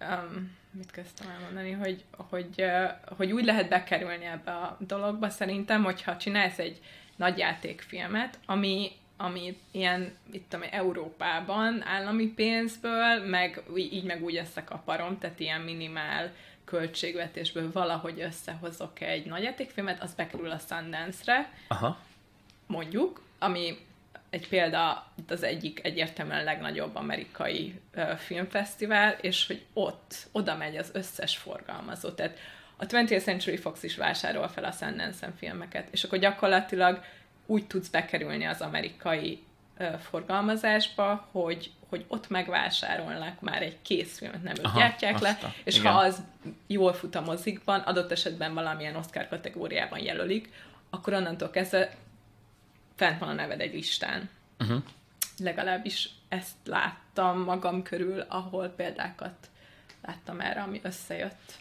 Um, 0.00 0.56
mit 0.70 0.90
kezdtem 0.90 1.28
elmondani, 1.28 1.70
hogy, 1.70 2.04
hogy, 2.10 2.64
hogy 3.16 3.32
úgy 3.32 3.44
lehet 3.44 3.68
bekerülni 3.68 4.24
ebbe 4.24 4.52
a 4.52 4.76
dologba 4.80 5.30
szerintem, 5.30 5.84
hogyha 5.84 6.16
csinálsz 6.16 6.58
egy 6.58 6.80
nagy 7.18 7.38
játékfilmet, 7.38 8.38
ami, 8.46 8.90
ami 9.16 9.58
ilyen, 9.70 10.16
itt 10.30 10.50
tudom, 10.50 10.68
Európában 10.70 11.82
állami 11.86 12.26
pénzből, 12.26 13.26
meg 13.26 13.62
így 13.76 14.04
meg 14.04 14.24
úgy 14.24 14.36
összekaparom, 14.36 15.18
tehát 15.18 15.40
ilyen 15.40 15.60
minimál 15.60 16.32
költségvetésből 16.64 17.72
valahogy 17.72 18.20
összehozok 18.20 19.00
egy 19.00 19.26
nagy 19.26 19.42
játékfilmet, 19.42 20.02
az 20.02 20.14
bekerül 20.14 20.50
a 20.50 20.58
Sundance-re, 20.58 21.52
Aha. 21.68 21.98
mondjuk, 22.66 23.22
ami 23.38 23.78
egy 24.30 24.48
példa, 24.48 25.06
itt 25.14 25.30
az 25.30 25.42
egyik 25.42 25.84
egyértelműen 25.84 26.44
legnagyobb 26.44 26.96
amerikai 26.96 27.80
ö, 27.92 28.12
filmfesztivál, 28.16 29.12
és 29.20 29.46
hogy 29.46 29.64
ott, 29.72 30.14
oda 30.32 30.56
megy 30.56 30.76
az 30.76 30.90
összes 30.92 31.36
forgalmazó. 31.36 32.10
Tehát 32.10 32.38
a 32.80 32.86
20th 32.86 33.22
Century 33.22 33.56
Fox 33.56 33.82
is 33.82 33.96
vásárol 33.96 34.48
fel 34.48 34.64
a 34.64 34.70
Sundance 34.70 35.32
filmeket, 35.38 35.88
és 35.90 36.04
akkor 36.04 36.18
gyakorlatilag 36.18 37.04
úgy 37.46 37.66
tudsz 37.66 37.88
bekerülni 37.88 38.44
az 38.44 38.60
amerikai 38.60 39.42
ö, 39.76 39.88
forgalmazásba, 40.10 41.28
hogy, 41.30 41.72
hogy 41.88 42.04
ott 42.08 42.28
megvásárolnak 42.28 43.40
már 43.40 43.62
egy 43.62 43.76
készfilmet, 43.82 44.42
nem 44.42 44.54
ők 44.58 44.64
Aha, 44.64 44.78
gyártják 44.78 45.18
le, 45.18 45.38
a- 45.42 45.46
és 45.64 45.78
igen. 45.78 45.92
ha 45.92 45.98
az 45.98 46.22
jól 46.66 46.92
fut 46.92 47.14
a 47.14 47.20
mozikban, 47.20 47.80
adott 47.80 48.12
esetben 48.12 48.54
valamilyen 48.54 48.96
Oscar 48.96 49.28
kategóriában 49.28 49.98
jelölik, 49.98 50.52
akkor 50.90 51.12
onnantól 51.12 51.50
kezdve 51.50 51.96
fent 52.96 53.18
van 53.18 53.28
a 53.28 53.32
neved 53.32 53.60
egy 53.60 53.74
listán. 53.74 54.28
Uh-huh. 54.58 54.82
Legalábbis 55.38 56.10
ezt 56.28 56.56
láttam 56.64 57.40
magam 57.40 57.82
körül, 57.82 58.20
ahol 58.20 58.68
példákat 58.68 59.50
láttam 60.06 60.40
erre, 60.40 60.60
ami 60.60 60.80
összejött. 60.82 61.58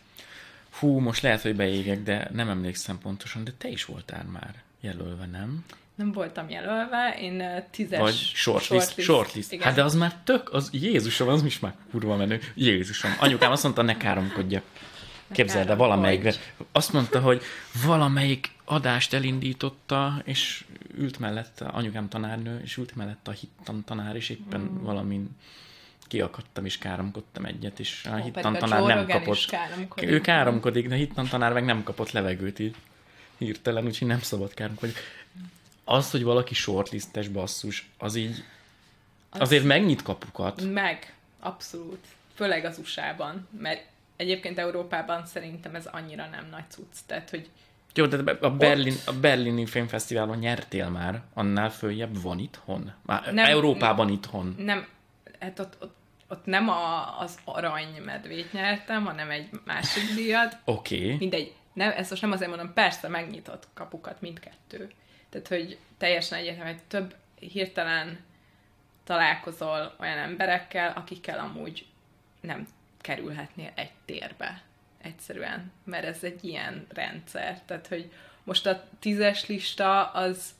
Hú, 0.79 0.99
most 0.99 1.21
lehet, 1.21 1.41
hogy 1.41 1.55
beégek, 1.55 2.03
de 2.03 2.29
nem 2.33 2.49
emlékszem 2.49 2.97
pontosan, 2.99 3.43
de 3.43 3.51
te 3.57 3.67
is 3.67 3.85
voltál 3.85 4.23
már 4.23 4.63
jelölve, 4.81 5.25
nem? 5.25 5.65
Nem 5.95 6.11
voltam 6.11 6.49
jelölve, 6.49 7.17
én 7.21 7.63
tízes... 7.71 7.99
Vagy 7.99 8.13
shortlist. 8.13 9.01
Shortlist. 9.01 9.51
Igen. 9.51 9.65
Hát 9.65 9.75
de 9.75 9.83
az 9.83 9.95
már 9.95 10.15
tök, 10.23 10.53
az 10.53 10.69
Jézusom, 10.71 11.27
az 11.27 11.43
is 11.43 11.59
már 11.59 11.73
kurva 11.91 12.15
menő. 12.15 12.39
Jézusom. 12.55 13.11
Anyukám 13.19 13.51
azt 13.51 13.63
mondta, 13.63 13.81
ne 13.81 13.97
káromkodjak. 13.97 14.63
Képzeld 15.31 15.69
el, 15.69 15.75
valamelyik. 15.75 16.39
Azt 16.71 16.93
mondta, 16.93 17.19
hogy 17.19 17.41
valamelyik 17.85 18.51
adást 18.65 19.13
elindította, 19.13 20.21
és 20.23 20.65
ült 20.97 21.19
mellette, 21.19 21.65
anyukám 21.65 22.09
tanárnő, 22.09 22.61
és 22.63 22.77
ült 22.77 22.95
mellette 22.95 23.31
a 23.31 23.33
hittan 23.33 23.83
tanár, 23.85 24.15
és 24.15 24.29
éppen 24.29 24.59
Hmm. 24.59 24.79
mm. 24.79 24.83
valamin 24.83 25.29
kiakadtam, 26.07 26.65
és 26.65 26.77
káromkodtam 26.77 27.45
egyet, 27.45 27.79
és 27.79 28.05
a 28.11 28.17
Ó, 28.19 28.23
hittan 28.23 28.55
a 28.55 28.57
tanár 28.57 28.83
nem 28.83 29.07
kapott. 29.07 29.45
káromkodik. 29.45 30.09
Ő 30.09 30.21
káromkodik, 30.21 30.87
de 30.87 30.95
hittan 30.95 31.27
tanár 31.27 31.53
meg 31.53 31.65
nem 31.65 31.83
kapott 31.83 32.11
levegőt 32.11 32.59
így 32.59 32.75
hirtelen, 33.37 33.85
úgyhogy 33.85 34.07
nem 34.07 34.19
szabad 34.21 34.53
káromkodni. 34.53 34.95
Az, 35.83 36.11
hogy 36.11 36.23
valaki 36.23 36.53
shortlistes 36.53 37.27
basszus, 37.27 37.89
az 37.97 38.15
így 38.15 38.43
Az- 39.29 39.39
azért 39.39 39.63
megnyit 39.63 40.01
kapukat. 40.01 40.61
Meg, 40.73 41.13
abszolút. 41.39 42.05
Főleg 42.35 42.65
az 42.65 42.77
USA-ban, 42.77 43.47
mert 43.59 43.85
egyébként 44.15 44.57
Európában 44.57 45.25
szerintem 45.25 45.75
ez 45.75 45.85
annyira 45.85 46.27
nem 46.31 46.47
nagy 46.51 46.63
cucc. 46.69 46.95
Tehát, 47.05 47.29
hogy 47.29 47.49
Jó, 47.93 48.05
de 48.05 48.37
a, 48.41 48.49
Berlin, 48.51 48.93
a 49.05 49.13
Berlini 49.13 49.65
Filmfesztiválon 49.65 50.37
nyertél 50.37 50.89
már, 50.89 51.21
annál 51.33 51.69
följebb 51.71 52.21
van 52.21 52.39
itthon? 52.39 52.91
Már 53.05 53.33
nem, 53.33 53.45
Európában 53.45 54.09
itthon. 54.09 54.55
nem, 54.57 54.87
hát 55.39 55.59
ott, 55.59 55.77
ott, 55.81 55.95
ott 56.27 56.45
nem 56.45 56.69
a, 56.69 57.19
az 57.19 57.37
arany 57.43 58.01
medvét 58.05 58.53
nyertem, 58.53 59.05
hanem 59.05 59.29
egy 59.29 59.49
másik 59.65 60.15
díjat. 60.15 60.57
Oké. 60.65 61.03
Okay. 61.03 61.17
Mindegy, 61.17 61.53
nem, 61.73 61.91
ezt 61.95 62.09
most 62.09 62.21
nem 62.21 62.31
azért 62.31 62.49
mondom, 62.49 62.73
persze 62.73 63.07
megnyitott 63.07 63.67
kapukat 63.73 64.21
mindkettő. 64.21 64.91
Tehát, 65.29 65.47
hogy 65.47 65.77
teljesen 65.97 66.37
egyértelmű, 66.37 66.71
hogy 66.71 66.81
több 66.87 67.15
hirtelen 67.39 68.19
találkozol 69.03 69.95
olyan 69.99 70.17
emberekkel, 70.17 70.93
akikkel 70.95 71.39
amúgy 71.39 71.85
nem 72.41 72.67
kerülhetnél 73.01 73.71
egy 73.75 73.91
térbe. 74.05 74.61
Egyszerűen. 75.01 75.71
Mert 75.83 76.05
ez 76.05 76.23
egy 76.23 76.43
ilyen 76.43 76.87
rendszer. 76.93 77.61
Tehát, 77.65 77.87
hogy 77.87 78.11
most 78.43 78.65
a 78.65 78.83
tízes 78.99 79.47
lista 79.47 80.05
az 80.05 80.55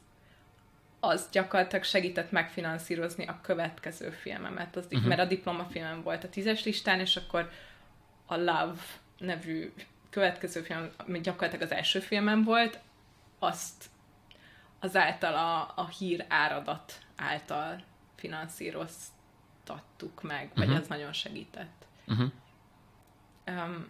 az 0.99 1.27
gyakorlatilag 1.31 1.83
segített 1.83 2.31
megfinanszírozni 2.31 3.27
a 3.27 3.39
következő 3.41 4.09
filmemet. 4.09 4.75
Az, 4.75 4.85
uh-huh. 4.85 5.07
Mert 5.07 5.21
a 5.21 5.25
diplomafilmem 5.25 6.03
volt 6.03 6.23
a 6.23 6.29
tízes 6.29 6.63
listán, 6.63 6.99
és 6.99 7.15
akkor 7.15 7.51
a 8.25 8.35
Love 8.35 8.81
nevű 9.17 9.73
következő 10.09 10.61
film, 10.61 10.89
ami 10.97 11.19
gyakorlatilag 11.21 11.65
az 11.65 11.71
első 11.71 11.99
filmem 11.99 12.43
volt, 12.43 12.79
azt 13.39 13.85
azáltal 14.79 15.33
a, 15.33 15.73
a 15.75 15.87
hír 15.87 16.25
áradat 16.27 16.93
által 17.15 17.83
finanszíroztattuk 18.15 20.21
meg, 20.21 20.51
vagy 20.55 20.67
Mhm. 20.67 20.77
az 20.77 20.87
nagyon 20.87 21.13
segített. 21.13 21.85
Uh-huh. 22.07 22.31
Um, 23.47 23.87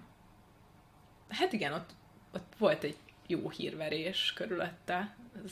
hát 1.29 1.53
igen, 1.53 1.73
ott, 1.73 1.89
ott 2.33 2.53
volt 2.57 2.83
egy 2.83 2.97
jó 3.27 3.49
hírverés 3.49 4.33
körülötte, 4.35 5.15
ez 5.45 5.51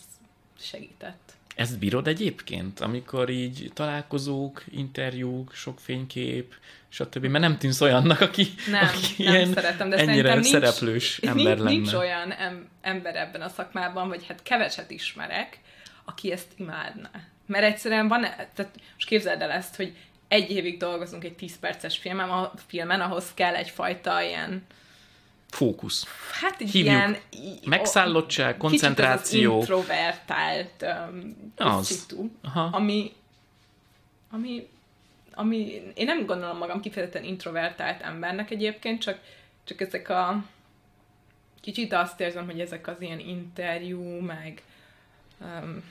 segített. 0.57 1.34
Ezt 1.56 1.80
bírod 1.80 2.08
egyébként, 2.08 2.80
amikor 2.80 3.30
így 3.30 3.72
találkozók, 3.74 4.64
interjúk, 4.72 5.53
sok 5.53 5.80
fénykép, 5.80 6.53
stb. 6.89 7.26
Mert 7.26 7.43
nem 7.43 7.58
tűnsz 7.58 7.82
olyannak, 7.82 8.22
aki, 8.22 8.47
Nem, 8.72 8.88
aki 8.88 9.24
nem 9.24 9.34
ilyen 9.34 9.53
szeretem, 9.53 9.89
de 9.89 9.97
ennyire 9.97 10.34
nincs, 10.34 10.45
szereplős 10.45 11.18
ember 11.22 11.36
nincs, 11.36 11.58
lenne. 11.58 11.70
nincs 11.70 11.93
olyan 11.93 12.32
em, 12.32 12.70
ember 12.82 13.16
ebben 13.16 13.41
a 13.41 13.49
szakmában, 13.49 14.08
vagy 14.08 14.26
hát 14.28 14.43
keveset 14.43 14.91
ismerek, 14.91 15.60
aki 16.06 16.32
ezt 16.32 16.47
imádná. 16.56 17.10
Mert 17.47 17.64
egyszerűen 17.64 18.08
van, 18.08 18.22
tehát 18.22 18.72
most 18.93 19.08
képzeld 19.08 19.41
el 19.41 19.51
ezt, 19.51 19.76
hogy 19.76 19.95
egy 20.28 20.51
évig 20.51 20.78
dolgozunk 20.78 21.24
egy 21.24 21.36
10 21.36 21.60
perces 21.60 21.97
filmen, 21.97 22.30
a 22.30 22.51
filmen, 22.68 23.01
ahhoz 23.01 23.34
kell 23.34 23.56
egyfajta 23.56 24.22
ilyen, 24.22 24.66
Fókusz. 25.49 26.07
hát 26.31 26.61
egy 26.61 26.69
Hívjuk. 26.69 26.93
ilyen... 26.93 27.17
Megszállottság, 27.65 28.57
kicsit 28.57 28.59
koncentráció. 28.69 29.51
az, 29.51 29.57
az 29.57 29.69
introvertált 29.69 30.85
um, 31.11 31.51
Az. 31.55 31.85
szitu, 31.85 32.29
Aha. 32.41 32.69
ami, 32.71 33.11
ami 34.31 34.67
ami, 35.35 35.81
én 35.93 36.05
nem 36.05 36.25
gondolom 36.25 36.57
magam 36.57 36.81
kifejezetten 36.81 37.23
introvertált 37.23 38.01
embernek 38.01 38.51
egyébként, 38.51 39.01
csak, 39.01 39.19
csak 39.63 39.81
ezek 39.81 40.09
a 40.09 40.43
kicsit 41.61 41.93
azt 41.93 42.19
érzem, 42.19 42.45
hogy 42.45 42.59
ezek 42.59 42.87
az 42.87 42.95
ilyen 42.99 43.19
interjú, 43.19 44.19
meg 44.19 44.61
um, 45.41 45.83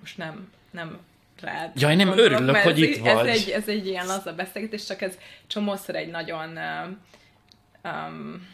most 0.00 0.16
nem, 0.16 0.52
nem 0.70 0.98
rád. 1.40 1.80
Jaj, 1.80 1.96
nem 1.96 2.06
gondolok, 2.06 2.32
örülök, 2.32 2.56
hogy 2.56 2.82
ez, 2.82 2.88
itt 2.88 3.06
ez 3.06 3.14
vagy. 3.14 3.28
Egy, 3.28 3.48
ez 3.48 3.68
egy 3.68 3.86
ilyen 3.86 4.06
laza 4.06 4.34
beszélgetés, 4.34 4.86
csak 4.86 5.02
ez 5.02 5.18
csomószor 5.46 5.94
egy 5.94 6.10
nagyon 6.10 6.58
um, 7.84 8.46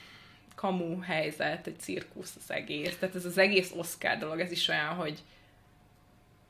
kamu 0.65 1.01
helyzet, 1.01 1.67
egy 1.67 1.79
cirkusz 1.79 2.37
az 2.37 2.51
egész. 2.51 2.97
Tehát 2.99 3.15
ez 3.15 3.25
az 3.25 3.39
egész 3.39 3.73
Oscar 3.77 4.19
dolog, 4.19 4.41
ez 4.41 4.51
is 4.51 4.69
olyan, 4.69 4.95
hogy, 4.95 5.19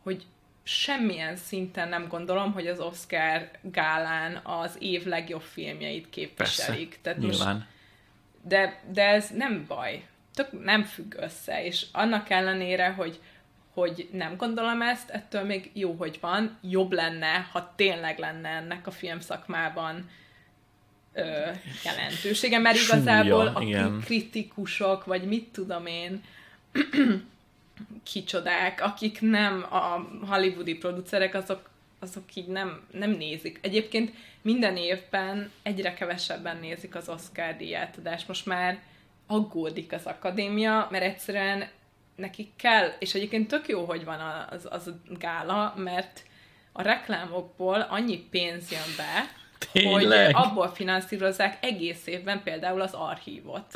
hogy 0.02 0.26
semmilyen 0.62 1.36
szinten 1.36 1.88
nem 1.88 2.08
gondolom, 2.08 2.52
hogy 2.52 2.66
az 2.66 2.80
Oscar 2.80 3.50
gálán 3.60 4.40
az 4.44 4.76
év 4.78 5.06
legjobb 5.06 5.40
filmjeit 5.40 6.10
képviselik. 6.10 6.88
Persze, 6.88 7.00
Tehát 7.02 7.18
most 7.18 7.38
nyilván. 7.38 7.66
de, 8.42 8.80
de 8.90 9.08
ez 9.08 9.30
nem 9.30 9.64
baj. 9.68 10.06
Tök 10.34 10.64
nem 10.64 10.84
függ 10.84 11.14
össze, 11.16 11.64
és 11.64 11.86
annak 11.92 12.30
ellenére, 12.30 12.88
hogy, 12.88 13.20
hogy 13.72 14.08
nem 14.12 14.36
gondolom 14.36 14.82
ezt, 14.82 15.10
ettől 15.10 15.42
még 15.42 15.70
jó, 15.72 15.92
hogy 15.92 16.18
van. 16.20 16.58
Jobb 16.62 16.92
lenne, 16.92 17.48
ha 17.52 17.72
tényleg 17.76 18.18
lenne 18.18 18.48
ennek 18.48 18.86
a 18.86 18.90
filmszakmában 18.90 20.10
ö, 21.14 21.50
jelentősége, 21.84 22.58
mert 22.58 22.76
Súlya, 22.76 23.02
igazából 23.02 23.46
a 23.46 23.62
igen. 23.62 24.00
kritikusok, 24.04 25.04
vagy 25.04 25.22
mit 25.22 25.48
tudom 25.52 25.86
én, 25.86 26.22
kicsodák, 28.12 28.80
akik 28.80 29.20
nem 29.20 29.66
a 29.70 30.08
hollywoodi 30.26 30.74
producerek, 30.74 31.34
azok, 31.34 31.70
azok 31.98 32.34
így 32.34 32.46
nem, 32.46 32.86
nem 32.92 33.10
nézik. 33.10 33.58
Egyébként 33.62 34.14
minden 34.42 34.76
évben 34.76 35.50
egyre 35.62 35.94
kevesebben 35.94 36.56
nézik 36.56 36.94
az 36.94 37.08
Oscar 37.08 37.56
díjátadást. 37.56 38.28
Most 38.28 38.46
már 38.46 38.82
aggódik 39.26 39.92
az 39.92 40.04
akadémia, 40.04 40.88
mert 40.90 41.04
egyszerűen 41.04 41.68
nekik 42.16 42.50
kell, 42.56 42.92
és 42.98 43.14
egyébként 43.14 43.48
tök 43.48 43.68
jó, 43.68 43.84
hogy 43.84 44.04
van 44.04 44.46
az, 44.50 44.66
az 44.70 44.86
a 44.86 44.92
gála, 45.18 45.74
mert 45.76 46.22
a 46.72 46.82
reklámokból 46.82 47.80
annyi 47.80 48.18
pénz 48.18 48.70
jön 48.70 48.94
be, 48.96 49.42
Tényleg? 49.72 50.34
hogy 50.34 50.44
abból 50.44 50.68
finanszírozzák 50.68 51.58
egész 51.60 52.06
évben 52.06 52.42
például 52.42 52.80
az 52.80 52.92
archívot. 52.92 53.66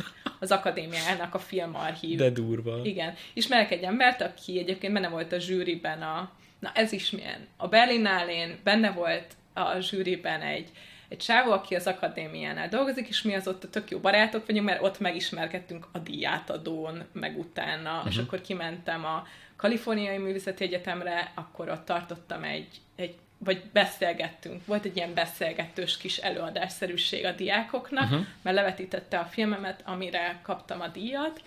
Az 0.40 0.50
akadémiának 0.50 1.34
a 1.34 1.38
filmarchív. 1.38 2.18
De 2.18 2.30
durva. 2.30 2.80
Igen. 2.82 3.14
Ismerek 3.32 3.70
egy 3.70 3.82
embert, 3.82 4.20
aki 4.20 4.58
egyébként 4.58 4.92
benne 4.92 5.08
volt 5.08 5.32
a 5.32 5.38
zsűriben 5.38 6.02
a... 6.02 6.30
Na 6.58 6.70
ez 6.74 6.92
is 6.92 7.10
milyen. 7.10 7.46
A 7.56 7.68
Berlinálén 7.68 8.58
benne 8.64 8.90
volt 8.90 9.26
a 9.54 9.78
zsűriben 9.78 10.40
egy, 10.40 10.68
egy 11.08 11.20
sávó, 11.20 11.52
aki 11.52 11.74
az 11.74 11.86
akadémiánál 11.86 12.68
dolgozik, 12.68 13.08
és 13.08 13.22
mi 13.22 13.34
az 13.34 13.48
ott 13.48 13.64
a 13.64 13.70
tök 13.70 13.90
jó 13.90 13.98
barátok 13.98 14.46
vagyunk, 14.46 14.66
mert 14.66 14.82
ott 14.82 15.00
megismerkedtünk 15.00 15.88
a 15.92 15.98
díjátadón, 15.98 17.04
meg 17.12 17.38
utána, 17.38 17.96
uh-huh. 17.96 18.12
és 18.12 18.18
akkor 18.18 18.40
kimentem 18.40 19.04
a 19.04 19.26
Kaliforniai 19.56 20.18
Művészeti 20.18 20.64
Egyetemre, 20.64 21.32
akkor 21.34 21.68
ott 21.68 21.84
tartottam 21.84 22.42
egy, 22.42 22.68
egy 22.96 23.14
vagy 23.38 23.62
beszélgettünk, 23.72 24.66
volt 24.66 24.84
egy 24.84 24.96
ilyen 24.96 25.14
beszélgetős 25.14 25.96
kis 25.96 26.16
előadásszerűség 26.16 27.24
a 27.24 27.32
diákoknak, 27.32 28.04
uh-huh. 28.04 28.26
mert 28.42 28.56
levetítette 28.56 29.18
a 29.18 29.24
filmemet, 29.24 29.82
amire 29.84 30.40
kaptam 30.42 30.80
a 30.80 30.88
díjat, 30.88 31.42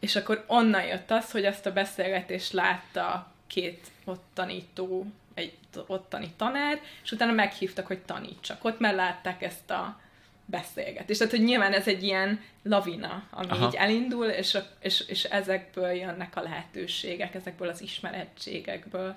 és 0.00 0.16
akkor 0.16 0.44
onnan 0.46 0.84
jött 0.84 1.10
az, 1.10 1.30
hogy 1.30 1.44
ezt 1.44 1.66
a 1.66 1.72
beszélgetést 1.72 2.52
látta 2.52 3.32
két 3.46 3.86
ott 4.04 4.24
tanító, 4.34 5.06
egy 5.34 5.52
ottani 5.86 6.32
tanár, 6.36 6.80
és 7.02 7.12
utána 7.12 7.32
meghívtak, 7.32 7.86
hogy 7.86 7.98
tanítsak. 7.98 8.64
Ott 8.64 8.80
már 8.80 8.94
látták 8.94 9.42
ezt 9.42 9.70
a 9.70 10.00
beszélgetést. 10.44 11.18
Tehát, 11.18 11.34
hogy 11.34 11.44
nyilván 11.44 11.72
ez 11.72 11.88
egy 11.88 12.02
ilyen 12.02 12.40
lavina, 12.62 13.22
ami 13.30 13.50
Aha. 13.50 13.66
így 13.66 13.74
elindul, 13.74 14.26
és, 14.26 14.58
és, 14.80 15.00
és 15.08 15.24
ezekből 15.24 15.90
jönnek 15.90 16.36
a 16.36 16.42
lehetőségek, 16.42 17.34
ezekből 17.34 17.68
az 17.68 17.80
ismerettségekből. 17.80 19.16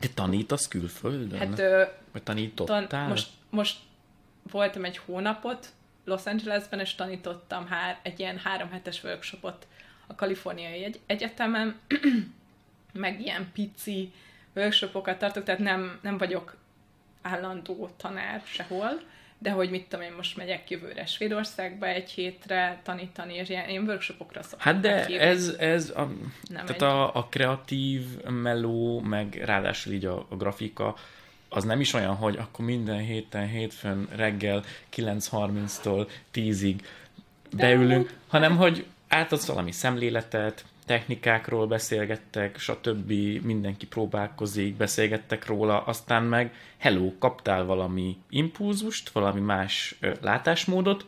Te 0.00 0.08
tanítasz 0.14 0.68
külföldön? 0.68 1.38
Hát 1.38 1.58
ö, 1.58 1.82
Vagy 2.12 2.22
tanítottál? 2.22 2.86
tan- 2.86 3.08
most, 3.08 3.28
most 3.50 3.78
voltam 4.50 4.84
egy 4.84 4.96
hónapot 4.98 5.72
Los 6.04 6.24
Angelesben, 6.26 6.80
és 6.80 6.94
tanítottam 6.94 7.66
hár, 7.66 7.98
egy 8.02 8.20
ilyen 8.20 8.38
három 8.38 8.70
hetes 8.70 9.04
workshopot 9.04 9.66
a 10.06 10.14
Kaliforniai 10.14 10.84
egy- 10.84 11.00
Egyetemen, 11.06 11.78
meg 12.92 13.20
ilyen 13.20 13.50
pici 13.52 14.12
workshopokat 14.54 15.18
tartok, 15.18 15.44
tehát 15.44 15.60
nem, 15.60 15.98
nem 16.02 16.18
vagyok 16.18 16.56
állandó 17.22 17.90
tanár 17.96 18.42
sehol, 18.44 19.00
de 19.42 19.50
hogy 19.50 19.70
mit 19.70 19.86
tudom 19.88 20.04
én, 20.04 20.12
most 20.16 20.36
megyek 20.36 20.70
jövőre 20.70 21.06
Svédországba 21.06 21.86
egy 21.86 22.10
hétre 22.10 22.80
tanítani, 22.82 23.34
és 23.34 23.48
ilyen, 23.48 23.68
ilyen 23.68 23.82
workshopokra 23.84 24.42
szoktam 24.42 24.72
Hát 24.72 24.80
de 24.82 24.94
meghívni. 24.94 25.24
ez, 25.24 25.54
ez 25.58 25.90
a, 25.96 26.00
Nem 26.02 26.64
tehát 26.66 26.70
egy- 26.70 26.82
a, 26.82 27.14
a 27.16 27.24
kreatív 27.30 28.02
meló, 28.28 29.00
meg 29.00 29.42
ráadásul 29.44 29.92
így 29.92 30.04
a, 30.04 30.26
a 30.28 30.36
grafika, 30.36 30.96
az 31.48 31.64
nem 31.64 31.80
is 31.80 31.92
olyan, 31.92 32.14
hogy 32.14 32.36
akkor 32.36 32.64
minden 32.64 32.98
héten, 32.98 33.48
hétfőn 33.48 34.08
reggel 34.16 34.64
9.30-tól 34.96 36.08
10-ig 36.34 36.74
beülünk, 37.56 38.14
hanem 38.28 38.56
hogy 38.56 38.86
átadsz 39.08 39.46
valami 39.46 39.72
szemléletet, 39.72 40.64
technikákról 40.90 41.66
beszélgettek, 41.66 42.58
stb. 42.58 43.12
mindenki 43.42 43.86
próbálkozik, 43.86 44.76
beszélgettek 44.76 45.46
róla, 45.46 45.82
aztán 45.82 46.22
meg 46.22 46.54
hello, 46.78 47.18
kaptál 47.18 47.64
valami 47.64 48.16
impulzust, 48.30 49.10
valami 49.10 49.40
más 49.40 49.98
látásmódot, 50.20 51.06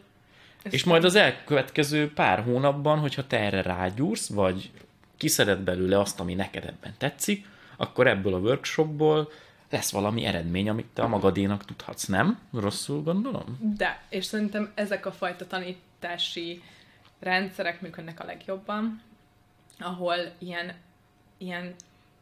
Ez 0.62 0.72
és 0.72 0.84
majd 0.84 1.04
az 1.04 1.14
elkövetkező 1.14 2.12
pár 2.12 2.42
hónapban, 2.42 2.98
hogyha 2.98 3.26
te 3.26 3.38
erre 3.38 3.62
rágyúrsz, 3.62 4.28
vagy 4.28 4.70
kiszeded 5.16 5.58
belőle 5.58 5.98
azt, 5.98 6.20
ami 6.20 6.34
neked 6.34 6.64
ebben 6.64 6.94
tetszik, 6.98 7.46
akkor 7.76 8.06
ebből 8.06 8.34
a 8.34 8.38
workshopból 8.38 9.30
lesz 9.70 9.90
valami 9.90 10.24
eredmény, 10.24 10.68
amit 10.68 10.88
te 10.94 11.02
a 11.02 11.08
magadénak 11.08 11.64
tudhatsz, 11.64 12.04
nem? 12.04 12.38
Rosszul 12.52 13.02
gondolom? 13.02 13.58
De, 13.76 14.02
és 14.08 14.24
szerintem 14.24 14.72
ezek 14.74 15.06
a 15.06 15.12
fajta 15.12 15.46
tanítási 15.46 16.62
rendszerek 17.20 17.80
működnek 17.80 18.20
a 18.20 18.24
legjobban, 18.24 19.10
ahol 19.78 20.16
ilyen, 20.38 20.74
ilyen 21.38 21.74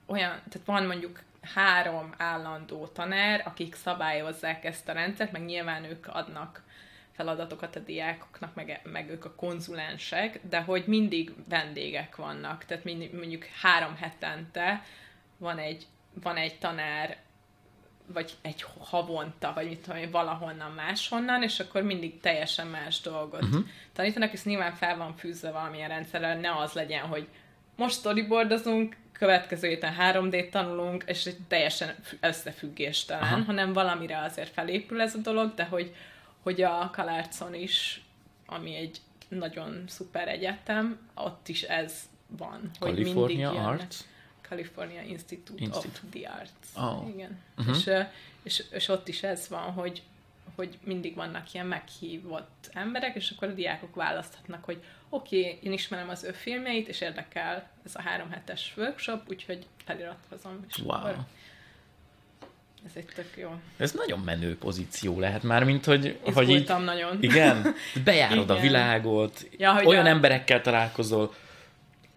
olyan, 0.07 0.31
tehát 0.31 0.63
van 0.65 0.87
mondjuk 0.87 1.23
három 1.55 2.15
állandó 2.17 2.87
tanár, 2.87 3.43
akik 3.47 3.75
szabályozzák 3.75 4.65
ezt 4.65 4.89
a 4.89 4.93
rendszert, 4.93 5.33
meg 5.33 5.45
nyilván 5.45 5.85
ők 5.85 6.07
adnak 6.07 6.63
feladatokat 7.13 7.77
a 7.77 7.81
diákoknak, 7.81 8.55
meg, 8.55 8.81
meg 8.85 9.11
ők 9.11 9.25
a 9.25 9.35
konzulensek, 9.35 10.41
de 10.49 10.61
hogy 10.61 10.85
mindig 10.87 11.33
vendégek 11.49 12.17
vannak, 12.17 12.65
tehát 12.65 12.85
mindig, 12.85 13.15
mondjuk 13.15 13.45
három 13.45 13.97
hetente 13.97 14.83
van 15.37 15.59
egy, 15.59 15.87
van 16.23 16.37
egy 16.37 16.59
tanár, 16.59 17.17
vagy 18.13 18.33
egy 18.43 18.65
havonta, 18.79 19.53
vagy 19.55 19.69
mit 19.69 19.79
tudom 19.79 19.99
én, 19.99 20.11
valahonnan 20.11 20.71
máshonnan, 20.71 21.43
és 21.43 21.61
akkor 21.61 21.83
mindig 21.83 22.21
teljesen 22.21 22.67
más 22.67 23.01
dolgot 23.01 23.43
uh-huh. 23.43 23.65
tanítanak, 23.93 24.33
és 24.33 24.45
nyilván 24.45 24.73
fel 24.73 24.97
van 24.97 25.17
fűzve 25.17 25.51
valamilyen 25.51 25.89
rendszerrel, 25.89 26.39
ne 26.39 26.57
az 26.57 26.73
legyen, 26.73 27.07
hogy 27.07 27.27
most 27.77 27.99
storyboardozunk, 27.99 28.97
következő 29.13 29.69
héten 29.69 29.95
3D-t 29.99 30.49
tanulunk, 30.51 31.05
és 31.07 31.27
egy 31.27 31.39
teljesen 31.49 31.95
fü- 32.03 32.25
összefüggéstelen, 32.25 33.23
Aha. 33.23 33.43
hanem 33.43 33.73
valamire 33.73 34.19
azért 34.19 34.53
felépül 34.53 35.01
ez 35.01 35.15
a 35.15 35.19
dolog, 35.19 35.55
de 35.55 35.65
hogy, 35.65 35.95
hogy 36.43 36.63
a 36.63 36.91
Kalárcon 36.93 37.55
is, 37.55 38.05
ami 38.47 38.75
egy 38.75 39.01
nagyon 39.29 39.85
szuper 39.87 40.29
egyetem, 40.29 40.99
ott 41.15 41.49
is 41.49 41.63
ez 41.63 42.03
van. 42.27 42.71
Hogy 42.79 42.95
mindig 42.95 43.15
California. 43.15 43.67
Arts? 43.67 43.97
California 44.51 45.03
Institute, 45.03 45.63
Institute. 45.63 46.01
of 46.05 46.11
the 46.11 46.29
Arts. 46.29 46.51
Oh. 46.77 47.09
Igen. 47.15 47.39
Uh-huh. 47.59 47.77
És, 47.77 47.91
és, 48.43 48.65
és 48.71 48.89
ott 48.89 49.09
is 49.09 49.23
ez 49.23 49.49
van, 49.49 49.73
hogy, 49.73 50.03
hogy 50.55 50.79
mindig 50.85 51.15
vannak 51.15 51.53
ilyen 51.55 51.67
meghívott 51.67 52.71
emberek, 52.73 53.15
és 53.17 53.31
akkor 53.31 53.49
a 53.49 53.53
diákok 53.53 53.95
választhatnak, 53.95 54.65
hogy 54.65 54.83
oké, 55.09 55.41
okay, 55.41 55.59
én 55.63 55.73
ismerem 55.73 56.09
az 56.09 56.25
ő 56.25 56.33
filmjeit, 56.33 56.89
és 56.89 57.01
érdekel 57.01 57.69
ez 57.85 57.95
a 57.95 58.03
három 58.03 58.31
hetes 58.31 58.73
workshop, 58.77 59.23
úgyhogy 59.29 59.67
feliratkozom. 59.85 60.65
És 60.69 60.79
Wow. 60.79 60.91
akkor 60.97 61.17
ez 62.87 62.91
egy 62.95 63.09
tök 63.15 63.33
jó. 63.37 63.61
Ez 63.77 63.93
nagyon 63.93 64.21
menő 64.21 64.57
pozíció 64.59 65.19
lehet 65.21 65.43
már, 65.43 65.65
mint 65.65 65.85
hogy, 65.85 66.19
hogy 66.23 66.43
így, 66.43 66.49
Izgultam 66.51 66.83
nagyon. 66.85 67.23
igen, 67.23 67.75
bejárod 68.05 68.51
a 68.51 68.55
Igen. 68.55 68.67
világot, 68.67 69.49
Ja, 69.59 69.83
olyan 69.85 70.07
a- 70.07 70.09
emberekkel 70.09 70.61
találkozol, 70.61 71.35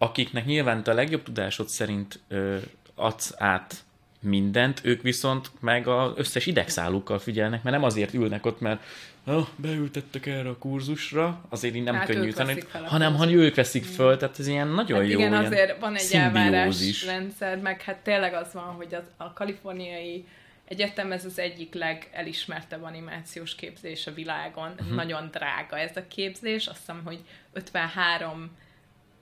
akiknek 0.04 0.44
nyilván 0.44 0.82
te 0.82 0.90
a 0.90 0.94
legjobb 0.94 1.22
tudásod 1.22 1.68
szerint 1.68 2.20
ö, 2.28 2.56
adsz 2.94 3.34
át 3.36 3.84
mindent, 4.20 4.80
ők 4.82 5.02
viszont 5.02 5.50
meg 5.60 5.88
az 5.88 6.12
összes 6.16 6.46
idegszálukkal 6.46 7.18
figyelnek, 7.18 7.62
mert 7.62 7.76
nem 7.76 7.84
azért 7.84 8.14
ülnek 8.14 8.46
ott, 8.46 8.60
mert 8.60 8.82
oh, 9.26 9.46
beültettek 9.56 10.26
erre 10.26 10.48
a 10.48 10.58
kurzusra, 10.58 11.44
azért 11.48 11.74
így 11.74 11.82
nem 11.82 11.94
Hát 11.94 12.06
könnyű 12.06 12.32
a 12.72 12.86
hanem 12.86 13.14
ha 13.14 13.30
ők 13.30 13.54
veszik 13.54 13.84
föl, 13.84 14.16
tehát 14.16 14.38
ez 14.38 14.46
ilyen 14.46 14.68
nagyon 14.68 14.98
Hát 14.98 15.08
jó, 15.10 15.18
igen, 15.18 15.32
ilyen 15.32 15.44
azért 15.44 15.80
van 15.80 15.94
egy 15.94 16.00
szimbiózis. 16.00 17.02
elvárásrendszer, 17.02 17.58
meg 17.58 17.82
hát 17.82 17.96
tényleg 17.96 18.34
az 18.34 18.52
van, 18.52 18.64
hogy 18.64 18.94
az, 18.94 19.04
a 19.16 19.32
kaliforniai 19.32 20.26
egyetem 20.64 21.12
ez 21.12 21.24
az 21.24 21.38
egyik 21.38 21.74
legelismertebb 21.74 22.82
animációs 22.82 23.54
képzés 23.54 24.06
a 24.06 24.12
világon. 24.12 24.70
Uh-huh. 24.70 24.94
Nagyon 24.94 25.28
drága 25.30 25.78
ez 25.78 25.96
a 25.96 26.06
képzés, 26.08 26.66
azt 26.66 26.78
hiszem, 26.78 27.00
hogy 27.04 27.20
53 27.52 28.50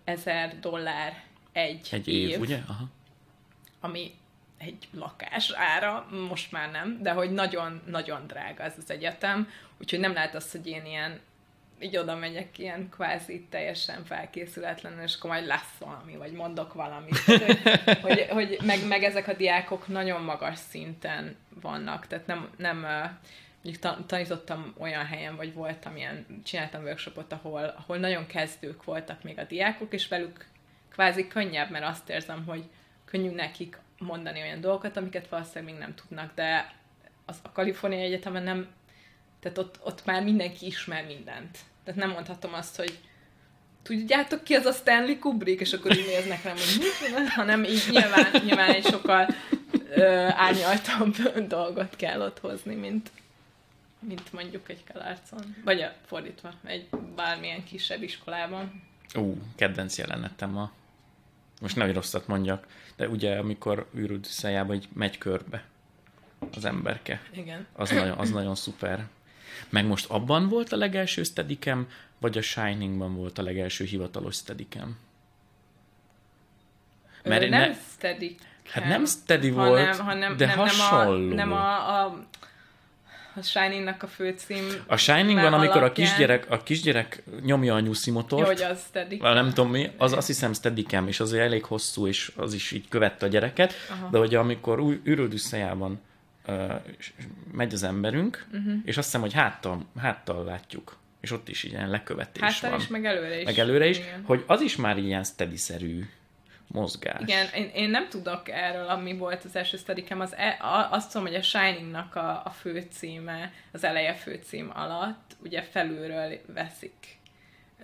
ezer 0.05 0.59
dollár 0.61 1.23
egy, 1.53 1.89
egy 1.91 2.09
év, 2.09 2.29
év, 2.29 2.41
ugye? 2.41 2.61
Aha. 2.67 2.85
Ami 3.81 4.15
egy 4.59 4.89
lakás 4.93 5.51
ára, 5.51 6.07
most 6.29 6.53
már 6.53 6.71
nem, 6.71 7.03
de 7.03 7.13
hogy 7.13 7.31
nagyon-nagyon 7.31 8.27
drága 8.27 8.63
ez 8.63 8.75
az 8.79 8.91
egyetem, 8.91 9.49
úgyhogy 9.79 10.01
nem 10.01 10.13
lehet 10.13 10.35
az, 10.35 10.51
hogy 10.51 10.67
én 10.67 10.85
ilyen 10.85 11.21
így 11.83 11.97
oda 11.97 12.17
megyek 12.17 12.59
ilyen 12.59 12.89
kvázi 12.89 13.47
teljesen 13.51 14.05
felkészületlen, 14.05 15.01
és 15.01 15.15
akkor 15.15 15.31
majd 15.31 15.47
lesz 15.47 15.77
valami, 15.79 16.17
vagy 16.17 16.33
mondok 16.33 16.73
valamit. 16.73 17.19
hogy, 17.19 17.59
hogy, 18.03 18.27
hogy 18.31 18.59
meg, 18.65 18.87
meg, 18.87 19.03
ezek 19.03 19.29
a 19.29 19.33
diákok 19.35 19.89
nagyon 19.89 20.23
magas 20.23 20.59
szinten 20.59 21.37
vannak, 21.61 22.07
tehát 22.07 22.27
nem, 22.27 22.49
nem 22.57 22.87
mondjuk 23.63 24.07
tanítottam 24.07 24.75
olyan 24.79 25.07
helyen, 25.07 25.37
vagy 25.37 25.55
voltam 25.55 25.97
ilyen, 25.97 26.27
csináltam 26.45 26.83
workshopot, 26.83 27.33
ahol, 27.33 27.75
ahol 27.79 27.97
nagyon 27.97 28.27
kezdők 28.27 28.85
voltak 28.85 29.23
még 29.23 29.39
a 29.39 29.45
diákok, 29.45 29.93
és 29.93 30.09
velük 30.09 30.47
kvázi 30.91 31.29
könnyebb, 31.29 31.71
mert 31.71 31.85
azt 31.85 32.09
érzem, 32.09 32.45
hogy 32.47 32.65
könnyű 33.05 33.31
nekik 33.31 33.79
mondani 33.99 34.41
olyan 34.41 34.61
dolgokat, 34.61 34.97
amiket 34.97 35.29
valószínűleg 35.29 35.65
még 35.65 35.83
nem 35.83 35.95
tudnak, 35.95 36.35
de 36.35 36.73
az 37.27 37.39
a 37.43 37.53
Kalifornia 37.53 37.99
Egyetemen 37.99 38.43
nem, 38.43 38.69
tehát 39.41 39.59
ott, 39.59 39.79
ott 39.83 40.05
már 40.05 40.23
mindenki 40.23 40.67
ismer 40.67 41.07
mindent. 41.07 41.59
Tehát 41.85 42.01
nem 42.01 42.11
mondhatom 42.11 42.55
azt, 42.55 42.77
hogy 42.77 42.99
tudjátok 43.83 44.45
ki 44.45 44.55
az 44.55 44.65
a 44.65 44.73
Stanley 44.73 45.19
Kubrick, 45.19 45.61
és 45.61 45.73
akkor 45.73 45.97
így 45.97 46.07
néznek 46.07 46.43
rám, 46.43 46.55
hogy 46.55 46.79
mit, 46.79 47.29
hanem 47.29 47.65
így 47.65 47.87
nyilván, 47.91 48.27
nyilván 48.45 48.71
egy 48.71 48.85
sokkal 48.85 49.29
ö, 49.91 50.29
árnyaltabb 50.29 51.17
dolgot 51.47 51.97
kell 51.97 52.21
ott 52.21 52.39
hozni, 52.39 52.75
mint, 52.75 53.11
mint 54.09 54.33
mondjuk 54.33 54.69
egy 54.69 54.85
Kalárcon. 54.93 55.57
Vagy 55.65 55.81
a, 55.81 55.93
fordítva, 56.07 56.53
egy 56.65 56.89
bármilyen 57.17 57.65
kisebb 57.65 58.03
iskolában. 58.03 58.83
Ú, 59.15 59.43
kedvenc 59.57 59.99
jelenetem 59.99 60.57
a 60.57 60.73
most 61.63 61.77
nem 61.77 61.93
rosszat 61.93 62.27
mondjak, 62.27 62.67
de 62.97 63.09
ugye 63.09 63.37
amikor 63.37 63.89
űrült 63.97 64.25
szájába, 64.25 64.73
hogy 64.73 64.89
megy 64.93 65.19
körbe 65.19 65.65
az 66.55 66.65
emberke. 66.65 67.23
Igen. 67.35 67.67
Az 67.73 67.91
nagyon, 67.91 68.19
az 68.19 68.31
nagyon 68.31 68.55
szuper. 68.55 69.07
Meg 69.69 69.87
most 69.87 70.11
abban 70.11 70.49
volt 70.49 70.73
a 70.73 70.77
legelső 70.77 71.23
steadicam, 71.23 71.87
vagy 72.19 72.39
a 72.39 72.43
Shiningban 72.43 73.17
volt 73.17 73.39
a 73.39 73.43
legelső 73.43 73.85
hivatalos 73.85 74.35
steadicam? 74.35 74.99
Mert 77.25 77.49
nem 77.49 77.71
ne... 77.71 77.75
steadicam. 77.75 78.47
Hát 78.71 78.85
nem 78.85 79.07
steady 79.07 79.51
volt, 79.51 79.97
hanem, 79.97 80.37
de 80.37 80.47
nem, 80.47 80.59
hasonló. 80.59 81.35
Nem 81.35 81.53
a, 81.53 81.57
nem 81.57 81.63
a, 81.63 82.05
a 82.05 82.27
a 83.35 83.43
Shining-nak 83.43 84.03
a 84.03 84.07
főcím. 84.07 84.65
A 84.87 84.97
Shining 84.97 85.41
van, 85.41 85.53
amikor 85.53 85.83
a 85.83 85.93
kisgyerek, 85.93 86.51
a 86.51 86.63
kisgyerek 86.63 87.23
nyomja 87.43 87.75
a 87.75 87.81
nyuszi 87.81 88.11
motort. 88.11 88.41
Jó, 88.43 88.47
hogy 88.47 88.63
az 88.63 88.85
steady. 88.89 89.17
Nem 89.17 89.49
tudom 89.53 89.71
mi, 89.71 89.91
az 89.97 90.13
azt 90.13 90.27
hiszem 90.27 90.53
steadicam, 90.53 91.09
és 91.09 91.21
az 91.21 91.33
elég 91.33 91.65
hosszú, 91.65 92.07
és 92.07 92.33
az 92.37 92.55
is 92.55 92.71
így 92.71 92.89
követte 92.89 93.27
a 93.27 93.29
gyereket, 93.29 93.75
Aha. 93.91 94.09
de 94.11 94.19
hogy 94.19 94.35
amikor 94.35 94.81
új 94.81 95.01
űröldüsszejában 95.07 96.01
uh, 96.47 96.73
megy 97.53 97.73
az 97.73 97.83
emberünk, 97.83 98.47
uh-huh. 98.53 98.75
és 98.85 98.97
azt 98.97 99.07
hiszem, 99.07 99.21
hogy 99.21 99.33
háttal, 99.33 99.87
háttal 99.97 100.45
látjuk 100.45 101.01
és 101.23 101.31
ott 101.31 101.49
is 101.49 101.63
ilyen 101.63 101.91
lekövetés 101.91 102.43
Háttal 102.43 102.71
van. 102.71 102.79
is, 102.79 102.87
meg 102.87 103.05
előre 103.05 103.39
is. 103.39 103.45
Meg 103.45 103.59
előre 103.59 103.87
is, 103.87 103.99
Igen. 103.99 104.23
hogy 104.25 104.45
az 104.47 104.61
is 104.61 104.77
már 104.77 104.99
ilyen 104.99 105.25
steady-szerű 105.25 106.05
mozgás. 106.73 107.21
Igen, 107.21 107.47
én, 107.55 107.71
én 107.75 107.91
nem 107.91 108.09
tudok 108.09 108.49
erről, 108.49 108.89
ami 108.89 109.17
volt 109.17 109.45
az 109.45 109.57
első 109.57 109.77
sztedikem, 109.77 110.21
az 110.21 110.35
e, 110.37 110.59
a, 110.61 110.89
azt 110.91 111.13
tudom, 111.13 111.27
hogy 111.27 111.37
a 111.37 111.43
Shiningnak 111.43 112.15
a, 112.15 112.43
a 112.45 112.51
főcíme, 112.51 113.53
az 113.73 113.85
eleje 113.85 114.15
főcím 114.15 114.71
alatt, 114.75 115.37
ugye 115.43 115.63
felülről 115.63 116.39
veszik 116.47 117.21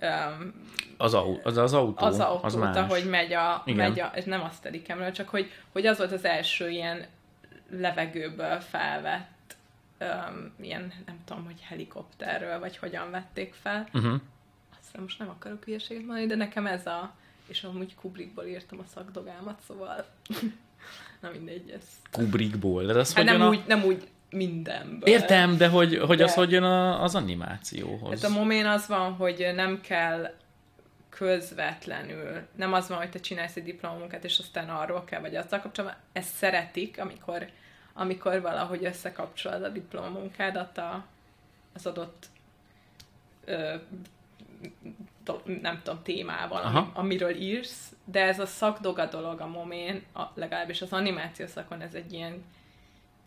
um, 0.01 0.53
az, 0.97 1.13
au, 1.13 1.37
az 1.43 1.57
az 1.57 1.73
autó, 1.73 2.05
az 2.05 2.19
autót, 2.19 2.43
az 2.43 2.55
más. 2.55 2.75
ahogy 2.75 3.09
megy 3.09 3.33
a, 3.33 3.63
megy 3.65 3.99
a, 3.99 4.11
ez 4.15 4.25
nem 4.25 4.41
a 4.41 4.49
sztedikemről, 4.49 5.11
csak 5.11 5.29
hogy, 5.29 5.51
hogy 5.71 5.85
az 5.85 5.97
volt 5.97 6.11
az 6.11 6.25
első 6.25 6.69
ilyen 6.69 7.05
levegőből 7.69 8.59
felvett 8.59 9.55
um, 9.99 10.53
ilyen, 10.61 10.93
nem 11.05 11.19
tudom, 11.25 11.45
hogy 11.45 11.61
helikopterről, 11.61 12.59
vagy 12.59 12.77
hogyan 12.77 13.11
vették 13.11 13.53
fel. 13.53 13.87
Uh-huh. 13.93 14.21
Aztán 14.79 15.01
most 15.01 15.19
nem 15.19 15.29
akarok 15.29 15.63
hülyeséget 15.63 16.05
mondani, 16.05 16.27
de 16.27 16.35
nekem 16.35 16.65
ez 16.65 16.85
a, 16.85 17.13
és 17.49 17.63
amúgy 17.63 17.95
Kubrickból 17.95 18.45
írtam 18.45 18.79
a 18.79 18.85
szakdogámat, 18.93 19.59
szóval 19.67 20.05
na 21.21 21.29
mindegy, 21.31 21.69
ez... 21.69 21.83
Kubrickból? 22.11 22.85
De 22.85 22.99
az 22.99 23.13
hát 23.13 23.25
nem, 23.25 23.41
a... 23.41 23.49
úgy, 23.49 23.63
nem 23.67 23.83
úgy 23.83 24.07
mindenből. 24.29 25.09
Értem, 25.09 25.57
de 25.57 25.67
hogy, 25.67 25.97
hogy 25.97 26.17
de... 26.17 26.23
az 26.23 26.33
hogy 26.33 26.51
jön 26.51 26.63
az 26.63 27.15
animációhoz? 27.15 28.21
Hát 28.21 28.31
a 28.31 28.35
momén 28.37 28.65
az 28.65 28.87
van, 28.87 29.13
hogy 29.13 29.51
nem 29.55 29.81
kell 29.81 30.33
közvetlenül, 31.09 32.41
nem 32.55 32.73
az 32.73 32.87
van, 32.87 32.97
hogy 32.97 33.09
te 33.09 33.19
csinálsz 33.19 33.55
egy 33.55 33.63
diplomunkát, 33.63 34.23
és 34.23 34.39
aztán 34.39 34.69
arról 34.69 35.03
kell, 35.03 35.21
vagy 35.21 35.35
azzal 35.35 35.59
kapcsolatban, 35.59 35.99
ezt 36.11 36.33
szeretik, 36.35 36.99
amikor, 36.99 37.49
amikor 37.93 38.41
valahogy 38.41 38.85
összekapcsolod 38.85 39.63
a 39.63 39.69
diplomunkádat 39.69 40.77
a, 40.77 41.05
az 41.73 41.85
adott 41.85 42.25
ö, 43.45 43.75
nem 45.61 45.81
tudom, 45.83 46.03
témával, 46.03 46.61
Aha. 46.61 46.91
amiről 46.93 47.35
írsz, 47.35 47.93
de 48.05 48.21
ez 48.21 48.39
a 48.39 48.45
szakdoga 48.45 49.05
dolog 49.05 49.39
a 49.39 49.47
momén, 49.47 50.03
a, 50.13 50.21
legalábbis 50.33 50.81
az 50.81 50.91
animáció 50.91 51.47
szakon 51.47 51.81
ez 51.81 51.93
egy 51.93 52.13
ilyen 52.13 52.43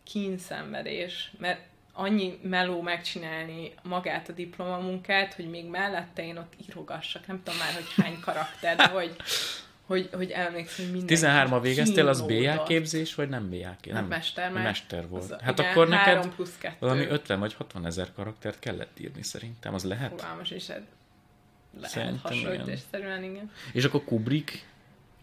kínszenvedés, 0.04 1.32
mert 1.38 1.60
annyi 1.92 2.38
meló 2.42 2.80
megcsinálni 2.80 3.74
magát 3.82 4.28
a 4.28 4.32
diplomamunkát, 4.32 5.34
hogy 5.34 5.50
még 5.50 5.66
mellette 5.66 6.24
én 6.24 6.36
ott 6.36 6.52
írogassak, 6.68 7.26
nem 7.26 7.42
tudom 7.42 7.58
már, 7.60 7.72
hogy 7.72 8.04
hány 8.04 8.20
karakter, 8.20 8.76
de 8.76 8.86
hogy, 8.86 9.16
hogy, 9.86 10.08
hogy 10.12 10.30
emlékszem, 10.30 10.84
hogy 10.84 10.92
minden 10.92 11.08
13 11.08 11.52
a 11.52 11.60
végeztél, 11.60 12.08
az 12.08 12.22
BA 12.22 12.62
képzés, 12.62 13.14
vagy 13.14 13.28
nem 13.28 13.50
BA 13.50 13.76
képzés? 13.80 14.00
Nem, 14.00 14.06
mester, 14.06 14.50
mert 14.50 14.64
mester 14.64 15.08
volt. 15.08 15.22
Az, 15.22 15.36
hát 15.40 15.58
igen, 15.58 15.70
akkor 15.70 15.88
neked 15.88 16.26
plusz 16.34 16.58
valami 16.78 17.06
50 17.06 17.40
vagy 17.40 17.54
60 17.54 17.86
ezer 17.86 18.12
karaktert 18.12 18.58
kellett 18.58 19.00
írni 19.00 19.22
szerintem, 19.22 19.74
az 19.74 19.84
lehet? 19.84 20.10
Fogalmas 20.10 20.50
is, 20.50 20.68
lehet 21.80 22.20
hasonlításszerűen, 22.22 23.22
igen. 23.22 23.50
És 23.72 23.84
akkor 23.84 24.04
Kubrick? 24.04 24.64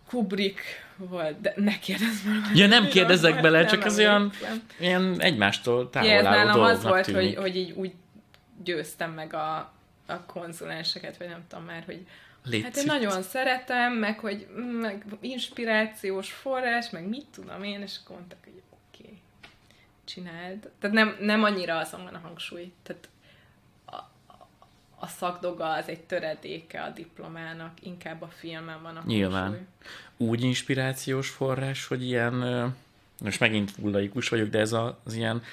Kubrick 0.08 0.62
volt, 0.98 1.42
de 1.42 1.54
ne 1.56 1.80
kérdezz 1.80 2.24
már. 2.26 2.56
Ja, 2.56 2.68
nem 2.68 2.88
kérdezek 2.88 3.42
bele, 3.42 3.66
csak 3.66 3.86
az 3.86 3.98
olyan, 3.98 4.32
ilyen 4.80 5.22
egymástól 5.22 5.90
távol 5.90 6.10
ja, 6.10 6.30
álló 6.30 6.62
az 6.62 6.84
volt, 6.84 7.12
hogy, 7.12 7.36
hogy 7.36 7.56
így 7.56 7.72
úgy 7.72 7.94
győztem 8.64 9.12
meg 9.12 9.34
a, 9.34 9.74
a 10.06 10.26
konzulenseket, 10.26 11.18
vagy 11.18 11.28
nem 11.28 11.44
tudom 11.48 11.66
már, 11.66 11.84
hogy 11.86 12.06
Légy 12.46 12.64
hát 12.64 12.78
én 12.78 12.84
nagyon 12.86 13.22
szeretem, 13.22 13.94
meg 13.94 14.20
hogy 14.20 14.48
meg 14.82 15.06
inspirációs 15.20 16.32
forrás, 16.32 16.90
meg 16.90 17.08
mit 17.08 17.26
tudom 17.32 17.64
én, 17.64 17.82
és 17.82 17.96
akkor 18.04 18.16
mondtak, 18.16 18.38
hogy 18.44 18.62
oké, 18.70 19.04
okay, 19.04 19.20
csináld. 20.06 20.70
Tehát 20.80 20.96
nem, 20.96 21.18
nem 21.20 21.44
annyira 21.44 21.78
azon 21.78 22.04
van 22.04 22.14
a 22.14 22.20
hangsúly. 22.20 22.72
Tehát 22.84 23.10
a 25.00 25.08
szakdoga 25.08 25.70
az 25.74 25.88
egy 25.88 26.00
töredéke 26.02 26.82
a 26.82 26.90
diplomának, 26.90 27.72
inkább 27.82 28.22
a 28.22 28.28
filmen 28.28 28.82
van 28.82 28.96
a 28.96 29.04
Nyilván. 29.06 29.42
Hangsúly. 29.42 29.66
Úgy 30.18 30.44
inspirációs 30.44 31.30
forrás, 31.30 31.88
hogy 31.88 32.04
ilyen, 32.04 32.34
most 33.22 33.40
megint 33.40 33.72
fullaikus 33.72 34.30
vagyok, 34.30 34.50
de 34.50 34.60
ez 34.60 34.74
az 34.74 35.14
ilyen 35.14 35.44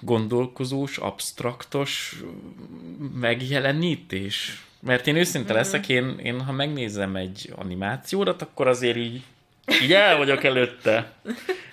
gondolkozós, 0.00 0.98
abstraktos 0.98 2.22
megjelenítés. 3.14 4.64
Mert 4.80 5.06
én 5.06 5.16
őszinte 5.16 5.48
mm-hmm. 5.48 5.56
leszek, 5.56 5.88
én, 5.88 6.18
én 6.18 6.40
ha 6.40 6.52
megnézem 6.52 7.16
egy 7.16 7.52
animációdat, 7.56 8.42
akkor 8.42 8.66
azért 8.66 8.96
így 8.96 9.22
így 9.82 9.92
el 9.92 10.16
vagyok 10.16 10.44
előtte. 10.44 11.12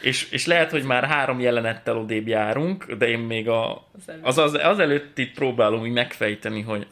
És, 0.02 0.32
és 0.32 0.46
lehet, 0.46 0.72
hogy 0.72 0.84
már 0.84 1.04
három 1.04 1.40
jelenettel 1.40 1.98
odébb 1.98 2.28
járunk, 2.28 2.92
de 2.92 3.08
én 3.08 3.20
még 3.20 3.50
a, 3.50 3.88
az, 4.22 4.38
az, 4.38 4.54
az 4.54 4.80
előtt 4.80 5.18
itt 5.18 5.34
próbálom 5.34 5.86
így 5.86 5.94
megfejteni, 5.94 6.62
hogy 6.62 6.88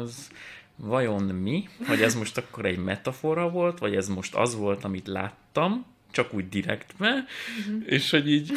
az 0.00 0.30
vajon 0.76 1.22
mi? 1.22 1.68
Hogy 1.86 2.02
ez 2.02 2.14
most 2.14 2.38
akkor 2.38 2.64
egy 2.64 2.78
metafora 2.78 3.48
volt, 3.48 3.78
vagy 3.78 3.96
ez 3.96 4.08
most 4.08 4.34
az 4.34 4.56
volt, 4.56 4.84
amit 4.84 5.06
láttam? 5.06 5.86
Csak 6.12 6.34
úgy 6.34 6.48
direktbe, 6.48 7.08
uh-huh. 7.08 7.82
és 7.86 8.10
hogy 8.10 8.32
így 8.32 8.52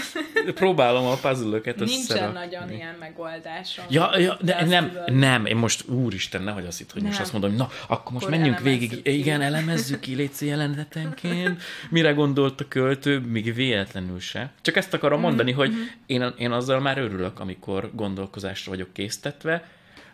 próbálom 0.53 1.05
a 1.05 1.15
puzzle-öket 1.15 1.79
Nincsen 1.79 2.31
nagyon 2.31 2.71
ilyen 2.71 2.95
megoldásom. 2.99 3.85
Ja, 3.89 4.17
ja 4.19 4.37
de 4.41 4.65
nem, 4.65 4.87
tudod. 4.91 5.13
nem, 5.13 5.45
én 5.45 5.55
most, 5.55 5.87
úristen, 5.87 6.41
nehogy 6.41 6.65
azt 6.65 6.81
itt, 6.81 6.91
hogy 6.91 7.01
nem. 7.01 7.09
most 7.09 7.21
azt 7.21 7.31
mondom, 7.31 7.49
hogy 7.49 7.59
na, 7.59 7.69
akkor 7.87 8.11
most 8.11 8.25
akkor 8.25 8.37
menjünk 8.37 8.59
végig, 8.59 9.03
ki. 9.03 9.17
igen, 9.17 9.41
elemezzük 9.41 9.99
ki 9.99 10.15
létszi 10.15 10.45
jelenetenként, 10.45 11.61
mire 11.89 12.11
gondolt 12.11 12.61
a 12.61 12.67
költő, 12.67 13.19
még 13.19 13.53
véletlenül 13.53 14.19
se. 14.19 14.51
Csak 14.61 14.75
ezt 14.75 14.93
akarom 14.93 15.17
uh-huh. 15.17 15.35
mondani, 15.35 15.51
hogy 15.51 15.69
uh-huh. 15.69 15.85
én, 16.05 16.33
én 16.37 16.51
azzal 16.51 16.79
már 16.79 16.97
örülök, 16.97 17.39
amikor 17.39 17.91
gondolkozásra 17.93 18.71
vagyok 18.71 18.93
késztetve, 18.93 19.69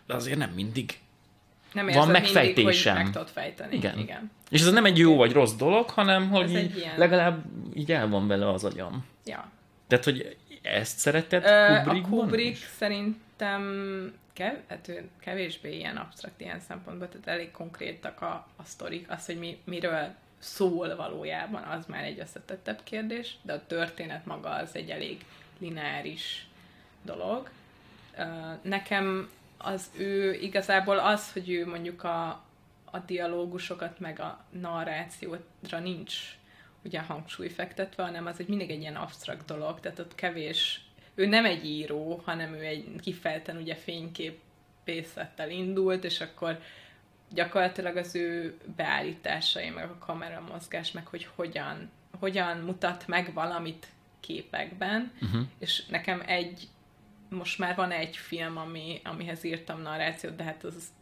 de 0.06 0.14
azért 0.14 0.38
nem 0.38 0.50
mindig 0.54 0.98
nem 1.72 1.86
van 1.86 2.08
megfejtésem. 2.08 2.94
Mindig, 2.94 3.12
meg 3.12 3.22
tudod 3.22 3.28
fejteni. 3.28 3.76
Igen. 3.76 3.98
Igen. 3.98 4.30
És 4.50 4.60
ez 4.60 4.72
nem 4.72 4.84
egy 4.84 4.98
jó 4.98 5.16
vagy 5.16 5.32
rossz 5.32 5.54
dolog, 5.54 5.90
hanem 5.90 6.30
hogy 6.30 6.54
így, 6.54 6.90
legalább 6.96 7.44
így 7.74 7.92
el 7.92 8.08
van 8.08 8.26
vele 8.26 8.48
az 8.48 8.64
agyam. 8.64 9.06
Ja. 9.24 9.50
Tehát, 9.86 10.04
hogy 10.04 10.36
ezt 10.62 10.98
szeretett 10.98 11.44
Ö, 11.44 11.90
a 11.90 12.00
Kubrick 12.00 12.56
is? 12.56 12.68
szerintem 12.78 14.12
kev, 14.32 14.54
hát 14.68 14.88
ő 14.88 15.08
kevésbé 15.20 15.76
ilyen 15.76 15.96
absztrakt 15.96 16.40
ilyen 16.40 16.60
szempontból, 16.60 17.08
tehát 17.08 17.26
elég 17.26 17.50
konkrétak 17.50 18.22
a, 18.22 18.46
a 18.56 18.62
sztorik, 18.64 19.10
az, 19.10 19.26
hogy 19.26 19.38
mi, 19.38 19.58
miről 19.64 20.14
szól 20.38 20.96
valójában, 20.96 21.62
az 21.62 21.86
már 21.86 22.04
egy 22.04 22.18
összetettebb 22.18 22.80
kérdés, 22.82 23.36
de 23.42 23.52
a 23.52 23.66
történet 23.66 24.26
maga 24.26 24.48
az 24.48 24.70
egy 24.72 24.90
elég 24.90 25.24
lineáris 25.58 26.46
dolog. 27.02 27.50
Nekem 28.62 29.28
az 29.62 29.90
ő 29.96 30.34
igazából 30.34 30.98
az, 30.98 31.32
hogy 31.32 31.50
ő 31.50 31.66
mondjuk 31.66 32.04
a, 32.04 32.28
a 32.84 32.98
dialógusokat 33.06 33.98
meg 34.00 34.20
a 34.20 34.44
narrációra 34.50 35.78
nincs 35.82 36.14
ugye 36.84 37.00
hangsúly 37.00 37.48
fektetve, 37.48 38.02
hanem 38.02 38.26
az 38.26 38.40
egy 38.40 38.48
mindig 38.48 38.70
egy 38.70 38.80
ilyen 38.80 38.96
absztrakt 38.96 39.44
dolog, 39.44 39.80
tehát 39.80 39.98
ott 39.98 40.14
kevés, 40.14 40.80
ő 41.14 41.26
nem 41.26 41.44
egy 41.44 41.64
író, 41.64 42.22
hanem 42.24 42.54
ő 42.54 42.60
egy 42.60 43.00
kifejten 43.00 43.56
ugye 43.56 43.74
fényképészettel 43.74 45.50
indult, 45.50 46.04
és 46.04 46.20
akkor 46.20 46.60
gyakorlatilag 47.30 47.96
az 47.96 48.14
ő 48.14 48.58
beállításai, 48.76 49.68
meg 49.68 49.84
a 49.84 49.98
kameramozgás, 49.98 50.92
meg 50.92 51.06
hogy 51.06 51.28
hogyan, 51.34 51.90
hogyan 52.18 52.56
mutat 52.56 53.06
meg 53.06 53.32
valamit 53.34 53.86
képekben, 54.20 55.12
uh-huh. 55.20 55.42
és 55.58 55.86
nekem 55.86 56.22
egy, 56.26 56.68
most 57.32 57.58
már 57.58 57.76
van 57.76 57.90
egy 57.90 58.16
film, 58.16 58.56
ami, 58.56 59.00
amihez 59.04 59.44
írtam 59.44 59.80
narrációt, 59.80 60.36
de 60.36 60.42
hát 60.42 60.64
az, 60.64 60.92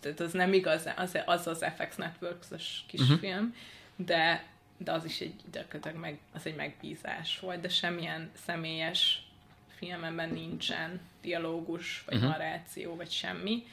tehát 0.00 0.20
az 0.20 0.32
nem 0.32 0.52
igaz, 0.52 0.88
az 0.96 1.18
az, 1.26 1.46
az 1.46 1.64
FX 1.76 1.96
Networks-os 1.96 2.84
kisfilm, 2.86 3.44
uh-huh. 3.44 3.52
de, 3.96 4.44
de 4.76 4.92
az 4.92 5.04
is 5.04 5.20
egy, 5.20 5.34
gyakorlatilag 5.52 5.96
meg, 5.96 6.18
az 6.32 6.46
egy 6.46 6.56
megbízás 6.56 7.38
volt, 7.40 7.60
de 7.60 7.68
semmilyen 7.68 8.30
személyes 8.46 9.22
filmemben 9.68 10.28
nincsen 10.28 11.00
dialógus, 11.22 12.02
vagy 12.06 12.14
uh-huh. 12.14 12.30
narráció, 12.30 12.96
vagy 12.96 13.10
semmi. 13.10 13.66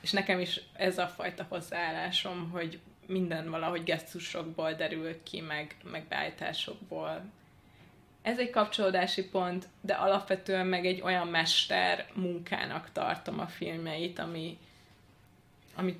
És 0.00 0.10
nekem 0.10 0.40
is 0.40 0.60
ez 0.72 0.98
a 0.98 1.06
fajta 1.06 1.46
hozzáállásom, 1.48 2.50
hogy 2.50 2.78
minden 3.06 3.50
valahogy 3.50 3.82
gesztusokból 3.82 4.72
derül 4.72 5.22
ki, 5.22 5.40
meg, 5.40 5.76
meg 5.90 6.04
beállításokból. 6.04 7.24
Ez 8.22 8.38
egy 8.38 8.50
kapcsolódási 8.50 9.24
pont, 9.24 9.68
de 9.80 9.92
alapvetően 9.92 10.66
meg 10.66 10.86
egy 10.86 11.00
olyan 11.00 11.26
mester 11.26 12.06
munkának 12.14 12.88
tartom 12.92 13.40
a 13.40 13.46
filmeit, 13.46 14.18
ami, 14.18 14.58
amit 15.74 15.98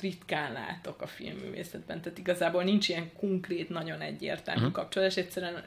ritkán 0.00 0.52
látok 0.52 1.02
a 1.02 1.06
filmművészetben. 1.06 2.00
Tehát 2.00 2.18
igazából 2.18 2.62
nincs 2.62 2.88
ilyen 2.88 3.10
konkrét, 3.18 3.68
nagyon 3.68 4.00
egyértelmű 4.00 4.60
uh-huh. 4.60 4.74
kapcsolódás, 4.74 5.16
egyszerűen 5.16 5.64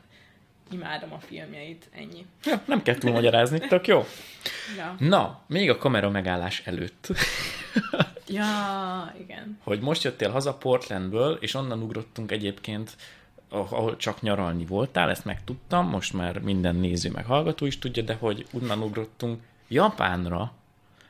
imádom 0.72 1.14
a 1.14 1.20
filmjeit, 1.20 1.90
ennyi. 1.92 2.26
Ja, 2.44 2.62
nem 2.66 2.82
kell 2.82 2.96
túl 2.96 3.12
magyarázni, 3.12 3.60
tök 3.60 3.88
jó. 3.88 4.06
Ja. 4.78 4.96
Na, 5.00 5.42
még 5.48 5.70
a 5.70 5.78
kamera 5.78 6.10
megállás 6.10 6.62
előtt. 6.66 7.08
ja, 8.28 9.14
igen. 9.20 9.60
Hogy 9.64 9.80
most 9.80 10.04
jöttél 10.04 10.30
haza 10.30 10.54
Portlandből, 10.54 11.38
és 11.42 11.54
onnan 11.54 11.82
ugrottunk 11.82 12.32
egyébként, 12.32 12.96
ahol 13.50 13.96
csak 13.96 14.22
nyaralni 14.22 14.66
voltál, 14.66 15.10
ezt 15.10 15.26
megtudtam, 15.26 15.90
most 15.90 16.14
már 16.14 16.40
minden 16.40 16.76
néző 16.76 17.12
meg 17.12 17.26
hallgató 17.26 17.66
is 17.66 17.80
tudja, 17.80 18.04
de 18.04 18.14
hogy 18.14 18.48
onnan 18.52 18.82
ugrottunk 18.82 19.42
Japánra, 19.68 20.54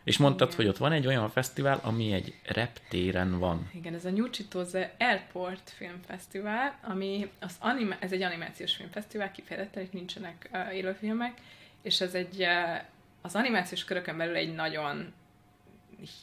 és 0.03 0.17
mondtad, 0.17 0.47
Igen. 0.47 0.57
hogy 0.59 0.67
ott 0.67 0.77
van 0.77 0.91
egy 0.91 1.07
olyan 1.07 1.29
fesztivál, 1.29 1.79
ami 1.83 2.11
egy 2.11 2.33
reptéren 2.43 3.39
van. 3.39 3.69
Igen, 3.73 3.93
ez 3.93 4.05
a 4.05 4.09
New 4.09 4.29
Chitose 4.29 4.95
Airport 4.99 5.69
Filmfesztivál, 5.77 6.79
ami 6.81 7.29
az 7.39 7.55
anima- 7.59 7.97
ez 7.99 8.11
egy 8.11 8.21
animációs 8.21 8.75
filmfesztivál, 8.75 9.31
kifejezetten 9.31 9.83
itt 9.83 9.93
nincsenek 9.93 10.49
uh, 10.53 10.75
élőfilmek, 10.75 11.41
és 11.81 12.01
ez 12.01 12.13
egy 12.13 12.41
uh, 12.41 12.81
az 13.21 13.35
animációs 13.35 13.83
körökön 13.83 14.17
belül 14.17 14.35
egy 14.35 14.55
nagyon 14.55 15.13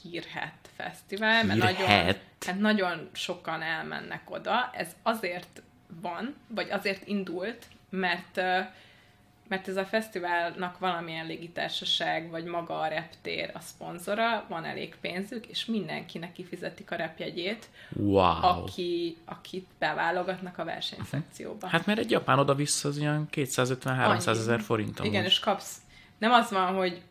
hírhet 0.02 0.68
fesztivál, 0.76 1.44
mert 1.44 1.58
nagyon, 1.58 1.86
hát 1.86 2.58
nagyon 2.58 3.08
sokan 3.12 3.62
elmennek 3.62 4.30
oda. 4.30 4.70
Ez 4.74 4.96
azért 5.02 5.62
van, 6.00 6.34
vagy 6.46 6.70
azért 6.70 7.06
indult, 7.06 7.66
mert 7.90 8.40
mert 9.52 9.68
ez 9.68 9.76
a 9.76 9.84
fesztiválnak 9.84 10.78
valamilyen 10.78 11.26
légitársaság, 11.26 12.30
vagy 12.30 12.44
maga 12.44 12.80
a 12.80 12.86
reptér 12.86 13.50
a 13.54 13.60
szponzora, 13.60 14.44
van 14.48 14.64
elég 14.64 14.96
pénzük, 15.00 15.46
és 15.46 15.64
mindenkinek 15.64 16.32
kifizetik 16.32 16.90
a 16.90 16.96
repjegyét, 16.96 17.68
wow. 17.96 18.42
aki, 18.42 19.16
akit 19.24 19.66
beválogatnak 19.78 20.58
a 20.58 20.64
versenyszekcióba. 20.64 21.66
Hát 21.66 21.86
mert 21.86 21.98
egy 21.98 22.10
japán 22.10 22.38
oda-vissza 22.38 22.88
az 22.88 22.96
ilyen 22.96 23.28
250-300 23.32 24.26
ezer 24.26 24.60
forint. 24.60 24.98
Amúgy. 24.98 25.12
Igen, 25.12 25.24
és 25.24 25.38
kapsz, 25.38 25.76
nem 26.18 26.32
az 26.32 26.50
van, 26.50 26.74
hogy 26.74 27.02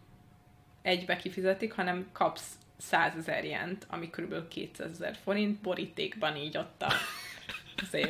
egybe 0.81 1.15
kifizetik, 1.15 1.73
hanem 1.73 2.07
kapsz 2.11 2.51
100 2.77 3.13
ezer 3.17 3.43
jent, 3.43 3.85
ami 3.89 4.09
kb. 4.09 4.47
200 4.47 4.91
ezer 4.91 5.17
forint, 5.23 5.61
borítékban 5.61 6.35
így 6.35 6.57
ott 6.57 6.81
a 6.81 6.91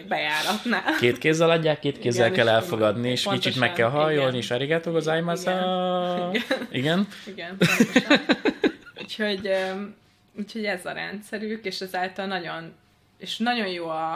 bejáratnál. 0.07 0.95
Két 0.99 1.17
kézzel 1.17 1.49
adják, 1.49 1.79
két 1.79 1.99
kézzel 1.99 2.25
Igen, 2.25 2.37
kell 2.37 2.55
elfogadni, 2.55 3.09
és 3.09 3.23
pontosan, 3.23 3.51
kicsit 3.51 3.59
meg 3.59 3.73
kell 3.73 3.89
hajolni, 3.89 4.37
és 4.37 4.51
arigato 4.51 4.91
gozaimasu. 4.91 5.49
Igen. 5.49 6.43
Igen? 6.71 7.07
Igen, 7.25 7.57
pontosan. 7.57 8.19
úgyhogy, 9.01 9.49
úgyhogy 10.37 10.65
ez 10.65 10.85
a 10.85 10.91
rendszerük, 10.91 11.65
és 11.65 11.81
ezáltal 11.81 12.25
nagyon, 12.25 12.73
és 13.17 13.37
nagyon 13.37 13.67
jó 13.67 13.87
a, 13.87 14.13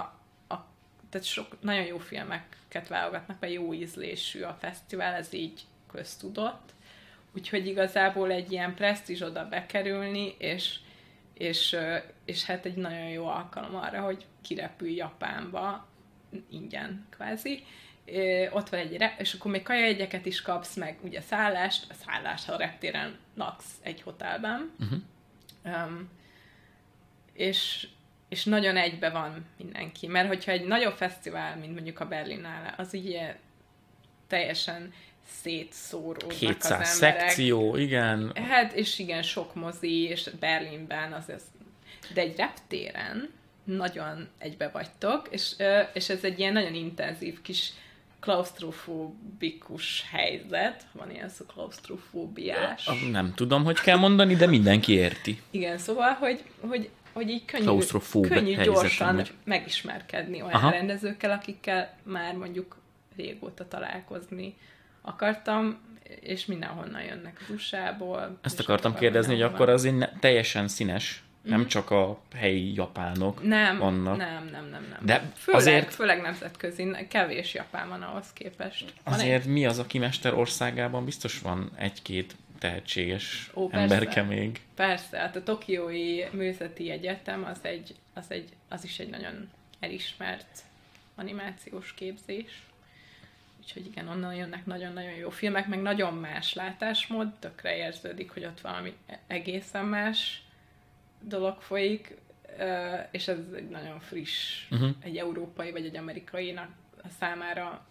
a 0.47 0.65
tehát 1.09 1.27
sok, 1.27 1.61
nagyon 1.61 1.85
jó 1.85 1.97
filmeket 1.97 2.87
válogatnak, 2.87 3.39
vagy 3.39 3.53
jó 3.53 3.73
ízlésű 3.73 4.41
a 4.41 4.57
fesztivál, 4.59 5.13
ez 5.13 5.33
így 5.33 5.61
köztudott. 5.91 6.73
Úgyhogy 7.35 7.67
igazából 7.67 8.31
egy 8.31 8.51
ilyen 8.51 8.75
presztízs 8.75 9.21
oda 9.21 9.47
bekerülni, 9.49 10.35
és 10.37 10.75
és, 11.37 11.77
és 12.25 12.45
hát 12.45 12.65
egy 12.65 12.75
nagyon 12.75 13.09
jó 13.09 13.27
alkalom 13.27 13.75
arra, 13.75 14.01
hogy 14.01 14.25
kirepülj 14.41 14.95
Japánba 14.95 15.87
ingyen 16.49 17.07
kvázi. 17.09 17.63
Ott 18.51 18.69
van 18.69 18.79
egy, 18.79 19.03
és 19.17 19.33
akkor 19.33 19.51
még 19.51 19.63
kajajegyeket 19.63 20.25
is 20.25 20.41
kapsz, 20.41 20.75
meg 20.75 20.97
ugye 21.01 21.21
szállást, 21.21 21.85
a 21.89 21.93
szállást, 21.93 22.45
ha 22.45 22.53
a 22.53 22.57
reptéren 22.57 23.17
laksz 23.35 23.71
egy 23.81 24.01
hotelben. 24.01 24.71
Uh-huh. 24.79 24.99
Um, 25.63 26.09
és, 27.33 27.87
és 28.29 28.43
nagyon 28.43 28.77
egybe 28.77 29.09
van 29.09 29.45
mindenki. 29.57 30.07
Mert 30.07 30.27
hogyha 30.27 30.51
egy 30.51 30.65
nagyobb 30.65 30.95
fesztivál, 30.95 31.57
mint 31.57 31.73
mondjuk 31.73 31.99
a 31.99 32.07
Berlinale, 32.07 32.73
az 32.77 32.93
így 32.93 33.35
teljesen 34.27 34.93
szétszóródnak 35.41 36.31
700 36.31 36.79
az 36.79 37.03
emberek. 37.03 37.29
szekció, 37.29 37.75
igen. 37.75 38.31
Hát, 38.35 38.73
és 38.73 38.99
igen, 38.99 39.21
sok 39.21 39.55
mozi, 39.55 40.03
és 40.03 40.29
Berlinben 40.39 41.13
az, 41.13 41.29
az 41.29 41.41
de 42.13 42.21
egy 42.21 42.35
reptéren 42.35 43.29
nagyon 43.63 44.27
egybe 44.37 44.69
vagytok, 44.69 45.27
és, 45.31 45.55
és 45.93 46.09
ez 46.09 46.23
egy 46.23 46.39
ilyen 46.39 46.53
nagyon 46.53 46.73
intenzív 46.73 47.41
kis 47.41 47.71
klaustrofóbikus 48.19 50.05
helyzet, 50.11 50.85
van 50.91 51.11
ilyen 51.11 51.29
szó 51.29 51.45
klaustrofóbiás. 51.45 52.89
Nem 53.11 53.33
tudom, 53.33 53.63
hogy 53.63 53.79
kell 53.79 53.97
mondani, 53.97 54.35
de 54.35 54.47
mindenki 54.47 54.93
érti. 54.93 55.41
Igen, 55.51 55.77
szóval, 55.77 56.11
hogy, 56.11 56.43
hogy, 56.59 56.89
hogy 57.13 57.29
így 57.29 57.45
könnyű, 57.45 57.81
könnyű 58.27 58.55
gyorsan 58.63 59.15
hogy... 59.15 59.33
megismerkedni 59.43 60.41
olyan 60.41 60.53
Aha. 60.53 60.69
rendezőkkel, 60.69 61.31
akikkel 61.31 61.97
már 62.03 62.35
mondjuk 62.35 62.77
régóta 63.15 63.67
találkozni 63.67 64.55
akartam, 65.05 65.77
és 66.19 66.45
mindenhonnan 66.45 67.01
jönnek 67.01 67.37
az 67.41 67.49
USA-ból. 67.49 68.37
Ezt 68.41 68.59
akartam 68.59 68.95
kérdezni, 68.95 69.33
hogy 69.33 69.41
akkor 69.41 69.69
az 69.69 69.85
egy 69.85 70.09
teljesen 70.19 70.67
színes, 70.67 71.23
mm. 71.47 71.49
nem 71.49 71.67
csak 71.67 71.91
a 71.91 72.19
helyi 72.35 72.73
japánok 72.73 73.43
nem, 73.43 73.77
vannak. 73.77 74.17
Nem, 74.17 74.49
nem, 74.51 74.69
nem, 74.69 74.87
nem. 74.89 74.99
De 75.01 75.31
főleg, 75.35 75.61
azért... 75.61 75.93
főleg 75.93 76.21
nemzetközi, 76.21 76.95
kevés 77.09 77.53
japán 77.53 77.89
van 77.89 78.01
ahhoz 78.01 78.33
képest. 78.33 78.93
Van 79.03 79.13
azért 79.13 79.45
egy... 79.45 79.51
mi 79.51 79.65
az, 79.65 79.79
aki 79.79 79.97
mester 79.97 80.33
országában 80.33 81.05
biztos 81.05 81.39
van 81.39 81.71
egy-két 81.75 82.35
tehetséges 82.59 83.51
Ó, 83.53 83.69
emberke 83.71 84.05
persze. 84.05 84.21
még. 84.21 84.61
Persze, 84.75 85.17
hát 85.17 85.35
a 85.35 85.43
Tokiói 85.43 86.23
Művészeti 86.31 86.89
Egyetem 86.89 87.45
az, 87.51 87.57
egy, 87.61 87.95
az, 88.13 88.25
egy, 88.27 88.49
az 88.69 88.83
is 88.83 88.99
egy 88.99 89.09
nagyon 89.09 89.49
elismert 89.79 90.63
animációs 91.15 91.93
képzés. 91.93 92.63
Úgyhogy 93.65 93.85
igen, 93.85 94.07
onnan 94.07 94.35
jönnek 94.35 94.65
nagyon-nagyon 94.65 95.11
jó 95.11 95.29
filmek, 95.29 95.67
meg 95.67 95.81
nagyon 95.81 96.13
más 96.13 96.53
látásmód, 96.53 97.33
tökre 97.39 97.75
érződik, 97.75 98.31
hogy 98.31 98.45
ott 98.45 98.61
valami 98.61 98.93
egészen 99.27 99.85
más 99.85 100.43
dolog 101.19 101.61
folyik, 101.61 102.15
és 103.11 103.27
ez 103.27 103.37
egy 103.55 103.69
nagyon 103.69 103.99
friss, 103.99 104.67
uh-huh. 104.71 104.89
egy 104.99 105.17
európai 105.17 105.71
vagy 105.71 105.85
egy 105.85 105.95
amerikai 105.95 106.59
számára 107.19 107.85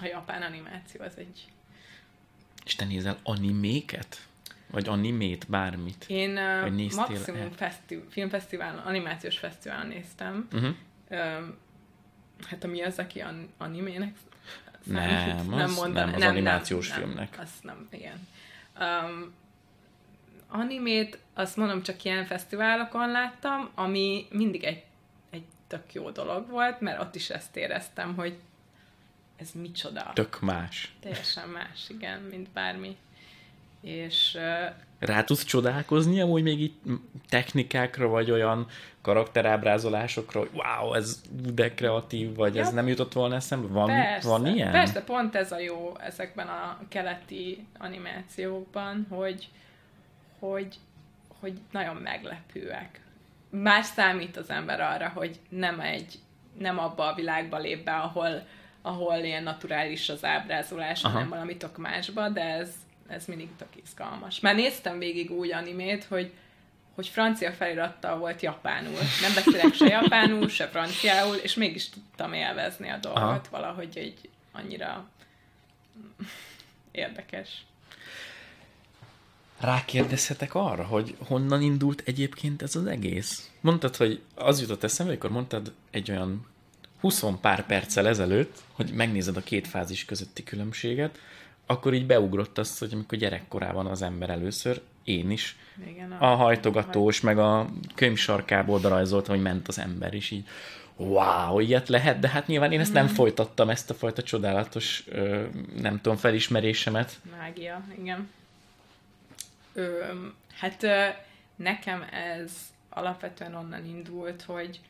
a 0.00 0.04
japán 0.04 0.42
animáció 0.42 1.02
az 1.02 1.18
egy... 1.18 1.44
És 2.64 2.74
te 2.74 2.84
nézel 2.84 3.18
animéket? 3.22 4.26
Vagy 4.70 4.88
animét, 4.88 5.46
bármit? 5.48 6.04
Én 6.08 6.30
uh, 6.30 6.94
maximum 6.94 7.50
fesztiv- 7.50 8.12
filmfesztiválon, 8.12 8.86
animációs 8.86 9.38
fesztiválon 9.38 9.86
néztem. 9.86 10.48
Uh-huh. 10.52 10.74
Uh, 11.10 11.54
hát 12.46 12.64
ami 12.64 12.82
az, 12.82 12.98
aki 12.98 13.20
an- 13.20 13.50
animének 13.56 14.16
Nem, 14.86 15.38
az, 15.38 15.46
nem, 15.46 15.70
mondan, 15.70 16.04
nem 16.04 16.14
az 16.14 16.20
nem, 16.20 16.30
animációs 16.30 16.88
nem, 16.88 16.98
filmnek. 16.98 17.30
Nem, 17.30 17.40
azt 17.40 17.64
nem, 17.64 17.88
igen. 17.90 18.28
Um, 18.80 19.34
animét, 20.48 21.18
azt 21.34 21.56
mondom, 21.56 21.82
csak 21.82 22.04
ilyen 22.04 22.24
fesztiválokon 22.24 23.10
láttam, 23.10 23.70
ami 23.74 24.26
mindig 24.30 24.64
egy, 24.64 24.82
egy 25.30 25.44
tök 25.66 25.94
jó 25.94 26.10
dolog 26.10 26.48
volt, 26.48 26.80
mert 26.80 27.00
ott 27.00 27.14
is 27.14 27.30
ezt 27.30 27.56
éreztem, 27.56 28.14
hogy 28.14 28.38
ez 29.36 29.50
micsoda. 29.54 30.10
Tök 30.14 30.40
más. 30.40 30.94
Teljesen 31.00 31.48
más, 31.48 31.88
igen, 31.88 32.20
mint 32.20 32.48
bármi. 32.48 32.96
És... 33.80 34.38
Rá 34.98 35.24
tudsz 35.24 35.44
csodálkozni 35.44 36.20
amúgy 36.20 36.42
még 36.42 36.60
itt 36.60 36.82
technikákra, 37.28 38.08
vagy 38.08 38.30
olyan 38.30 38.66
karakterábrázolásokra, 39.06 40.40
hogy 40.40 40.50
wow, 40.52 40.94
ez 40.94 41.20
de 41.54 41.74
kreatív, 41.74 42.34
vagy 42.34 42.54
ja. 42.54 42.62
ez 42.62 42.72
nem 42.72 42.88
jutott 42.88 43.12
volna 43.12 43.34
eszembe? 43.34 43.66
Van, 43.68 43.86
persze, 43.86 44.28
van 44.28 44.46
ilyen? 44.46 44.70
Persze, 44.70 45.02
pont 45.02 45.34
ez 45.34 45.52
a 45.52 45.58
jó 45.58 45.96
ezekben 45.98 46.46
a 46.46 46.78
keleti 46.88 47.66
animációkban, 47.78 49.06
hogy, 49.08 49.48
hogy, 50.38 50.74
hogy 51.40 51.58
nagyon 51.70 51.96
meglepőek. 51.96 53.00
Már 53.50 53.84
számít 53.84 54.36
az 54.36 54.50
ember 54.50 54.80
arra, 54.80 55.08
hogy 55.14 55.38
nem 55.48 55.80
egy, 55.80 56.18
nem 56.58 56.78
abba 56.78 57.06
a 57.06 57.14
világba 57.14 57.58
lép 57.58 57.84
be, 57.84 57.92
ahol, 57.92 58.46
ahol 58.82 59.16
ilyen 59.16 59.42
naturális 59.42 60.08
az 60.08 60.24
ábrázolás, 60.24 61.02
Aha. 61.02 61.12
hanem 61.12 61.28
valami 61.28 61.56
tök 61.56 61.76
másba, 61.76 62.28
de 62.28 62.42
ez, 62.42 62.70
ez 63.08 63.26
mindig 63.26 63.48
tök 63.58 63.68
izgalmas. 63.84 64.40
Már 64.40 64.54
néztem 64.54 64.98
végig 64.98 65.30
úgy 65.30 65.52
animét, 65.52 66.04
hogy 66.04 66.32
hogy 66.96 67.06
francia 67.08 67.52
felirattal 67.52 68.18
volt 68.18 68.42
japánul. 68.42 68.98
Nem 69.20 69.34
beszélek 69.34 69.74
se 69.74 69.86
japánul, 69.86 70.48
se 70.48 70.68
franciául, 70.68 71.34
és 71.34 71.54
mégis 71.54 71.88
tudtam 71.88 72.32
élvezni 72.32 72.90
a 72.90 72.96
dolgot 72.96 73.22
Aha. 73.22 73.42
valahogy 73.50 73.98
egy 73.98 74.28
annyira 74.52 75.08
érdekes. 76.90 77.64
Rákérdezhetek 79.60 80.54
arra, 80.54 80.84
hogy 80.84 81.16
honnan 81.26 81.62
indult 81.62 82.02
egyébként 82.04 82.62
ez 82.62 82.76
az 82.76 82.86
egész? 82.86 83.50
Mondtad, 83.60 83.96
hogy 83.96 84.22
az 84.34 84.60
jutott 84.60 84.82
eszembe, 84.82 85.12
amikor 85.12 85.30
mondtad 85.30 85.72
egy 85.90 86.10
olyan 86.10 86.46
20 87.00 87.24
pár 87.40 87.66
perccel 87.66 88.08
ezelőtt, 88.08 88.62
hogy 88.72 88.90
megnézed 88.90 89.36
a 89.36 89.42
két 89.42 89.66
fázis 89.66 90.04
közötti 90.04 90.42
különbséget, 90.42 91.18
akkor 91.66 91.94
így 91.94 92.06
beugrott 92.06 92.58
az, 92.58 92.78
hogy 92.78 92.92
amikor 92.92 93.18
gyerekkorában 93.18 93.86
az 93.86 94.02
ember 94.02 94.30
először, 94.30 94.80
én 95.04 95.30
is, 95.30 95.56
Igen, 95.86 96.12
a, 96.12 96.32
a 96.32 96.34
hajtogatós, 96.34 97.20
meg 97.20 97.38
a 97.38 97.66
könyv 97.94 98.16
sarkából 98.16 98.80
rajzoltam, 98.80 99.34
hogy 99.34 99.44
ment 99.44 99.68
az 99.68 99.78
ember, 99.78 100.14
is 100.14 100.30
így 100.30 100.48
wow, 100.96 101.60
ilyet 101.60 101.88
lehet, 101.88 102.18
de 102.18 102.28
hát 102.28 102.46
nyilván 102.46 102.72
én 102.72 102.80
ezt 102.80 102.92
nem 102.92 103.04
mm. 103.04 103.08
folytattam, 103.08 103.70
ezt 103.70 103.90
a 103.90 103.94
fajta 103.94 104.22
csodálatos, 104.22 105.04
nem 105.76 106.00
tudom, 106.00 106.16
felismerésemet. 106.16 107.20
Mágia, 107.38 107.84
igen. 107.98 108.28
Ö, 109.72 110.04
hát 110.58 110.86
nekem 111.56 112.04
ez 112.34 112.52
alapvetően 112.88 113.54
onnan 113.54 113.84
indult, 113.84 114.42
hogy 114.42 114.80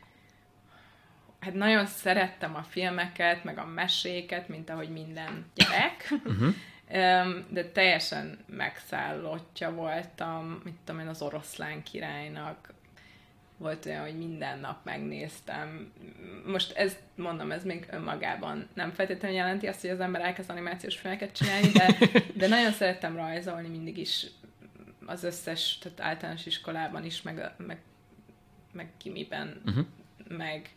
hát 1.40 1.54
nagyon 1.54 1.86
szerettem 1.86 2.54
a 2.54 2.62
filmeket, 2.62 3.44
meg 3.44 3.58
a 3.58 3.66
meséket, 3.66 4.48
mint 4.48 4.70
ahogy 4.70 4.88
minden 4.88 5.44
gyerek, 5.54 6.12
uh-huh. 6.24 6.54
de 7.48 7.70
teljesen 7.72 8.38
megszállottja 8.46 9.74
voltam, 9.74 10.60
mit 10.64 10.74
tudom 10.84 11.00
én, 11.00 11.08
az 11.08 11.22
oroszlán 11.22 11.82
királynak, 11.82 12.74
volt 13.58 13.86
olyan, 13.86 14.02
hogy 14.02 14.16
minden 14.16 14.58
nap 14.58 14.84
megnéztem. 14.84 15.92
Most 16.46 16.72
ez, 16.72 16.96
mondom, 17.14 17.50
ez 17.50 17.64
még 17.64 17.86
önmagában 17.90 18.68
nem 18.74 18.92
feltétlenül 18.92 19.36
jelenti 19.36 19.66
azt, 19.66 19.80
hogy 19.80 19.90
az 19.90 20.00
ember 20.00 20.20
elkezd 20.20 20.50
animációs 20.50 20.96
filmeket 20.96 21.32
csinálni, 21.32 21.68
de, 21.68 21.96
de 22.34 22.48
nagyon 22.48 22.72
szerettem 22.72 23.16
rajzolni 23.16 23.68
mindig 23.68 23.98
is 23.98 24.26
az 25.06 25.24
összes, 25.24 25.78
tehát 25.78 26.00
általános 26.00 26.46
iskolában 26.46 27.04
is, 27.04 27.22
meg, 27.22 27.50
meg, 27.56 27.78
meg 28.72 28.90
kimiben, 28.96 29.60
uh-huh. 29.64 29.86
meg 30.28 30.70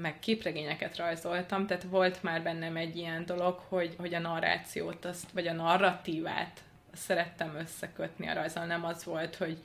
meg 0.00 0.18
képregényeket 0.18 0.96
rajzoltam, 0.96 1.66
tehát 1.66 1.82
volt 1.82 2.22
már 2.22 2.42
bennem 2.42 2.76
egy 2.76 2.96
ilyen 2.96 3.26
dolog, 3.26 3.58
hogy, 3.68 3.94
hogy 3.98 4.14
a 4.14 4.18
narrációt, 4.18 5.04
azt, 5.04 5.30
vagy 5.30 5.46
a 5.46 5.52
narratívát 5.52 6.62
szerettem 6.92 7.54
összekötni 7.54 8.28
a 8.28 8.34
rajzol. 8.34 8.64
Nem 8.64 8.84
az 8.84 9.04
volt, 9.04 9.36
hogy, 9.36 9.58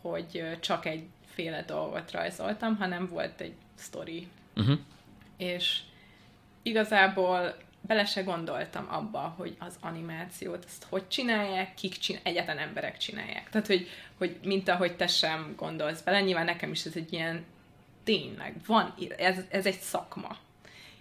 hogy 0.00 0.58
csak 0.60 0.86
egyféle 0.86 1.62
dolgot 1.62 2.10
rajzoltam, 2.10 2.76
hanem 2.76 3.08
volt 3.08 3.40
egy 3.40 3.54
sztori. 3.74 4.28
Uh-huh. 4.56 4.78
És 5.36 5.80
igazából 6.62 7.56
bele 7.80 8.04
se 8.04 8.22
gondoltam 8.22 8.86
abba, 8.90 9.34
hogy 9.36 9.56
az 9.58 9.76
animációt, 9.80 10.64
azt 10.64 10.86
hogy 10.88 11.08
csinálják, 11.08 11.74
kik 11.74 11.98
csinálják, 11.98 12.32
egyetlen 12.32 12.58
emberek 12.58 12.96
csinálják. 12.96 13.48
Tehát, 13.50 13.66
hogy, 13.66 13.88
hogy 14.18 14.38
mint 14.44 14.68
ahogy 14.68 14.96
te 14.96 15.06
sem 15.06 15.54
gondolsz 15.56 16.00
bele, 16.00 16.20
nyilván 16.20 16.44
nekem 16.44 16.70
is 16.70 16.84
ez 16.84 16.96
egy 16.96 17.12
ilyen 17.12 17.44
tényleg 18.06 18.54
van, 18.66 18.94
ez, 19.18 19.38
ez 19.48 19.66
egy 19.66 19.78
szakma. 19.78 20.36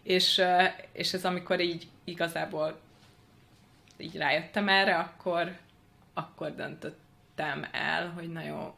És, 0.03 0.41
és 0.91 1.13
ez 1.13 1.25
amikor 1.25 1.59
így 1.59 1.87
igazából 2.03 2.79
így 3.97 4.17
rájöttem 4.17 4.69
erre, 4.69 4.95
akkor, 4.95 5.57
akkor 6.13 6.55
döntöttem 6.55 7.67
el, 7.71 8.09
hogy 8.09 8.31
na 8.31 8.41
jó, 8.41 8.75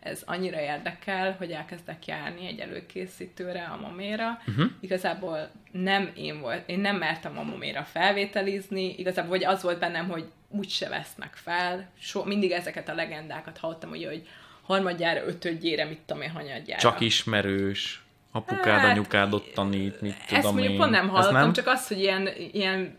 ez 0.00 0.22
annyira 0.26 0.60
érdekel, 0.60 1.34
hogy 1.38 1.50
elkezdek 1.50 2.06
járni 2.06 2.46
egy 2.46 2.58
előkészítőre, 2.58 3.64
a 3.64 3.76
moméra. 3.76 4.40
Uh-huh. 4.46 4.70
Igazából 4.80 5.50
nem 5.70 6.12
én 6.16 6.40
volt, 6.40 6.68
én 6.68 6.80
nem 6.80 6.96
mertem 6.96 7.38
a 7.38 7.42
moméra 7.42 7.82
felvételizni, 7.82 8.94
igazából 8.98 9.30
vagy 9.30 9.44
az 9.44 9.62
volt 9.62 9.78
bennem, 9.78 10.08
hogy 10.08 10.30
úgyse 10.48 10.88
vesznek 10.88 11.34
fel. 11.34 11.90
So, 11.98 12.24
mindig 12.24 12.50
ezeket 12.50 12.88
a 12.88 12.94
legendákat 12.94 13.58
hallottam, 13.58 13.90
hogy, 13.90 14.04
hogy 14.04 14.28
harmadjára, 14.62 15.26
ötödjére, 15.26 15.84
mit 15.84 15.98
tudom 16.06 16.22
én, 16.22 16.30
hanyadjára. 16.30 16.80
Csak 16.80 17.00
ismerős, 17.00 18.02
apukád, 18.32 18.80
hát, 18.80 18.90
anyukád 18.90 19.32
ott 19.32 19.52
tanít, 19.54 20.00
mit 20.00 20.16
tudom 20.26 20.44
ezt 20.44 20.52
mondjuk 20.52 20.76
pont 20.76 20.90
nem 20.90 21.08
hallottam, 21.08 21.34
nem? 21.34 21.52
csak 21.52 21.66
az, 21.66 21.88
hogy 21.88 21.98
ilyen, 21.98 22.28
ilyen 22.52 22.98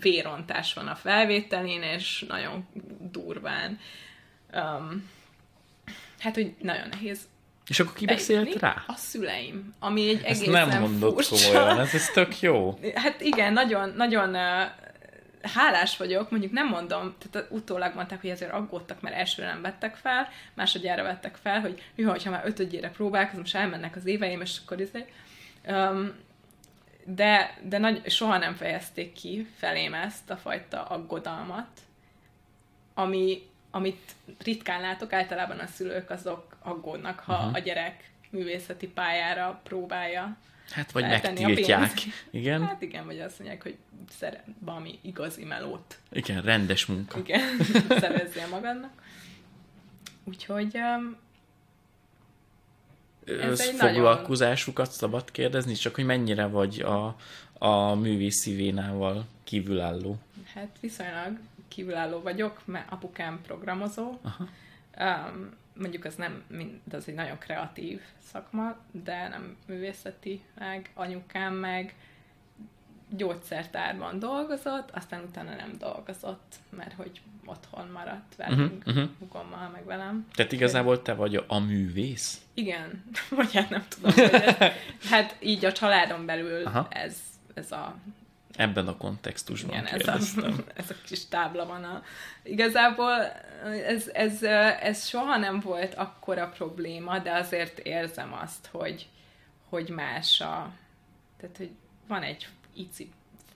vérontás 0.00 0.74
van 0.74 0.86
a 0.86 0.94
felvételén, 0.94 1.82
és 1.82 2.24
nagyon 2.28 2.68
durván. 3.10 3.78
Um, 4.52 5.08
hát, 6.18 6.34
hogy 6.34 6.54
nagyon 6.58 6.88
nehéz 6.90 7.28
és 7.70 7.80
akkor 7.80 7.92
ki 7.92 8.04
beszélt 8.04 8.54
rá? 8.54 8.84
A 8.86 8.94
szüleim, 8.96 9.74
ami 9.78 10.08
egy 10.08 10.22
egészen 10.24 10.54
Ezt 10.54 10.66
nem 10.66 10.80
mondott 10.80 11.28
komolyan, 11.28 11.80
ez, 11.80 11.94
ez 11.94 12.10
tök 12.10 12.40
jó. 12.40 12.78
Hát 12.94 13.20
igen, 13.20 13.52
nagyon, 13.52 13.92
nagyon 13.96 14.36
hálás 15.42 15.96
vagyok, 15.96 16.30
mondjuk 16.30 16.52
nem 16.52 16.68
mondom, 16.68 17.14
tehát 17.30 17.50
utólag 17.50 17.94
mondták, 17.94 18.20
hogy 18.20 18.30
ezért 18.30 18.52
aggódtak, 18.52 19.00
mert 19.00 19.16
elsőre 19.16 19.48
nem 19.48 19.62
vettek 19.62 19.94
fel, 19.94 20.28
másodjára 20.54 21.02
vettek 21.02 21.36
fel, 21.42 21.60
hogy 21.60 21.82
mi, 21.94 22.02
ha 22.02 22.30
már 22.30 22.46
ötödjére 22.46 22.90
próbálkozom, 22.90 23.44
és 23.44 23.54
elmennek 23.54 23.96
az 23.96 24.06
éveim, 24.06 24.40
és 24.40 24.58
akkor 24.64 24.80
izé. 24.80 25.04
Um, 25.68 26.12
de, 27.04 27.58
de 27.62 27.78
nagy, 27.78 28.10
soha 28.10 28.38
nem 28.38 28.54
fejezték 28.54 29.12
ki 29.12 29.48
felém 29.56 29.94
ezt 29.94 30.30
a 30.30 30.36
fajta 30.36 30.84
aggodalmat, 30.84 31.68
ami, 32.94 33.48
amit 33.70 34.12
ritkán 34.38 34.80
látok, 34.80 35.12
általában 35.12 35.58
a 35.58 35.66
szülők 35.66 36.10
azok 36.10 36.56
aggódnak, 36.62 37.20
ha 37.20 37.34
uh-huh. 37.34 37.54
a 37.54 37.58
gyerek 37.58 38.10
művészeti 38.30 38.88
pályára 38.88 39.60
próbálja 39.62 40.36
Hát 40.70 40.92
vagy 40.92 41.02
megtiltják. 41.02 41.92
Igen. 42.30 42.66
Hát 42.66 42.82
igen, 42.82 43.06
vagy 43.06 43.20
azt 43.20 43.38
mondják, 43.38 43.62
hogy 43.62 43.76
szeret 44.10 44.44
valami 44.58 44.98
igazi 45.02 45.44
melót. 45.44 45.98
Igen, 46.10 46.42
rendes 46.42 46.86
munka. 46.86 47.18
Igen, 47.18 47.40
szerezzél 48.00 48.48
magadnak. 48.50 48.92
Úgyhogy 50.24 50.74
um, 50.74 51.16
foglalkozásukat 53.76 54.86
nagyon... 54.86 54.98
szabad 54.98 55.30
kérdezni, 55.30 55.74
csak 55.74 55.94
hogy 55.94 56.04
mennyire 56.04 56.46
vagy 56.46 56.80
a, 56.80 57.16
a 57.58 57.94
művészi 57.94 58.54
vénával 58.54 59.26
kívülálló? 59.44 60.18
Hát 60.54 60.76
viszonylag 60.80 61.38
kívülálló 61.68 62.20
vagyok, 62.20 62.60
mert 62.64 62.92
apukám 62.92 63.40
programozó. 63.42 64.18
Aha. 64.22 64.48
Um, 64.98 65.58
mondjuk 65.80 66.04
az 66.04 66.14
nem, 66.14 66.42
de 66.84 66.96
az 66.96 67.08
egy 67.08 67.14
nagyon 67.14 67.38
kreatív 67.38 68.00
szakma, 68.32 68.76
de 68.90 69.28
nem 69.28 69.56
művészeti 69.66 70.42
meg, 70.58 70.90
anyukám 70.94 71.54
meg 71.54 71.94
gyógyszertárban 73.16 74.18
dolgozott, 74.18 74.90
aztán 74.90 75.22
utána 75.28 75.54
nem 75.54 75.72
dolgozott, 75.78 76.54
mert 76.70 76.92
hogy 76.92 77.20
otthon 77.44 77.88
maradt 77.92 78.36
velünk, 78.36 78.72
uh-huh, 78.86 78.96
uh-huh. 78.96 79.10
hugommal, 79.18 79.68
meg 79.68 79.84
velem. 79.84 80.26
Tehát 80.32 80.52
igazából 80.52 81.02
te 81.02 81.14
vagy 81.14 81.44
a 81.46 81.58
művész? 81.58 82.40
Igen, 82.54 83.04
vagy 83.30 83.54
hát 83.54 83.70
nem 83.70 83.84
tudom, 83.88 84.12
hogy 84.12 84.22
ez, 84.22 84.74
hát 85.10 85.36
így 85.40 85.64
a 85.64 85.72
családon 85.72 86.26
belül 86.26 86.66
Aha. 86.66 86.86
ez, 86.90 87.16
ez 87.54 87.72
a 87.72 87.96
Ebben 88.60 88.88
a 88.88 88.96
kontextusban 88.96 89.70
Igen, 89.70 89.86
ez 89.86 90.08
a, 90.08 90.12
ez 90.80 90.90
a 90.90 90.94
kis 91.06 91.28
tábla 91.28 91.66
van. 91.66 91.84
A, 91.84 92.02
igazából 92.42 93.12
ez, 93.86 94.08
ez, 94.12 94.42
ez 94.80 95.06
soha 95.06 95.36
nem 95.36 95.60
volt 95.60 95.94
akkora 95.94 96.48
probléma, 96.48 97.18
de 97.18 97.32
azért 97.32 97.78
érzem 97.78 98.32
azt, 98.42 98.68
hogy, 98.70 99.08
hogy 99.68 99.88
más 99.88 100.40
a... 100.40 100.72
Tehát, 101.40 101.56
hogy 101.56 101.70
van 102.06 102.22
egy 102.22 102.48
ici 102.74 103.10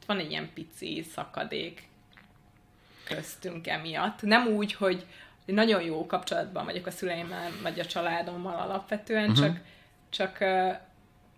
van 0.07 0.19
egy 0.19 0.31
ilyen 0.31 0.51
pici 0.55 1.03
szakadék 1.15 1.89
köztünk 3.05 3.67
emiatt. 3.67 4.23
Nem 4.23 4.47
úgy, 4.47 4.73
hogy 4.73 5.07
nagyon 5.45 5.83
jó 5.83 6.07
kapcsolatban 6.07 6.65
vagyok 6.65 6.87
a 6.87 6.91
szüleimmel, 6.91 7.51
vagy 7.63 7.81
a 7.81 7.87
családommal 7.87 8.57
alapvetően, 8.57 9.31
uh-huh. 9.31 9.47
csak, 9.47 9.61
csak, 10.09 10.39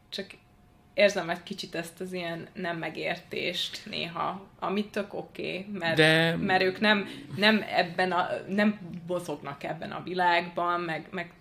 csak 0.08 0.26
érzem 0.96 1.30
egy 1.30 1.42
kicsit 1.42 1.74
ezt 1.74 2.00
az 2.00 2.12
ilyen 2.12 2.46
nem 2.52 2.78
megértést 2.78 3.82
néha, 3.90 4.46
amit 4.58 4.90
tök 4.90 5.14
oké, 5.14 5.58
okay, 5.58 5.78
mert, 5.78 5.96
De... 5.96 6.36
mert 6.36 6.62
ők 6.62 6.80
nem, 6.80 7.08
nem 7.36 7.64
ebben 7.68 8.12
a, 8.12 8.28
nem 8.48 8.78
bozognak 9.06 9.62
ebben 9.62 9.90
a 9.90 10.02
világban, 10.02 10.80
meg, 10.80 11.06
meg 11.10 11.32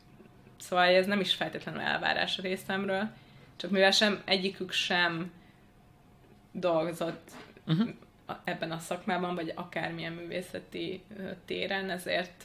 szóval 0.59 0.85
ez 0.85 1.05
nem 1.05 1.19
is 1.19 1.33
feltétlenül 1.33 1.81
elvárás 1.81 2.37
a 2.37 2.41
részemről, 2.41 3.09
csak 3.55 3.71
mivel 3.71 3.91
sem 3.91 4.21
egyikük 4.25 4.71
sem 4.71 5.31
dolgozott 6.51 7.31
uh-huh. 7.67 7.89
ebben 8.43 8.71
a 8.71 8.79
szakmában, 8.79 9.35
vagy 9.35 9.51
akármilyen 9.55 10.13
művészeti 10.13 11.03
téren, 11.45 11.89
ezért 11.89 12.43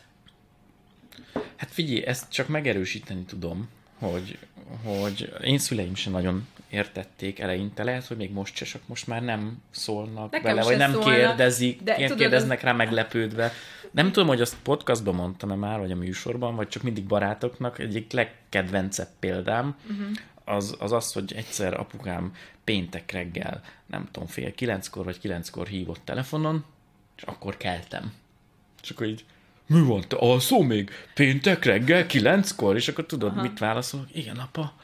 Hát 1.56 1.70
figyelj, 1.70 2.06
ezt 2.06 2.32
csak 2.32 2.48
megerősíteni 2.48 3.22
tudom, 3.22 3.68
hogy, 3.98 4.38
hogy 4.84 5.32
én 5.42 5.58
szüleim 5.58 5.94
sem 5.94 6.12
nagyon 6.12 6.46
értették 6.70 7.38
eleinte, 7.38 7.84
lehet, 7.84 8.06
hogy 8.06 8.16
még 8.16 8.32
most 8.32 8.56
se, 8.56 8.64
csak 8.64 8.82
most 8.86 9.06
már 9.06 9.22
nem 9.22 9.62
szólnak 9.70 10.30
Nekem 10.30 10.54
bele, 10.54 10.66
vagy 10.66 10.76
nem 10.76 10.92
szólna, 10.92 11.14
kérdezik, 11.14 11.82
de 11.82 11.94
kérdeznek 11.94 12.58
tudod, 12.58 12.62
rá 12.62 12.72
meglepődve. 12.72 13.52
Nem 13.90 14.12
tudom, 14.12 14.28
hogy 14.28 14.40
azt 14.40 14.56
podcastban 14.62 15.14
mondtam-e 15.14 15.54
már, 15.54 15.78
vagy 15.78 15.90
a 15.90 15.96
műsorban, 15.96 16.54
vagy 16.54 16.68
csak 16.68 16.82
mindig 16.82 17.04
barátoknak, 17.04 17.78
egyik 17.78 18.12
legkedvencebb 18.12 19.08
példám, 19.20 19.76
uh-huh. 19.82 20.56
az, 20.56 20.76
az 20.78 20.92
az, 20.92 21.12
hogy 21.12 21.32
egyszer 21.36 21.74
apukám 21.80 22.32
péntek 22.64 23.12
reggel, 23.12 23.62
nem 23.86 24.08
tudom, 24.10 24.28
fél 24.28 24.54
kilenckor 24.54 25.04
vagy 25.04 25.18
kilenckor 25.18 25.66
hívott 25.66 26.00
telefonon, 26.04 26.64
és 27.16 27.22
akkor 27.22 27.56
keltem. 27.56 28.12
És 28.82 28.90
akkor 28.90 29.06
így 29.06 29.24
mi 29.66 29.80
van, 29.80 30.04
te 30.08 30.16
alszol 30.16 30.64
még? 30.64 30.90
Péntek 31.14 31.64
reggel, 31.64 32.06
kilenckor? 32.06 32.76
És 32.76 32.88
akkor 32.88 33.06
tudod, 33.06 33.32
Aha. 33.32 33.42
mit 33.42 33.58
válaszol? 33.58 34.06
Igen, 34.12 34.36
apa, 34.36 34.74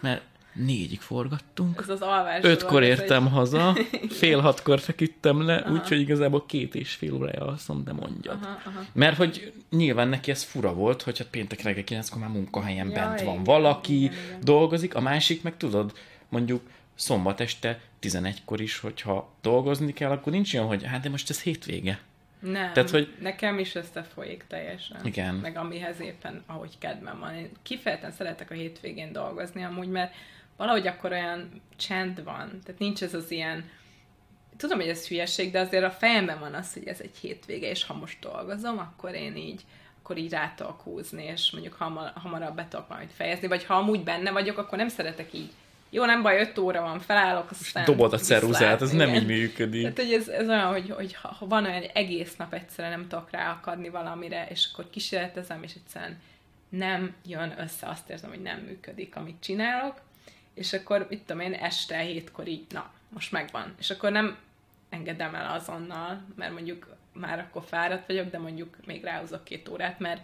mert 0.00 0.22
négyig 0.54 1.00
forgattunk. 1.00 1.80
Ez 1.80 1.88
az 1.88 2.00
alvás. 2.00 2.44
Ötkor 2.44 2.82
értem 2.82 3.26
egy... 3.26 3.32
haza, 3.32 3.76
fél 4.20 4.40
hatkor 4.40 4.80
feküdtem 4.80 5.42
le, 5.42 5.66
úgyhogy 5.70 6.00
igazából 6.00 6.46
két 6.46 6.74
és 6.74 6.94
fél 6.94 7.14
órája 7.14 7.46
alszom, 7.46 7.84
de 7.84 7.92
mondjad. 7.92 8.38
Aha, 8.42 8.60
aha. 8.64 8.84
Mert 8.92 9.16
hogy 9.16 9.52
nyilván 9.70 10.08
neki 10.08 10.30
ez 10.30 10.42
fura 10.42 10.74
volt, 10.74 11.02
hogy 11.02 11.18
hát 11.18 11.28
péntek 11.28 11.62
reggel 11.62 11.84
kilenckor 11.84 12.20
már 12.20 12.30
munkahelyen 12.30 12.90
ja, 12.90 12.94
bent 12.94 13.20
van 13.22 13.44
valaki, 13.44 14.02
igen, 14.02 14.12
igen. 14.26 14.40
dolgozik, 14.42 14.94
a 14.94 15.00
másik 15.00 15.42
meg 15.42 15.56
tudod, 15.56 15.92
mondjuk 16.28 16.62
szombat 16.94 17.40
este 17.40 17.80
11-kor 18.02 18.60
is, 18.60 18.78
hogyha 18.78 19.32
dolgozni 19.42 19.92
kell, 19.92 20.10
akkor 20.10 20.32
nincs 20.32 20.54
olyan, 20.54 20.66
hogy 20.66 20.84
hát 20.84 21.02
de 21.02 21.08
most 21.08 21.30
ez 21.30 21.42
hétvége. 21.42 22.00
Nem, 22.40 22.72
Tehát, 22.72 22.90
hogy... 22.90 23.14
nekem 23.20 23.58
is 23.58 23.74
összefolyik 23.74 24.44
teljesen. 24.48 24.96
Igen. 25.04 25.34
Meg 25.34 25.56
amihez 25.56 26.00
éppen, 26.00 26.42
ahogy 26.46 26.78
kedvem 26.78 27.18
van. 27.18 27.34
Én 27.34 27.50
kifejezetten 27.62 28.12
szeretek 28.12 28.50
a 28.50 28.54
hétvégén 28.54 29.12
dolgozni 29.12 29.64
amúgy, 29.64 29.88
mert 29.88 30.14
valahogy 30.56 30.86
akkor 30.86 31.12
olyan 31.12 31.62
csend 31.76 32.24
van. 32.24 32.60
Tehát 32.64 32.80
nincs 32.80 33.02
ez 33.02 33.14
az 33.14 33.30
ilyen, 33.30 33.70
tudom, 34.56 34.78
hogy 34.78 34.88
ez 34.88 35.08
hülyeség, 35.08 35.52
de 35.52 35.60
azért 35.60 35.84
a 35.84 35.90
fejemben 35.90 36.38
van 36.38 36.54
az, 36.54 36.72
hogy 36.72 36.86
ez 36.86 37.00
egy 37.00 37.16
hétvége, 37.20 37.70
és 37.70 37.84
ha 37.84 37.94
most 37.94 38.20
dolgozom, 38.20 38.78
akkor 38.78 39.14
én 39.14 39.36
így 39.36 39.60
akkor 40.04 40.16
így 40.16 40.30
rá 40.30 40.52
tudok 40.56 40.80
húzni, 40.80 41.24
és 41.24 41.50
mondjuk 41.50 41.74
hamar, 41.74 42.12
hamarabb 42.14 42.54
be 42.54 42.66
tudok 42.68 42.88
majd 42.88 43.08
fejezni, 43.10 43.46
vagy 43.46 43.64
ha 43.64 43.74
amúgy 43.74 44.00
benne 44.04 44.30
vagyok, 44.30 44.58
akkor 44.58 44.78
nem 44.78 44.88
szeretek 44.88 45.32
így. 45.32 45.50
Jó, 45.90 46.04
nem 46.04 46.22
baj, 46.22 46.40
5 46.40 46.58
óra 46.58 46.80
van, 46.80 47.00
felállok, 47.00 47.50
aztán... 47.50 47.84
Dobod 47.84 48.12
a 48.12 48.18
ceruzát, 48.18 48.82
ez 48.82 48.90
nem 48.90 49.14
így 49.14 49.26
működik. 49.26 49.80
Tehát, 49.80 49.98
hogy 49.98 50.12
ez, 50.12 50.28
ez 50.28 50.48
olyan, 50.48 50.72
hogy, 50.72 50.90
hogy 50.90 51.14
ha, 51.14 51.28
ha 51.28 51.46
van 51.46 51.64
olyan, 51.64 51.76
hogy 51.76 51.90
egész 51.94 52.36
nap 52.36 52.54
egyszerűen 52.54 52.98
nem 52.98 53.08
tudok 53.08 53.30
ráakadni 53.30 53.88
valamire, 53.88 54.46
és 54.50 54.68
akkor 54.72 54.90
kísérletezem, 54.90 55.62
és 55.62 55.72
egyszerűen 55.74 56.20
nem 56.68 57.14
jön 57.26 57.54
össze, 57.58 57.86
azt 57.88 58.10
érzem, 58.10 58.30
hogy 58.30 58.42
nem 58.42 58.58
működik, 58.58 59.16
amit 59.16 59.40
csinálok, 59.40 60.00
és 60.54 60.72
akkor, 60.72 61.06
mit 61.10 61.22
tudom 61.22 61.42
én, 61.42 61.52
este 61.52 61.98
hétkor 61.98 62.48
így, 62.48 62.66
na, 62.70 62.90
most 63.08 63.32
megvan. 63.32 63.74
És 63.78 63.90
akkor 63.90 64.10
nem 64.10 64.36
engedem 64.88 65.34
el 65.34 65.52
azonnal, 65.52 66.24
mert 66.36 66.52
mondjuk 66.52 66.96
már 67.12 67.38
akkor 67.38 67.62
fáradt 67.66 68.06
vagyok, 68.06 68.30
de 68.30 68.38
mondjuk 68.38 68.76
még 68.86 69.04
ráhozok 69.04 69.44
két 69.44 69.68
órát, 69.68 69.98
mert 69.98 70.20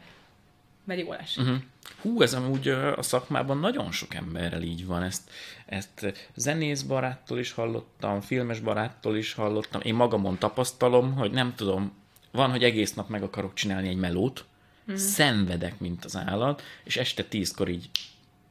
mert 0.84 1.00
jól 1.00 1.16
esik. 1.16 1.42
Uh-huh. 1.42 1.58
Hú, 2.00 2.22
ez 2.22 2.34
amúgy 2.34 2.68
a 2.68 3.02
szakmában 3.02 3.58
nagyon 3.58 3.92
sok 3.92 4.14
emberrel 4.14 4.62
így 4.62 4.86
van. 4.86 5.02
Ezt, 5.02 5.30
ezt 5.66 6.28
zenész 6.34 6.82
baráttól 6.82 7.38
is 7.38 7.52
hallottam, 7.52 8.20
filmes 8.20 8.60
baráttól 8.60 9.16
is 9.16 9.32
hallottam. 9.32 9.80
Én 9.80 9.94
magamon 9.94 10.38
tapasztalom, 10.38 11.14
hogy 11.14 11.30
nem 11.30 11.54
tudom, 11.54 11.92
van, 12.30 12.50
hogy 12.50 12.64
egész 12.64 12.94
nap 12.94 13.08
meg 13.08 13.22
akarok 13.22 13.54
csinálni 13.54 13.88
egy 13.88 13.96
melót, 13.96 14.44
uh-huh. 14.80 14.96
szenvedek, 14.96 15.78
mint 15.78 16.04
az 16.04 16.16
állat, 16.16 16.62
és 16.84 16.96
este 16.96 17.24
tízkor 17.24 17.68
így 17.68 17.90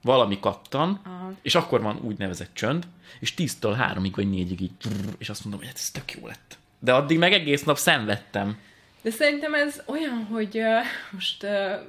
valami 0.02 0.40
kattan, 0.40 1.02
uh-huh. 1.06 1.36
és 1.42 1.56
akkor 1.56 1.82
van 1.82 2.00
úgynevezett 2.02 2.54
csönd, 2.54 2.88
és 3.20 3.34
tíztől 3.34 3.74
háromig 3.74 4.16
vagy 4.16 4.30
négyig 4.30 4.62
így, 4.62 4.72
és 5.18 5.30
azt 5.30 5.44
mondom, 5.44 5.60
hogy 5.60 5.70
hát 5.70 5.80
ez 5.80 5.92
tök 5.92 6.12
jó 6.12 6.28
lett. 6.28 6.58
De 6.80 6.94
addig 6.94 7.18
meg 7.18 7.34
egész 7.34 7.64
nap 7.64 7.78
szenvedtem. 7.78 8.58
De 9.02 9.10
szerintem 9.10 9.54
ez 9.54 9.82
olyan, 9.86 10.24
hogy 10.24 10.58
uh, 10.58 10.84
most 11.12 11.44
uh, 11.44 11.82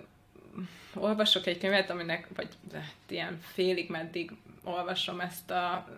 olvasok 0.95 1.47
egy 1.47 1.59
könyvet, 1.59 1.91
aminek, 1.91 2.29
vagy 2.37 2.49
hát 2.73 2.95
ilyen 3.09 3.39
félig 3.53 3.91
meddig 3.91 4.33
olvasom 4.65 5.21
ezt 5.21 5.51
a 5.51 5.89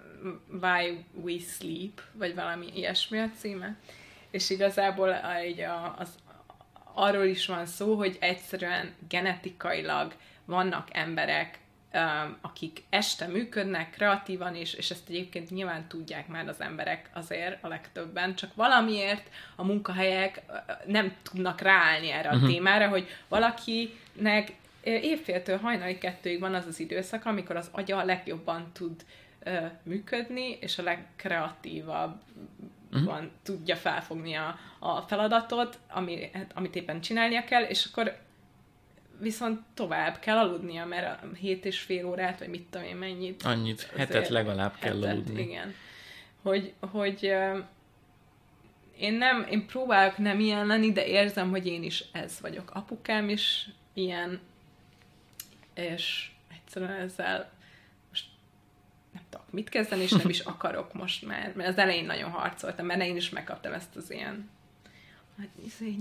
Why 0.63 1.05
We 1.23 1.39
Sleep, 1.39 2.01
vagy 2.13 2.35
valami 2.35 2.67
ilyesmi 2.75 3.19
a 3.19 3.31
címe, 3.39 3.77
és 4.31 4.51
igazából 4.51 5.15
egy 5.15 5.61
a, 5.61 5.95
az, 5.99 6.09
arról 6.95 7.25
is 7.25 7.47
van 7.47 7.67
szó, 7.67 7.95
hogy 7.95 8.17
egyszerűen 8.21 8.95
genetikailag 9.09 10.15
vannak 10.45 10.89
emberek, 10.93 11.59
akik 12.41 12.83
este 12.91 13.27
működnek 13.27 13.91
kreatívan 13.91 14.55
is, 14.55 14.75
és 14.75 14.91
ezt 14.91 15.09
egyébként 15.09 15.51
nyilván 15.51 15.89
tudják 15.89 16.29
már 16.29 16.49
az 16.49 16.61
emberek 16.61 17.11
azért 17.13 17.65
a 17.65 17.69
legtöbben, 17.69 18.35
csak 18.35 18.55
valamiért 18.55 19.31
a 19.57 19.65
munkahelyek 19.65 20.43
nem 20.87 21.15
tudnak 21.23 21.61
ráállni 21.61 22.11
erre 22.11 22.29
a 22.29 22.35
uh-huh. 22.35 22.51
témára, 22.51 22.89
hogy 22.89 23.09
valakinek 23.29 24.55
évféltől 24.83 25.59
hajnali 25.59 25.99
kettőig 25.99 26.41
van 26.41 26.55
az 26.55 26.67
az 26.67 26.81
időszak, 26.81 27.25
amikor 27.25 27.57
az 27.57 27.69
agya 27.73 27.97
a 27.97 28.05
legjobban 28.05 28.71
tud 28.73 29.05
működni, 29.83 30.59
és 30.61 30.79
a 30.79 30.83
legkreatívabb 30.83 32.21
uh-huh. 32.93 33.25
tudja 33.43 33.77
felfogni 33.77 34.35
a, 34.35 34.59
a 34.79 35.01
feladatot, 35.01 35.79
ami, 35.89 36.31
hát, 36.33 36.51
amit 36.55 36.77
éppen 36.77 37.01
csinálnia 37.01 37.45
kell, 37.45 37.63
és 37.63 37.89
akkor 37.93 38.17
viszont 39.23 39.61
tovább 39.75 40.19
kell 40.19 40.37
aludnia, 40.37 40.85
mert 40.85 41.23
a 41.23 41.27
hét 41.35 41.65
és 41.65 41.81
fél 41.81 42.07
órát, 42.07 42.39
vagy 42.39 42.49
mit 42.49 42.67
tudom 42.71 42.87
én 42.87 42.97
mennyit. 42.97 43.43
Annyit, 43.43 43.83
hetet 43.97 44.29
legalább 44.29 44.75
hetet, 44.75 45.01
kell 45.01 45.11
aludni. 45.11 45.43
Igen. 45.43 45.75
Hogy, 46.43 46.73
hogy 46.81 47.35
én 48.99 49.13
nem, 49.13 49.47
én 49.51 49.67
próbálok 49.67 50.19
nem 50.19 50.41
ilyen 50.41 50.67
lenni, 50.67 50.93
de 50.93 51.07
érzem, 51.07 51.51
hogy 51.51 51.67
én 51.67 51.83
is 51.83 52.05
ez 52.13 52.41
vagyok. 52.41 52.71
Apukám 52.75 53.29
is 53.29 53.69
ilyen, 53.95 54.41
és 55.75 56.31
egyszerűen 56.55 57.01
ezzel 57.01 57.51
most 58.09 58.27
nem 59.13 59.23
tudok 59.31 59.53
mit 59.53 59.69
kezdeni, 59.69 60.03
és 60.03 60.11
nem 60.11 60.29
is 60.29 60.41
akarok 60.41 60.93
most 60.93 61.27
már, 61.27 61.53
mert 61.55 61.69
az 61.69 61.79
elején 61.79 62.05
nagyon 62.05 62.31
harcoltam, 62.31 62.87
mert 62.87 63.03
én 63.03 63.17
is 63.17 63.31
megkaptam 63.31 63.73
ezt 63.73 63.97
az 63.97 64.11
ilyen 64.11 64.51
hát 65.39 65.49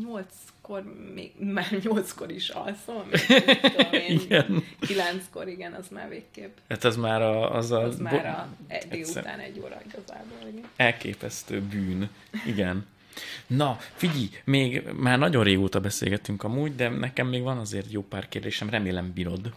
nyolckor, 0.02 0.84
még, 1.14 1.32
már 1.40 1.80
nyolckor 1.84 2.32
is 2.32 2.50
alszom, 2.50 3.04
igen. 4.22 4.64
kilenckor, 4.80 5.48
igen, 5.48 5.74
az 5.74 5.88
már 5.92 6.10
végképp. 6.10 6.58
Hát 6.70 6.84
az 6.84 6.96
már 6.96 7.22
a... 7.22 7.56
Az, 7.56 7.72
a, 7.72 7.82
az 7.82 8.00
már 8.00 8.26
a 8.26 8.48
délután 8.90 9.40
egy 9.40 9.60
óra 9.60 9.82
igazából. 9.88 10.48
Igen. 10.52 10.66
Elképesztő 10.76 11.62
bűn, 11.62 12.10
igen. 12.46 12.86
Na, 13.48 13.78
figyelj, 13.96 14.30
még 14.44 14.84
már 14.96 15.20
nagyon 15.20 15.44
régóta 15.44 15.80
beszélgetünk 15.80 16.44
amúgy, 16.44 16.76
de 16.76 16.90
nekem 16.90 17.28
még 17.28 17.42
van 17.42 17.58
azért 17.58 17.92
jó 17.92 18.04
pár 18.04 18.30
kérdésem, 18.30 18.70
remélem 18.70 19.12
bírod. 19.14 19.54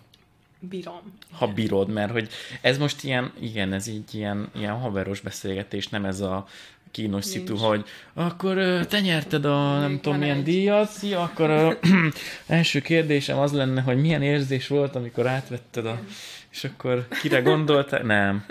Bírom. 0.68 1.18
Ha 1.32 1.46
bírod, 1.46 1.88
mert 1.88 2.10
hogy 2.12 2.28
ez 2.60 2.78
most 2.78 3.04
ilyen, 3.04 3.32
igen, 3.40 3.72
ez 3.72 3.86
így 3.86 4.14
ilyen, 4.14 4.48
ilyen 4.56 4.78
haveros 4.78 5.20
beszélgetés, 5.20 5.88
nem 5.88 6.04
ez 6.04 6.20
a 6.20 6.46
kínos 6.90 7.24
Nincs. 7.24 7.36
szitu, 7.36 7.56
hogy 7.56 7.84
akkor 8.14 8.86
te 8.88 9.00
nyerted 9.00 9.44
a 9.44 9.78
nem 9.78 9.90
Még 9.90 10.00
tudom 10.00 10.18
milyen 10.18 10.36
egy. 10.36 10.42
díjat, 10.42 10.90
szia, 10.90 11.22
akkor 11.22 11.50
a 11.50 11.78
első 12.46 12.80
kérdésem 12.80 13.38
az 13.38 13.52
lenne, 13.52 13.80
hogy 13.80 14.00
milyen 14.00 14.22
érzés 14.22 14.66
volt, 14.66 14.96
amikor 14.96 15.26
átvetted 15.26 15.86
a... 15.86 16.00
És 16.50 16.64
akkor 16.64 17.08
kire 17.20 17.40
gondoltál? 17.40 18.02
Nem. 18.16 18.44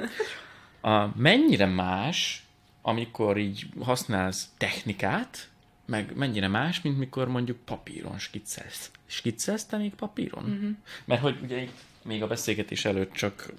A, 0.81 1.07
mennyire 1.15 1.65
más 1.65 2.43
amikor 2.85 3.37
így 3.37 3.65
használsz 3.79 4.49
technikát, 4.57 5.49
meg 5.85 6.15
mennyire 6.15 6.47
más, 6.47 6.81
mint 6.81 6.97
mikor 6.97 7.27
mondjuk 7.27 7.57
papíron 7.65 8.19
skiccelsz. 8.19 8.91
Skiccelsz 9.05 9.65
te 9.65 9.77
még 9.77 9.93
papíron? 9.93 10.43
Uh-huh. 10.43 10.69
Mert 11.05 11.21
hogy 11.21 11.37
ugye 11.43 11.67
még 12.03 12.23
a 12.23 12.27
beszélgetés 12.27 12.85
előtt 12.85 13.13
csak 13.13 13.53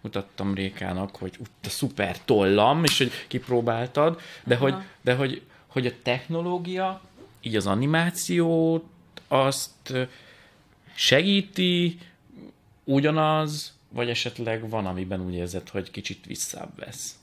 mutattam 0.00 0.54
Rékának, 0.54 1.16
hogy 1.16 1.38
a 1.62 1.68
szuper 1.68 2.24
tollam, 2.24 2.84
és 2.84 2.98
hogy 2.98 3.10
kipróbáltad, 3.28 4.20
de, 4.44 4.56
hogy, 4.56 4.74
de 5.00 5.14
hogy, 5.14 5.42
hogy 5.66 5.86
a 5.86 5.92
technológia, 6.02 7.00
így 7.40 7.56
az 7.56 7.66
animációt, 7.66 8.84
azt 9.28 9.92
segíti, 10.94 11.98
ugyanaz, 12.84 13.74
vagy 13.88 14.08
esetleg 14.08 14.68
van, 14.68 14.86
amiben 14.86 15.20
úgy 15.20 15.34
érzed, 15.34 15.68
hogy 15.68 15.90
kicsit 15.90 16.26
visszább 16.26 16.78
vesz? 16.78 17.15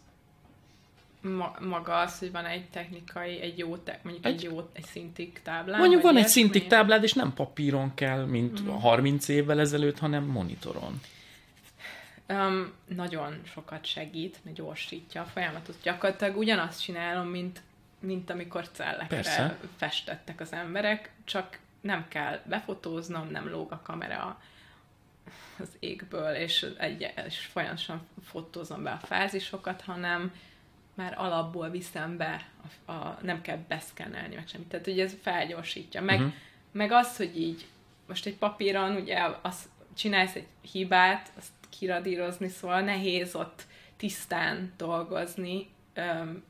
Ma, 1.23 1.55
maga 1.59 1.97
az, 1.97 2.19
hogy 2.19 2.31
van 2.31 2.45
egy 2.45 2.69
technikai, 2.69 3.41
egy 3.41 3.57
jó, 3.57 3.77
te, 3.77 3.99
mondjuk 4.03 4.25
egy, 4.25 4.33
egy 4.33 4.43
jó, 4.43 4.69
egy 4.73 4.85
szintig 4.85 5.41
táblád. 5.43 5.79
Mondjuk 5.79 6.01
van 6.01 6.17
egy 6.17 6.27
szintig 6.27 6.67
táblád, 6.67 7.03
és 7.03 7.13
nem 7.13 7.33
papíron 7.33 7.93
kell, 7.93 8.25
mint 8.25 8.61
mm. 8.61 8.67
30 8.67 9.27
évvel 9.27 9.59
ezelőtt, 9.59 9.99
hanem 9.99 10.23
monitoron. 10.23 11.01
Um, 12.29 12.73
nagyon 12.87 13.41
sokat 13.43 13.85
segít, 13.85 14.37
mert 14.43 14.55
gyorsítja 14.55 15.21
a 15.21 15.25
folyamatot. 15.25 15.75
Gyakorlatilag 15.83 16.37
ugyanazt 16.37 16.83
csinálom, 16.83 17.27
mint, 17.27 17.61
mint 17.99 18.29
amikor 18.29 18.69
cellekre 18.71 19.15
Persze. 19.15 19.57
festettek 19.75 20.39
az 20.39 20.53
emberek, 20.53 21.11
csak 21.23 21.59
nem 21.81 22.05
kell 22.07 22.39
befotóznom, 22.45 23.29
nem 23.29 23.49
lóg 23.49 23.71
a 23.71 23.81
kamera 23.83 24.41
az 25.59 25.69
égből, 25.79 26.33
és, 26.33 26.65
egy, 26.77 27.13
és 27.25 27.37
folyamatosan 27.37 28.07
fotózom 28.25 28.83
be 28.83 28.91
a 28.91 29.05
fázisokat, 29.05 29.81
hanem 29.81 30.33
már 30.93 31.13
alapból 31.17 31.69
viszem 31.69 32.17
be, 32.17 32.45
a, 32.85 32.91
a, 32.91 33.19
nem 33.21 33.41
kell 33.41 33.57
beszkennelni, 33.67 34.35
meg 34.35 34.47
semmit. 34.47 34.67
Tehát, 34.67 34.87
ugye 34.87 35.03
ez 35.03 35.15
felgyorsítja. 35.21 36.01
Meg, 36.01 36.19
uh-huh. 36.19 36.33
meg 36.71 36.91
az, 36.91 37.17
hogy 37.17 37.39
így 37.39 37.65
most 38.07 38.25
egy 38.25 38.35
papíron 38.35 38.95
ugye 38.95 39.19
az, 39.41 39.69
csinálsz 39.93 40.35
egy 40.35 40.47
hibát, 40.71 41.31
azt 41.37 41.51
kiradírozni, 41.69 42.47
szóval 42.47 42.81
nehéz 42.81 43.35
ott 43.35 43.65
tisztán 43.97 44.73
dolgozni, 44.77 45.69
öm, 45.93 46.43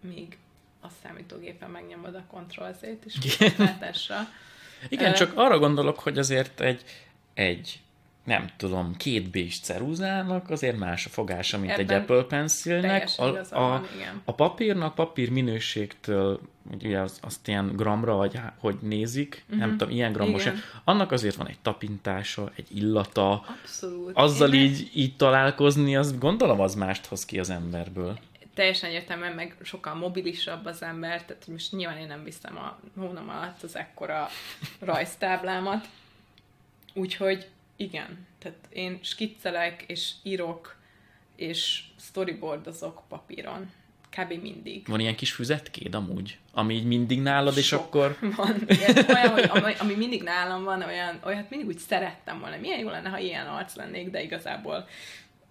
míg 0.00 0.38
a 0.80 0.88
számítógépen 1.02 1.70
megnyomod 1.70 2.14
a 2.14 2.24
Ctrl 2.30 2.72
Z-t, 2.72 3.04
és 3.04 3.38
látásra. 3.56 4.16
Igen, 4.88 5.14
csak 5.14 5.32
arra 5.34 5.58
gondolok, 5.58 5.98
hogy 5.98 6.18
azért 6.18 6.60
egy, 6.60 6.82
egy 7.34 7.80
nem 8.28 8.48
tudom, 8.56 8.96
két 8.96 9.30
bés 9.30 9.60
ceruzának 9.60 10.50
azért 10.50 10.78
más 10.78 11.06
a 11.06 11.08
fogása, 11.08 11.58
mint 11.58 11.70
Ebben 11.70 11.88
egy 11.88 11.92
Apple 11.92 12.22
Pencilnek. 12.22 13.08
A, 13.16 13.56
a, 13.58 13.82
a 14.24 14.34
papírnak, 14.34 14.94
papír 14.94 15.30
minőségtől, 15.30 16.40
ugye 16.82 16.98
az, 16.98 17.18
azt 17.22 17.48
ilyen 17.48 17.72
gramra, 17.76 18.16
vagy 18.16 18.40
hogy 18.58 18.76
nézik, 18.80 19.42
uh-huh. 19.44 19.58
nem 19.58 19.76
tudom, 19.76 19.94
ilyen 19.94 20.12
gramos, 20.12 20.42
igen. 20.42 20.56
annak 20.84 21.12
azért 21.12 21.36
van 21.36 21.46
egy 21.46 21.58
tapintása, 21.62 22.52
egy 22.56 22.76
illata. 22.76 23.44
Abszolút. 23.62 24.10
Azzal 24.14 24.52
így, 24.52 24.90
így 24.94 25.16
találkozni, 25.16 25.96
az 25.96 26.18
gondolom 26.18 26.60
az 26.60 26.74
mást 26.74 27.06
hoz 27.06 27.24
ki 27.24 27.38
az 27.38 27.50
emberből 27.50 28.18
teljesen 28.54 28.88
egyértelműen 28.88 29.32
meg 29.32 29.56
sokkal 29.62 29.94
mobilisabb 29.94 30.64
az 30.64 30.82
ember, 30.82 31.24
tehát 31.24 31.46
most 31.46 31.72
nyilván 31.72 31.98
én 31.98 32.06
nem 32.06 32.24
viszem 32.24 32.56
a 32.56 32.78
hónam 32.96 33.28
alatt 33.28 33.62
az 33.62 33.76
ekkora 33.76 34.28
rajztáblámat, 34.80 35.88
úgyhogy 36.94 37.48
igen, 37.78 38.26
tehát 38.38 38.58
én 38.72 38.98
skiccelek, 39.02 39.84
és 39.86 40.12
írok, 40.22 40.76
és 41.36 41.84
storyboardozok 41.98 43.02
papíron. 43.08 43.70
Kb. 44.10 44.42
mindig. 44.42 44.86
Van 44.86 45.00
ilyen 45.00 45.14
kis 45.14 45.32
füzetkéd 45.32 45.94
amúgy? 45.94 46.38
Ami 46.52 46.74
így 46.74 46.84
mindig 46.84 47.20
nálad, 47.22 47.52
Sok 47.52 47.62
és 47.62 47.72
akkor... 47.72 48.18
Van. 48.36 48.64
Ilyen, 48.66 49.06
olyan, 49.08 49.30
hogy, 49.30 49.48
ami, 49.48 49.72
ami 49.78 49.94
mindig 49.94 50.22
nálam 50.22 50.64
van, 50.64 50.82
olyan, 50.82 51.20
olyat 51.24 51.50
mindig 51.50 51.68
úgy 51.68 51.78
szerettem 51.78 52.40
volna. 52.40 52.56
Milyen 52.56 52.78
jó 52.78 52.88
lenne, 52.88 53.08
ha 53.08 53.18
ilyen 53.18 53.46
arc 53.46 53.74
lennék, 53.74 54.10
de 54.10 54.22
igazából 54.22 54.88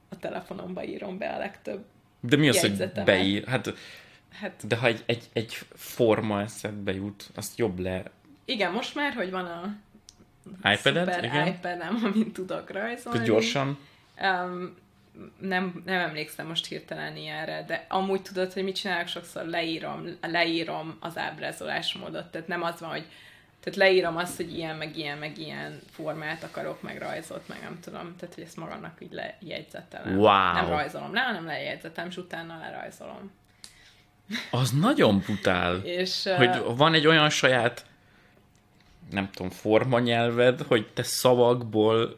a 0.10 0.18
telefonomba 0.20 0.84
írom 0.84 1.18
be 1.18 1.30
a 1.30 1.38
legtöbb 1.38 1.86
De 2.20 2.36
mi 2.36 2.50
az, 2.50 2.60
hogy 2.60 2.92
beír? 3.06 3.46
Hát, 3.46 3.74
hát, 4.32 4.68
de 4.68 4.76
ha 4.76 4.88
egy, 4.88 5.04
egy, 5.06 5.24
egy 5.34 5.58
forma 5.74 6.42
eszedbe 6.42 6.94
jut, 6.94 7.30
azt 7.36 7.58
jobb 7.58 7.80
le... 7.80 8.04
Igen, 8.46 8.72
most 8.72 8.96
már, 8.96 9.14
hogy 9.14 9.32
van 9.32 9.46
a 9.46 9.76
iPad-et? 10.64 11.24
Igen. 11.24 11.48
iPad-em, 11.48 12.02
amin 12.14 12.32
tudok 12.32 12.72
rajzolni. 12.72 13.20
Tudod 13.20 13.26
gyorsan? 13.26 13.78
Um, 14.22 14.76
nem, 15.40 15.82
nem 15.86 16.00
emlékszem 16.00 16.48
most 16.48 16.66
hirtelen 16.66 17.16
ilyenre, 17.16 17.64
de 17.68 17.86
amúgy 17.90 18.22
tudod, 18.22 18.54
hogy 18.54 18.64
mit 18.64 18.76
csinálok, 18.76 19.08
sokszor 19.08 19.46
leírom, 19.46 20.18
leírom 20.22 20.98
az 21.00 21.18
ábrázolásmódot, 21.18 22.26
tehát 22.26 22.48
nem 22.48 22.64
az 22.64 22.80
van, 22.80 22.90
hogy 22.90 23.06
tehát 23.60 23.80
leírom 23.80 24.18
azt, 24.18 24.36
hogy 24.36 24.58
ilyen, 24.58 24.76
meg 24.76 24.98
ilyen, 24.98 25.18
meg 25.18 25.38
ilyen 25.38 25.80
formát 25.92 26.44
akarok, 26.44 26.82
meg 26.82 26.98
rajzot, 26.98 27.48
meg 27.48 27.62
nem 27.62 27.80
tudom, 27.82 28.16
tehát 28.20 28.36
hogy 28.36 28.44
ezt 28.44 28.58
magamnak 28.58 28.96
így 29.00 29.12
lejegyzetelem. 29.12 30.18
Wow. 30.18 30.54
Nem 30.54 30.68
rajzolom 30.68 31.14
le, 31.14 31.20
hanem 31.20 31.46
lejegyzetem, 31.46 32.08
és 32.08 32.18
utána 32.18 32.58
lerajzolom. 32.60 33.32
Az 34.52 34.72
nagyon 34.72 35.24
butál. 35.28 35.76
és, 36.00 36.30
hogy 36.38 36.76
van 36.76 36.94
egy 36.94 37.08
olyan 37.08 37.30
saját 37.30 37.86
nem 39.12 39.30
tudom, 39.32 39.52
formanyelved, 39.52 40.62
hogy 40.62 40.88
te 40.94 41.04
szavakból 41.04 42.18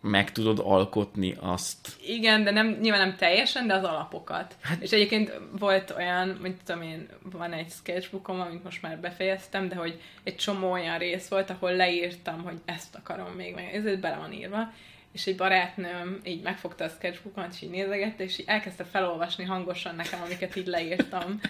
meg 0.00 0.32
tudod 0.32 0.58
alkotni 0.64 1.36
azt. 1.40 1.88
Igen, 2.06 2.44
de 2.44 2.50
nem, 2.50 2.78
nyilván 2.80 3.08
nem 3.08 3.16
teljesen, 3.16 3.66
de 3.66 3.74
az 3.74 3.84
alapokat. 3.84 4.56
Hát... 4.60 4.82
És 4.82 4.90
egyébként 4.90 5.40
volt 5.58 5.94
olyan, 5.96 6.28
mint 6.28 6.62
tudom 6.64 6.82
én, 6.82 7.08
van 7.22 7.52
egy 7.52 7.70
sketchbookom, 7.70 8.40
amit 8.40 8.64
most 8.64 8.82
már 8.82 8.98
befejeztem, 8.98 9.68
de 9.68 9.74
hogy 9.74 10.00
egy 10.22 10.36
csomó 10.36 10.70
olyan 10.70 10.98
rész 10.98 11.28
volt, 11.28 11.50
ahol 11.50 11.72
leírtam, 11.72 12.42
hogy 12.42 12.60
ezt 12.64 12.94
akarom 12.94 13.32
még, 13.32 13.54
meg 13.54 13.74
ez 13.74 14.00
bele 14.00 14.16
van 14.16 14.32
írva, 14.32 14.72
és 15.12 15.26
egy 15.26 15.36
barátnőm 15.36 16.20
így 16.24 16.42
megfogta 16.42 16.84
a 16.84 16.88
sketchbookot, 16.88 17.52
és 17.52 17.62
így 17.62 17.70
nézegette, 17.70 18.24
és 18.24 18.38
így 18.38 18.48
elkezdte 18.48 18.84
felolvasni 18.84 19.44
hangosan 19.44 19.94
nekem, 19.94 20.22
amiket 20.22 20.56
így 20.56 20.66
leírtam, 20.66 21.40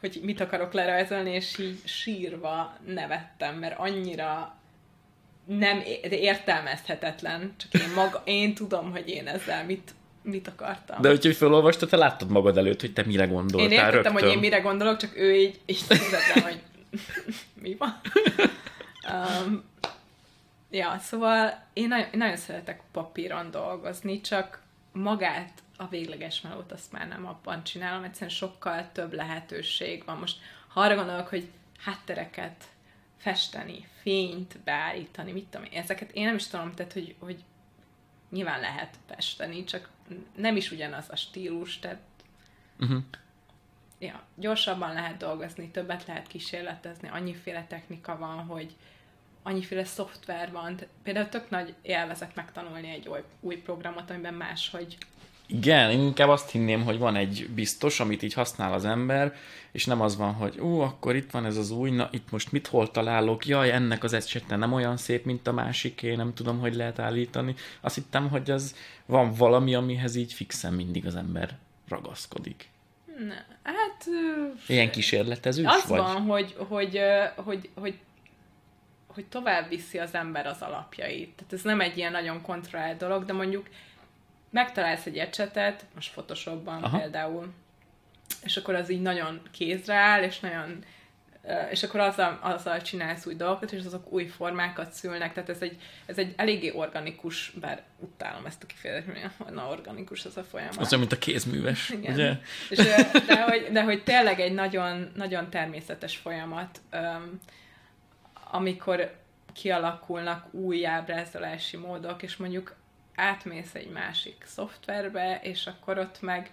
hogy 0.00 0.20
mit 0.22 0.40
akarok 0.40 0.72
lerajzolni, 0.72 1.30
és 1.30 1.58
így 1.58 1.80
sírva 1.84 2.76
nevettem, 2.86 3.54
mert 3.54 3.78
annyira 3.78 4.56
nem 5.46 5.82
értelmezhetetlen, 6.10 7.54
csak 7.56 7.82
én, 7.82 7.92
maga, 7.94 8.22
én 8.24 8.54
tudom, 8.54 8.90
hogy 8.90 9.08
én 9.08 9.26
ezzel 9.26 9.64
mit, 9.64 9.94
mit 10.22 10.48
akartam. 10.48 11.00
De 11.00 11.08
hogyha 11.08 11.32
felolvastad, 11.32 11.88
te 11.88 11.96
láttad 11.96 12.30
magad 12.30 12.58
előtt, 12.58 12.80
hogy 12.80 12.92
te 12.92 13.02
mire 13.06 13.26
gondoltál 13.26 13.66
Én 13.66 13.72
értettem, 13.72 13.92
rögtön. 13.94 14.12
hogy 14.12 14.30
én 14.30 14.38
mire 14.38 14.58
gondolok, 14.58 14.96
csak 14.96 15.16
ő 15.16 15.34
így, 15.34 15.60
így 15.66 15.84
nézettem, 15.88 16.42
hogy 16.42 16.60
mi 17.62 17.76
van. 17.78 18.00
Um, 19.10 19.64
ja, 20.70 20.98
szóval 21.00 21.64
én 21.72 21.88
nagyon, 21.88 22.06
nagyon 22.12 22.36
szeretek 22.36 22.80
papíron 22.92 23.50
dolgozni, 23.50 24.20
csak 24.20 24.62
magát 24.92 25.52
a 25.76 25.88
végleges 25.88 26.40
melót 26.40 26.72
azt 26.72 26.92
már 26.92 27.08
nem 27.08 27.26
abban 27.26 27.64
csinálom, 27.64 28.04
egyszerűen 28.04 28.30
sokkal 28.30 28.92
több 28.92 29.12
lehetőség 29.12 30.04
van. 30.04 30.18
Most 30.18 30.38
ha 30.68 30.80
arra 30.80 30.94
gondolok, 30.94 31.28
hogy 31.28 31.50
háttereket 31.78 32.64
festeni, 33.16 33.88
fényt 34.00 34.58
beállítani, 34.64 35.32
mit 35.32 35.46
tudom 35.46 35.66
én, 35.70 35.80
ezeket 35.80 36.10
én 36.12 36.24
nem 36.24 36.34
is 36.34 36.46
tudom, 36.46 36.74
tehát 36.74 36.92
hogy, 36.92 37.14
hogy 37.18 37.44
nyilván 38.30 38.60
lehet 38.60 38.98
festeni, 39.06 39.64
csak 39.64 39.88
nem 40.36 40.56
is 40.56 40.70
ugyanaz 40.70 41.06
a 41.10 41.16
stílus, 41.16 41.78
tehát 41.78 42.00
uh-huh. 42.80 43.02
ja, 43.98 44.22
gyorsabban 44.34 44.92
lehet 44.92 45.16
dolgozni, 45.16 45.70
többet 45.70 46.06
lehet 46.06 46.26
kísérletezni, 46.26 47.08
annyiféle 47.08 47.64
technika 47.68 48.18
van, 48.18 48.44
hogy 48.44 48.74
annyiféle 49.42 49.84
szoftver 49.84 50.52
van, 50.52 50.78
például 51.02 51.28
tök 51.28 51.50
nagy 51.50 51.74
élvezet 51.82 52.34
megtanulni 52.34 52.90
egy 52.90 53.08
új, 53.08 53.20
új 53.40 53.56
programot, 53.56 54.10
amiben 54.10 54.34
máshogy 54.34 54.98
igen, 55.46 55.90
én 55.90 56.00
inkább 56.00 56.28
azt 56.28 56.50
hinném, 56.50 56.84
hogy 56.84 56.98
van 56.98 57.16
egy 57.16 57.48
biztos, 57.54 58.00
amit 58.00 58.22
így 58.22 58.32
használ 58.32 58.72
az 58.72 58.84
ember, 58.84 59.34
és 59.72 59.84
nem 59.84 60.00
az 60.00 60.16
van, 60.16 60.32
hogy 60.32 60.58
ú, 60.58 60.80
akkor 60.80 61.16
itt 61.16 61.30
van 61.30 61.44
ez 61.44 61.56
az 61.56 61.70
új, 61.70 61.90
na 61.90 62.08
itt 62.12 62.30
most 62.30 62.52
mit 62.52 62.66
hol 62.66 62.90
találok, 62.90 63.46
jaj, 63.46 63.70
ennek 63.70 64.04
az 64.04 64.12
esete 64.12 64.56
nem 64.56 64.72
olyan 64.72 64.96
szép, 64.96 65.24
mint 65.24 65.46
a 65.46 65.52
másiké, 65.52 66.14
nem 66.14 66.34
tudom, 66.34 66.58
hogy 66.58 66.74
lehet 66.74 66.98
állítani. 66.98 67.54
Azt 67.80 67.94
hittem, 67.94 68.28
hogy 68.28 68.50
az 68.50 68.74
van 69.06 69.32
valami, 69.32 69.74
amihez 69.74 70.14
így 70.14 70.32
fixen 70.32 70.72
mindig 70.72 71.06
az 71.06 71.16
ember 71.16 71.58
ragaszkodik. 71.88 72.68
Ne, 73.18 73.34
hát... 73.62 74.06
Ilyen 74.66 74.90
kísérletező 74.90 75.64
Az 75.64 75.88
vagy? 75.88 75.98
van, 75.98 76.22
hogy, 76.22 76.54
hogy, 76.68 77.00
hogy, 77.36 77.68
hogy 77.74 77.98
hogy 79.16 79.26
tovább 79.26 79.68
viszi 79.68 79.98
az 79.98 80.14
ember 80.14 80.46
az 80.46 80.60
alapjait. 80.60 81.32
Tehát 81.36 81.52
ez 81.52 81.62
nem 81.62 81.80
egy 81.80 81.96
ilyen 81.96 82.12
nagyon 82.12 82.42
kontrollált 82.42 82.98
dolog, 82.98 83.24
de 83.24 83.32
mondjuk 83.32 83.68
megtalálsz 84.56 85.06
egy 85.06 85.18
ecsetet, 85.18 85.84
most 85.94 86.12
Photoshopban 86.12 86.82
Aha. 86.82 86.98
például, 86.98 87.52
és 88.44 88.56
akkor 88.56 88.74
az 88.74 88.90
így 88.90 89.02
nagyon 89.02 89.40
kézre 89.50 89.94
áll, 89.94 90.22
és 90.22 90.40
nagyon 90.40 90.84
és 91.70 91.82
akkor 91.82 92.00
azzal, 92.00 92.38
azzal 92.42 92.82
csinálsz 92.82 93.26
új 93.26 93.34
dolgokat, 93.34 93.72
és 93.72 93.84
azok 93.84 94.12
új 94.12 94.26
formákat 94.26 94.92
szülnek, 94.92 95.32
tehát 95.32 95.48
ez 95.48 95.60
egy, 95.60 95.80
ez 96.06 96.18
egy 96.18 96.32
eléggé 96.36 96.72
organikus, 96.74 97.52
bár 97.60 97.82
utálom 97.98 98.46
ezt 98.46 98.62
a 98.62 98.66
kifejezést, 98.66 99.30
na 99.50 99.68
organikus 99.68 100.24
az 100.24 100.36
a 100.36 100.44
folyamat. 100.44 100.76
Az 100.76 100.92
olyan, 100.92 100.98
mint 100.98 101.12
a 101.12 101.18
kézműves, 101.18 101.90
Igen. 101.90 102.12
ugye? 102.12 102.38
És, 102.68 102.78
de, 103.26 103.42
hogy, 103.42 103.68
de 103.72 103.82
hogy 103.82 104.02
tényleg 104.02 104.40
egy 104.40 104.54
nagyon, 104.54 105.12
nagyon 105.14 105.50
természetes 105.50 106.16
folyamat, 106.16 106.80
amikor 108.50 109.16
kialakulnak 109.52 110.54
új 110.54 110.86
ábrázolási 110.86 111.76
módok, 111.76 112.22
és 112.22 112.36
mondjuk 112.36 112.74
átmész 113.16 113.74
egy 113.74 113.90
másik 113.90 114.44
szoftverbe, 114.46 115.40
és 115.42 115.66
akkor 115.66 115.98
ott 115.98 116.20
meg 116.20 116.50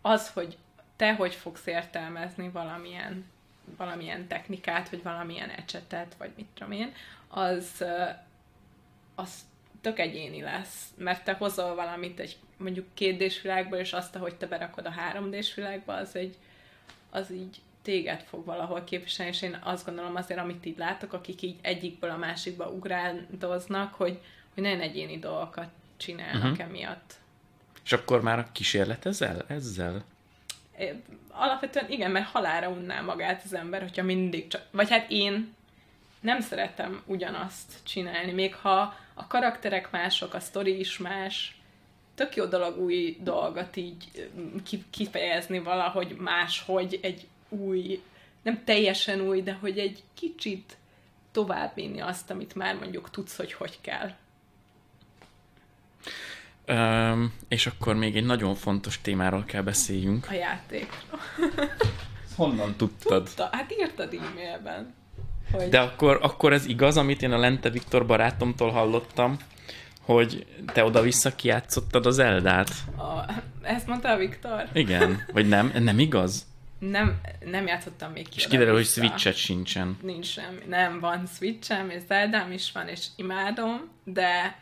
az, 0.00 0.30
hogy 0.30 0.56
te 0.96 1.14
hogy 1.14 1.34
fogsz 1.34 1.66
értelmezni 1.66 2.48
valamilyen, 2.48 3.24
valamilyen 3.76 4.26
technikát, 4.26 4.88
vagy 4.88 5.02
valamilyen 5.02 5.50
ecsetet, 5.50 6.14
vagy 6.18 6.30
mit 6.36 6.46
tudom 6.54 6.72
én, 6.72 6.92
az, 7.28 7.84
az 9.14 9.30
tök 9.80 9.98
egyéni 9.98 10.42
lesz, 10.42 10.92
mert 10.96 11.24
te 11.24 11.32
hozol 11.32 11.74
valamit 11.74 12.20
egy 12.20 12.36
mondjuk 12.56 12.86
két 12.94 13.40
világból, 13.42 13.78
és 13.78 13.92
azt, 13.92 14.16
ahogy 14.16 14.34
te 14.34 14.46
berakod 14.46 14.86
a 14.86 14.90
három 14.90 15.30
világba, 15.54 15.94
az 15.94 16.16
egy, 16.16 16.36
az 17.10 17.32
így 17.32 17.60
téged 17.82 18.20
fog 18.20 18.44
valahol 18.44 18.84
képviselni, 18.84 19.32
és 19.32 19.42
én 19.42 19.58
azt 19.62 19.84
gondolom 19.86 20.16
azért, 20.16 20.40
amit 20.40 20.66
így 20.66 20.78
látok, 20.78 21.12
akik 21.12 21.42
így 21.42 21.58
egyikből 21.62 22.10
a 22.10 22.16
másikba 22.16 22.70
ugrándoznak, 22.70 23.94
hogy, 23.94 24.20
hogy 24.54 24.62
nagyon 24.62 24.80
egyéni 24.80 25.18
dolgokat 25.18 25.68
csinálnak 26.02 26.52
uh-huh. 26.52 26.66
emiatt. 26.66 27.14
És 27.84 27.92
akkor 27.92 28.22
már 28.22 28.46
kísérletezel 28.52 29.44
ezzel? 29.48 30.04
Alapvetően 31.30 31.90
igen, 31.90 32.10
mert 32.10 32.28
halára 32.28 32.68
unná 32.68 33.00
magát 33.00 33.42
az 33.44 33.54
ember, 33.54 33.80
hogyha 33.80 34.02
mindig 34.02 34.48
csak... 34.48 34.62
Vagy 34.70 34.90
hát 34.90 35.10
én 35.10 35.54
nem 36.20 36.40
szeretem 36.40 37.02
ugyanazt 37.06 37.72
csinálni, 37.82 38.32
még 38.32 38.54
ha 38.54 38.94
a 39.14 39.26
karakterek 39.26 39.90
mások, 39.90 40.34
a 40.34 40.40
sztori 40.40 40.78
is 40.78 40.98
más, 40.98 41.56
tök 42.14 42.36
jó 42.36 42.44
dolog 42.44 42.78
új 42.78 43.16
dolgot 43.20 43.76
így 43.76 44.28
kifejezni 44.90 45.58
valahogy 45.58 46.16
máshogy 46.16 46.98
egy 47.02 47.26
új, 47.48 48.02
nem 48.42 48.64
teljesen 48.64 49.20
új, 49.20 49.42
de 49.42 49.52
hogy 49.52 49.78
egy 49.78 50.02
kicsit 50.14 50.76
továbbvinni 51.32 52.00
azt, 52.00 52.30
amit 52.30 52.54
már 52.54 52.74
mondjuk 52.74 53.10
tudsz, 53.10 53.36
hogy 53.36 53.52
hogy 53.52 53.80
kell. 53.80 54.10
Um, 56.68 57.32
és 57.48 57.66
akkor 57.66 57.94
még 57.94 58.16
egy 58.16 58.24
nagyon 58.24 58.54
fontos 58.54 59.00
témáról 59.00 59.44
kell 59.44 59.62
beszéljünk. 59.62 60.26
A 60.30 60.34
játék. 60.34 60.88
Honnan 62.36 62.74
tudtad? 62.76 63.24
Tudta, 63.24 63.48
hát 63.52 63.74
írtad 63.78 64.14
e-mailben. 64.14 64.94
Hogy... 65.52 65.68
De 65.68 65.80
akkor, 65.80 66.18
akkor 66.22 66.52
ez 66.52 66.66
igaz, 66.66 66.96
amit 66.96 67.22
én 67.22 67.32
a 67.32 67.38
Lente 67.38 67.70
Viktor 67.70 68.06
barátomtól 68.06 68.70
hallottam, 68.70 69.36
hogy 70.00 70.46
te 70.72 70.84
oda-vissza 70.84 71.34
kiátszottad 71.34 72.06
az 72.06 72.18
Eldát. 72.18 72.70
A, 72.96 73.32
ezt 73.62 73.86
mondta 73.86 74.08
a 74.08 74.16
Viktor? 74.16 74.68
Igen. 74.72 75.24
Vagy 75.32 75.48
nem? 75.48 75.72
Nem 75.78 75.98
igaz? 75.98 76.46
Nem, 76.78 77.20
nem 77.44 77.66
játszottam 77.66 78.12
még 78.12 78.28
ki. 78.28 78.36
És 78.36 78.46
kiderül, 78.46 78.74
hogy 78.74 78.84
Switch-et 78.84 79.36
sincsen. 79.36 79.98
Nincs 80.02 80.26
semmi. 80.26 80.62
Nem, 80.68 81.00
van 81.00 81.26
Switch-em, 81.26 81.90
és 81.90 82.02
Zeldám 82.08 82.52
is 82.52 82.72
van, 82.72 82.88
és 82.88 83.06
imádom, 83.16 83.90
de 84.04 84.58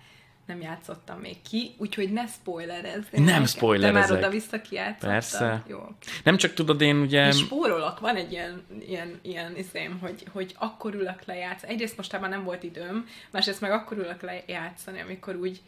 nem 0.51 0.61
játszottam 0.61 1.19
még 1.19 1.37
ki, 1.51 1.75
úgyhogy 1.77 2.13
ne 2.13 2.27
spoilerezz. 2.27 3.05
Nem 3.13 3.47
spoilerezek. 3.47 4.07
De 4.09 4.13
már 4.13 4.19
oda-vissza 4.19 4.61
kijátszottad? 4.61 5.11
Persze. 5.11 5.63
Jó. 5.67 5.79
Nem 6.25 6.37
csak 6.37 6.55
tudod, 6.55 6.81
én 6.81 6.97
ugye... 6.97 7.27
És 7.27 7.37
spórolok, 7.37 8.01
van 8.01 8.17
egy 8.17 8.33
ilyen, 8.33 8.63
ilyen, 8.89 9.19
ilyen 9.23 9.57
iszém, 9.57 9.99
hogy, 10.01 10.25
hogy 10.33 10.55
akkor 10.59 10.95
ülök 10.95 11.25
le 11.25 11.35
játszani. 11.35 11.73
Egyrészt 11.73 11.97
mostában 11.97 12.29
nem 12.29 12.45
volt 12.45 12.63
időm, 12.63 13.07
másrészt 13.31 13.61
meg 13.61 13.71
akkor 13.71 13.97
ülök 13.97 14.23
le 14.23 14.43
játszani, 14.47 15.01
amikor 15.01 15.37
úgy 15.37 15.61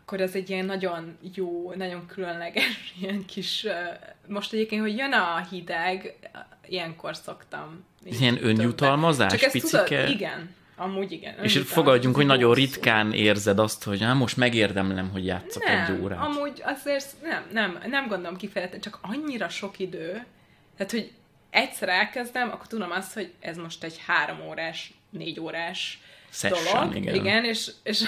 akkor 0.00 0.20
ez 0.20 0.34
egy 0.34 0.50
ilyen 0.50 0.64
nagyon 0.64 1.18
jó, 1.34 1.72
nagyon 1.76 2.06
különleges, 2.06 2.92
ilyen 3.00 3.24
kis... 3.24 3.66
Most 4.26 4.52
egyébként, 4.52 4.80
hogy 4.80 4.96
jön 4.96 5.12
a 5.12 5.46
hideg, 5.50 6.16
ilyenkor 6.68 7.16
szoktam. 7.16 7.84
Ilyen 8.04 8.44
önjutalmazás, 8.44 9.32
Csak 9.32 9.54
ezt 9.54 9.70
tudod, 9.70 10.08
igen, 10.08 10.54
Amúgy 10.78 11.12
igen. 11.12 11.34
És 11.42 11.54
itt 11.54 11.66
fogadjunk, 11.66 12.16
hogy 12.16 12.26
nagyon 12.26 12.54
ritkán 12.54 13.12
érzed 13.12 13.58
azt, 13.58 13.84
hogy 13.84 14.02
hát 14.02 14.14
most 14.14 14.36
megérdemlem, 14.36 15.10
hogy 15.10 15.24
játszok 15.24 15.64
nem, 15.64 15.84
egy 15.84 16.02
órát. 16.02 16.24
amúgy 16.24 16.62
azért 16.64 17.14
nem, 17.22 17.48
nem, 17.52 17.78
nem 17.86 18.08
gondolom 18.08 18.36
kifejezetten, 18.36 18.80
csak 18.80 18.98
annyira 19.02 19.48
sok 19.48 19.78
idő, 19.78 20.24
tehát, 20.76 20.92
hogy 20.92 21.12
egyszer 21.50 21.88
elkezdem, 21.88 22.50
akkor 22.50 22.66
tudom 22.66 22.90
azt, 22.90 23.14
hogy 23.14 23.32
ez 23.40 23.56
most 23.56 23.84
egy 23.84 24.02
három 24.06 24.40
órás, 24.48 24.94
négy 25.10 25.40
órás 25.40 26.00
Session, 26.30 26.88
dolog. 26.88 26.96
Igen, 26.96 27.14
igen 27.14 27.44
és, 27.44 27.70
és, 27.82 28.04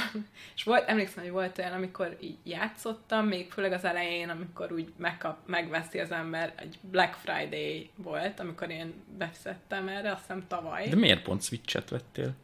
és 0.55 0.63
volt, 0.63 0.89
emlékszem, 0.89 1.23
hogy 1.23 1.33
volt 1.33 1.59
olyan, 1.59 1.73
amikor 1.73 2.17
így 2.21 2.37
játszottam, 2.45 3.27
még 3.27 3.51
főleg 3.51 3.73
az 3.73 3.85
elején, 3.85 4.29
amikor 4.29 4.73
úgy 4.73 4.93
megkap, 4.97 5.39
megveszi 5.47 5.99
az 5.99 6.11
ember, 6.11 6.53
egy 6.57 6.79
Black 6.81 7.15
Friday 7.15 7.91
volt, 7.97 8.41
amikor 8.41 8.71
én 8.71 8.95
befizettem 9.19 9.89
erre, 9.89 10.11
azt 10.11 10.21
hiszem 10.21 10.45
tavaly. 10.49 10.89
De 10.89 10.97
miért 10.97 11.23
pont 11.23 11.43
Switch-et 11.43 11.89
vettél? 11.89 12.35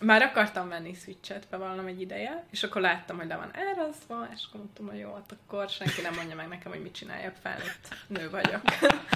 Már 0.00 0.22
akartam 0.22 0.68
venni 0.68 0.94
Switch-et, 0.94 1.46
bevallom 1.50 1.86
egy 1.86 2.00
ideje, 2.00 2.44
és 2.50 2.62
akkor 2.62 2.80
láttam, 2.80 3.16
hogy 3.16 3.26
le 3.26 3.36
van 3.36 3.50
van, 4.06 4.28
és 4.34 4.42
akkor 4.48 4.60
mondtam, 4.60 4.86
hogy 4.86 4.98
jó, 4.98 5.14
hát 5.14 5.36
akkor 5.40 5.68
senki 5.68 6.00
nem 6.00 6.14
mondja 6.14 6.36
meg 6.36 6.48
nekem, 6.48 6.72
hogy 6.72 6.82
mit 6.82 6.94
csináljak, 6.94 7.34
felnőtt 7.42 7.88
nő 8.06 8.30
vagyok. 8.30 8.62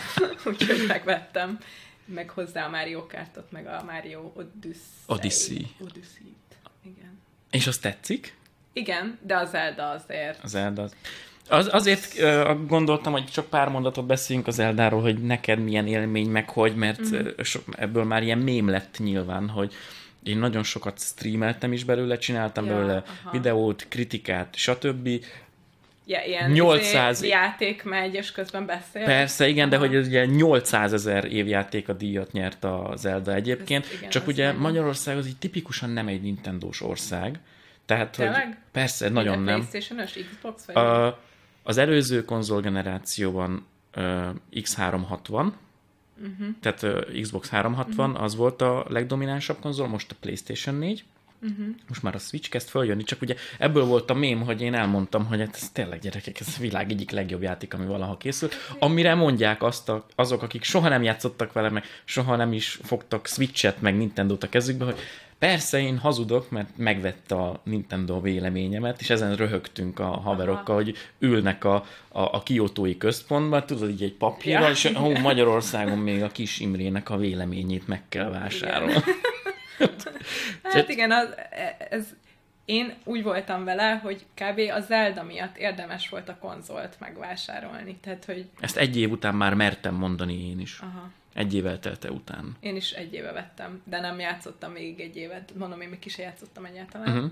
Úgyhogy 0.46 0.84
megvettem 0.86 1.58
meg 2.04 2.30
hozzá 2.30 2.66
a 2.66 2.70
Mario 2.70 3.06
Kartot, 3.06 3.50
meg 3.50 3.66
a 3.66 3.82
Mario 3.84 4.32
Odyssey. 4.34 4.82
Odyssey. 5.06 5.66
Odyssey. 5.80 6.36
Igen. 6.82 7.20
És 7.50 7.66
az 7.66 7.78
tetszik? 7.78 8.36
Igen, 8.72 9.18
de 9.22 9.36
az 9.36 9.50
Zelda 9.50 9.90
azért. 9.90 10.44
Az 10.44 10.50
Zelda 10.50 10.82
az... 10.82 10.94
Az, 11.48 11.68
azért 11.72 12.18
uh, 12.18 12.66
gondoltam, 12.66 13.12
hogy 13.12 13.24
csak 13.24 13.46
pár 13.46 13.68
mondatot 13.68 14.06
beszéljünk 14.06 14.46
az 14.46 14.58
Eldáról, 14.58 15.00
hogy 15.00 15.22
neked 15.22 15.58
milyen 15.58 15.86
élmény, 15.86 16.28
meg 16.30 16.48
hogy, 16.48 16.74
mert 16.74 17.14
mm. 17.14 17.26
so, 17.42 17.60
ebből 17.70 18.04
már 18.04 18.22
ilyen 18.22 18.38
mém 18.38 18.68
lett 18.68 18.98
nyilván, 18.98 19.48
hogy 19.48 19.74
én 20.22 20.38
nagyon 20.38 20.62
sokat 20.62 21.00
streameltem 21.00 21.72
is 21.72 21.84
belőle, 21.84 22.18
csináltam 22.18 22.64
ja, 22.64 22.72
belőle 22.72 23.02
aha. 23.06 23.30
videót, 23.30 23.86
kritikát, 23.88 24.54
stb. 24.56 25.08
Ja, 26.06 26.24
ilyen 26.26 26.50
800 26.50 27.16
izé 27.16 27.28
játék 27.28 27.84
megy, 27.84 28.14
és 28.14 28.32
közben 28.32 28.66
beszél. 28.66 29.04
Persze, 29.04 29.48
igen, 29.48 29.68
de 29.68 29.76
hogy 29.76 29.94
ez 29.94 30.06
ugye 30.06 30.24
800 30.24 30.92
ezer 30.92 31.24
évjáték 31.24 31.88
a 31.88 31.92
díjat 31.92 32.32
nyert 32.32 32.64
a 32.64 32.92
Zelda 32.96 33.34
egyébként, 33.34 33.84
ez, 33.84 33.92
igen, 33.92 34.10
csak 34.10 34.26
ugye 34.26 34.46
nem. 34.46 34.56
Magyarország 34.56 35.16
az 35.16 35.26
így 35.26 35.36
tipikusan 35.36 35.90
nem 35.90 36.08
egy 36.08 36.22
Nintendo-s 36.22 36.80
ország. 36.80 37.38
Tehát, 37.86 38.16
Tényleg? 38.16 38.44
hogy 38.44 38.54
persze, 38.72 39.08
nagyon 39.08 39.42
nem. 39.42 39.54
PlayStation-ös, 39.54 40.18
Xbox 40.30 40.64
vagy? 40.64 40.76
A, 40.76 41.20
az 41.62 41.78
előző 41.78 42.24
konzolgenerációban 42.24 43.66
uh, 43.96 44.28
X360, 44.54 45.52
Uh-huh. 46.20 46.54
Tehát 46.60 46.82
uh, 46.82 47.20
Xbox 47.20 47.48
360 47.48 48.10
uh-huh. 48.10 48.24
az 48.24 48.36
volt 48.36 48.62
a 48.62 48.84
legdominánsabb 48.88 49.60
konzol, 49.60 49.88
most 49.88 50.10
a 50.10 50.14
PlayStation 50.20 50.74
4. 50.74 51.04
Uh-huh. 51.42 51.66
Most 51.88 52.02
már 52.02 52.14
a 52.14 52.18
Switch 52.18 52.50
kezd 52.50 52.68
följönni, 52.68 53.02
csak 53.02 53.22
ugye 53.22 53.34
ebből 53.58 53.84
volt 53.84 54.10
a 54.10 54.14
mém, 54.14 54.40
hogy 54.40 54.60
én 54.60 54.74
elmondtam, 54.74 55.26
hogy 55.26 55.40
hát 55.40 55.54
ez 55.54 55.70
tényleg 55.70 56.00
gyerekek, 56.00 56.40
ez 56.40 56.54
a 56.58 56.60
világ 56.60 56.90
egyik 56.90 57.10
legjobb 57.10 57.42
játék, 57.42 57.74
ami 57.74 57.86
valaha 57.86 58.16
készült. 58.16 58.54
Amire 58.78 59.14
mondják 59.14 59.62
azt 59.62 59.88
a, 59.88 60.06
azok, 60.14 60.42
akik 60.42 60.62
soha 60.62 60.88
nem 60.88 61.02
játszottak 61.02 61.52
vele, 61.52 61.70
meg 61.70 61.84
soha 62.04 62.36
nem 62.36 62.52
is 62.52 62.78
fogtak 62.82 63.26
Switch-et, 63.26 63.80
meg 63.80 63.96
Nintendo-t 63.96 64.42
a 64.42 64.48
kezükbe, 64.48 64.84
hogy 64.84 64.98
Persze 65.42 65.80
én 65.80 65.98
hazudok, 65.98 66.50
mert 66.50 66.68
megvette 66.76 67.34
a 67.34 67.60
Nintendo 67.64 68.20
véleményemet, 68.20 69.00
és 69.00 69.10
ezen 69.10 69.34
röhögtünk 69.34 69.98
a 69.98 70.06
haverokkal, 70.06 70.74
hogy 70.74 70.96
ülnek 71.18 71.64
a, 71.64 71.74
a, 72.08 72.20
a 72.20 72.42
kiotói 72.42 72.96
központban, 72.96 73.66
tudod, 73.66 73.90
így 73.90 74.02
egy 74.02 74.14
papírral, 74.14 74.62
ja, 74.62 74.70
és 74.70 74.84
ó, 74.84 75.10
Magyarországon 75.10 75.98
még 75.98 76.22
a 76.22 76.28
kis 76.28 76.60
Imrének 76.60 77.10
a 77.10 77.16
véleményét 77.16 77.88
meg 77.88 78.02
kell 78.08 78.30
vásárolni. 78.30 78.94
hát 80.62 80.88
igen, 80.88 81.10
az, 81.10 81.28
ez, 81.90 82.04
én 82.64 82.94
úgy 83.04 83.22
voltam 83.22 83.64
vele, 83.64 84.00
hogy 84.02 84.24
kb. 84.34 84.60
a 84.76 84.80
Zelda 84.80 85.22
miatt 85.22 85.56
érdemes 85.56 86.08
volt 86.08 86.28
a 86.28 86.38
konzolt 86.40 86.96
megvásárolni. 86.98 87.98
Tehát, 88.02 88.24
hogy... 88.24 88.48
Ezt 88.60 88.76
egy 88.76 88.96
év 88.96 89.10
után 89.10 89.34
már 89.34 89.54
mertem 89.54 89.94
mondani 89.94 90.48
én 90.48 90.60
is. 90.60 90.78
Aha. 90.80 91.10
Egy 91.34 91.54
évvel 91.54 91.78
telte 91.78 92.10
után. 92.10 92.56
Én 92.60 92.76
is 92.76 92.90
egy 92.90 93.14
éve 93.14 93.32
vettem, 93.32 93.82
de 93.84 94.00
nem 94.00 94.18
játszottam 94.18 94.72
még 94.72 95.00
egy 95.00 95.16
évet. 95.16 95.52
Mondom, 95.54 95.80
én 95.80 95.88
még 95.88 95.98
ki 95.98 96.08
se 96.08 96.22
játszottam 96.22 96.64
egyáltalán. 96.64 97.16
Uh-huh. 97.16 97.30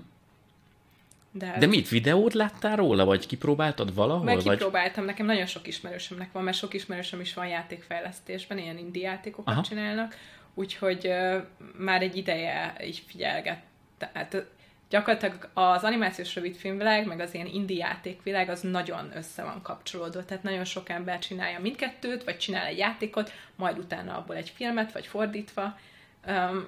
De. 1.31 1.55
De 1.59 1.65
mit, 1.65 1.89
videót 1.89 2.33
láttál 2.33 2.75
róla, 2.75 3.05
vagy 3.05 3.27
kipróbáltad 3.27 3.95
valahol? 3.95 4.23
Meg 4.23 4.37
kipróbáltam, 4.37 5.03
vagy... 5.03 5.05
nekem 5.05 5.25
nagyon 5.25 5.45
sok 5.45 5.67
ismerősömnek 5.67 6.31
van, 6.31 6.43
mert 6.43 6.57
sok 6.57 6.73
ismerősöm 6.73 7.19
is 7.19 7.33
van 7.33 7.47
játékfejlesztésben, 7.47 8.57
ilyen 8.57 8.77
indie 8.77 9.09
játékokat 9.09 9.53
Aha. 9.53 9.63
csinálnak, 9.63 10.15
úgyhogy 10.53 11.07
uh, 11.07 11.43
már 11.77 12.01
egy 12.01 12.15
ideje 12.15 12.75
így 12.83 13.03
figyelget. 13.07 13.59
Tehát 13.97 14.45
gyakorlatilag 14.91 15.49
az 15.53 15.83
animációs 15.83 16.35
rövidfilmvilág, 16.35 17.07
meg 17.07 17.19
az 17.19 17.33
ilyen 17.33 17.47
indie 17.47 17.87
játékvilág 17.87 18.49
az 18.49 18.61
nagyon 18.61 19.11
össze 19.15 19.43
van 19.43 19.61
kapcsolódva, 19.61 20.25
tehát 20.25 20.43
nagyon 20.43 20.63
sok 20.63 20.89
ember 20.89 21.19
csinálja 21.19 21.59
mindkettőt, 21.59 22.23
vagy 22.23 22.37
csinál 22.37 22.65
egy 22.65 22.77
játékot, 22.77 23.31
majd 23.55 23.77
utána 23.77 24.17
abból 24.17 24.35
egy 24.35 24.49
filmet, 24.55 24.91
vagy 24.91 25.07
fordítva. 25.07 25.79
Um, 26.27 26.67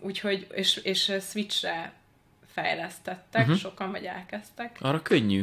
úgyhogy, 0.00 0.46
és, 0.54 0.76
és 0.76 1.12
Switchre 1.20 1.92
fejlesztettek, 2.52 3.42
uh-huh. 3.42 3.56
sokan 3.56 3.90
vagy 3.90 4.04
elkezdtek. 4.04 4.76
Arra 4.80 5.02
könnyű. 5.02 5.42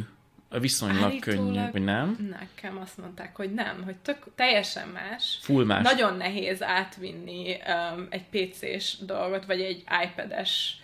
Viszonylag 0.60 1.04
Állítólag 1.04 1.54
könnyű, 1.54 1.72
vagy 1.72 1.84
nem? 1.84 2.36
Nekem 2.40 2.78
azt 2.78 2.98
mondták, 2.98 3.36
hogy 3.36 3.54
nem, 3.54 3.84
hogy 3.84 3.96
tök, 3.96 4.24
teljesen 4.36 4.88
más. 4.88 5.38
Full 5.42 5.66
más. 5.66 5.84
Nagyon 5.84 6.18
nehéz 6.18 6.64
átvinni 6.64 7.56
um, 7.68 8.08
egy 8.10 8.24
PC-s 8.24 8.98
dolgot, 8.98 9.46
vagy 9.46 9.62
egy 9.62 9.84
iPad-es 10.04 10.82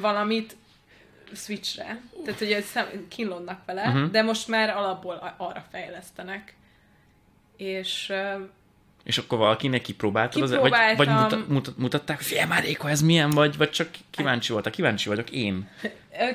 valamit 0.00 0.56
Switchre. 1.34 2.00
Tehát, 2.24 2.38
hogy 2.38 2.52
ez 2.52 2.64
szem- 2.64 3.08
kínlódnak 3.08 3.64
vele, 3.66 3.88
uh-huh. 3.88 4.10
de 4.10 4.22
most 4.22 4.48
már 4.48 4.70
alapból 4.70 5.34
arra 5.36 5.64
fejlesztenek. 5.70 6.54
És 7.56 8.12
És 9.02 9.18
akkor 9.18 9.38
valakinek 9.38 9.82
kipróbáltad? 9.82 10.42
Az, 10.42 10.50
vagy, 10.50 10.72
vagy 10.96 11.08
mutat, 11.08 11.48
mutat, 11.48 11.76
mutatták, 11.76 12.16
hogy 12.16 12.26
figyelj 12.26 12.48
már, 12.48 12.62
Réka, 12.62 12.90
ez 12.90 13.02
milyen, 13.02 13.30
vagy, 13.30 13.56
vagy 13.56 13.70
csak 13.70 13.88
kíváncsi 14.10 14.52
voltak? 14.52 14.72
Kíváncsi 14.72 15.08
vagyok 15.08 15.30
én. 15.30 15.68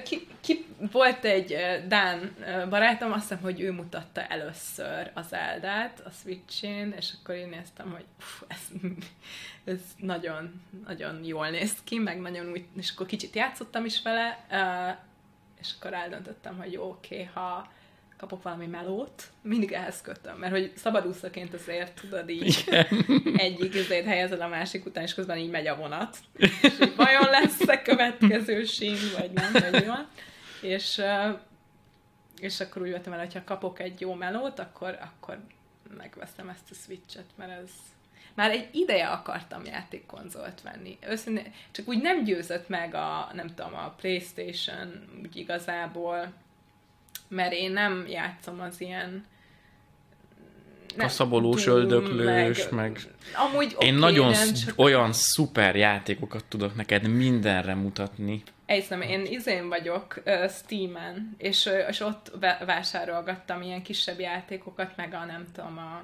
Ki, 0.03 0.27
ki, 0.41 0.65
volt 0.91 1.25
egy 1.25 1.55
Dán 1.87 2.35
barátom, 2.69 3.11
azt 3.11 3.21
hiszem, 3.21 3.39
hogy 3.41 3.61
ő 3.61 3.71
mutatta 3.71 4.21
először 4.21 5.11
az 5.13 5.33
Eldát 5.33 6.01
a 6.05 6.09
Switch-én, 6.21 6.93
és 6.97 7.09
akkor 7.19 7.35
én 7.35 7.49
néztem, 7.49 7.91
hogy 7.91 8.05
uff, 8.19 8.41
ez, 8.47 8.89
ez 9.65 9.79
nagyon, 9.97 10.61
nagyon 10.85 11.23
jól 11.23 11.49
néz 11.49 11.73
ki, 11.83 11.97
meg 11.97 12.19
nagyon 12.19 12.51
úgy, 12.51 12.65
és 12.77 12.91
akkor 12.91 13.05
kicsit 13.05 13.35
játszottam 13.35 13.85
is 13.85 14.01
vele, 14.01 14.45
és 15.59 15.73
akkor 15.79 15.93
eldöntöttem, 15.93 16.57
hogy 16.57 16.71
jó, 16.71 16.89
oké, 16.89 17.29
ha 17.33 17.71
kapok 18.17 18.43
valami 18.43 18.65
melót, 18.65 19.23
mindig 19.41 19.71
ehhez 19.71 20.01
kötöm, 20.01 20.37
mert 20.37 20.51
hogy 20.51 20.71
szabadúszaként 20.75 21.53
azért 21.53 22.01
tudod 22.01 22.29
így 22.29 22.63
egyik 23.35 23.73
izét 23.73 24.05
helyezed 24.05 24.41
a 24.41 24.47
másik 24.47 24.85
után, 24.85 25.03
és 25.03 25.13
közben 25.13 25.37
így 25.37 25.49
megy 25.49 25.67
a 25.67 25.75
vonat. 25.75 26.17
És 26.37 26.79
így 26.81 26.95
vajon 26.95 27.29
lesz-e 27.29 27.81
következő 27.81 28.63
sín, 28.63 28.97
vagy 29.17 29.31
nem, 29.31 29.51
vagy 29.71 29.85
van. 29.85 30.07
És, 30.61 31.01
és 32.39 32.59
akkor 32.59 32.81
úgy 32.81 32.91
vettem 32.91 33.13
el, 33.13 33.19
hogy 33.19 33.33
ha 33.33 33.43
kapok 33.43 33.79
egy 33.79 34.01
jó 34.01 34.13
melót, 34.13 34.59
akkor, 34.59 34.97
akkor 35.01 35.39
megveszem 35.97 36.49
ezt 36.49 36.71
a 36.71 36.73
Switch-et, 36.73 37.29
mert 37.35 37.51
ez 37.51 37.69
már 38.35 38.51
egy 38.51 38.69
ideje 38.71 39.07
akartam 39.07 39.65
játékkonzolt 39.65 40.61
venni. 40.61 40.97
Őszintén, 41.07 41.53
csak 41.71 41.87
úgy 41.87 42.01
nem 42.01 42.23
győzött 42.23 42.69
meg 42.69 42.93
a, 42.93 43.29
nem 43.33 43.47
tudom, 43.47 43.73
a 43.73 43.89
Playstation 43.89 45.05
úgy 45.21 45.35
igazából, 45.35 46.33
mert 47.27 47.53
én 47.53 47.71
nem 47.71 48.05
játszom 48.07 48.61
az 48.61 48.81
ilyen 48.81 49.25
nem, 50.95 51.07
Kaszabolós, 51.07 51.63
Doom, 51.63 51.77
öldöklős, 51.79 52.69
meg... 52.69 52.99
Amúgy 53.33 53.71
Én 53.71 53.75
oké, 53.75 53.89
nagyon 53.89 54.31
nem, 54.31 54.45
sz- 54.45 54.65
csak 54.65 54.79
olyan 54.79 55.13
szuper 55.13 55.75
játékokat 55.75 56.45
tudok 56.45 56.75
neked 56.75 57.07
mindenre 57.07 57.73
mutatni. 57.73 58.43
Egyszer, 58.65 58.99
én 58.99 59.25
izén 59.25 59.69
vagyok 59.69 60.21
uh, 60.25 60.49
Steam-en, 60.49 61.35
és, 61.37 61.69
és 61.89 61.99
ott 61.99 62.31
vásárolgattam 62.65 63.61
ilyen 63.61 63.81
kisebb 63.81 64.19
játékokat, 64.19 64.95
meg 64.95 65.13
a 65.13 65.25
nem 65.25 65.45
tudom, 65.53 65.77
a, 65.77 66.03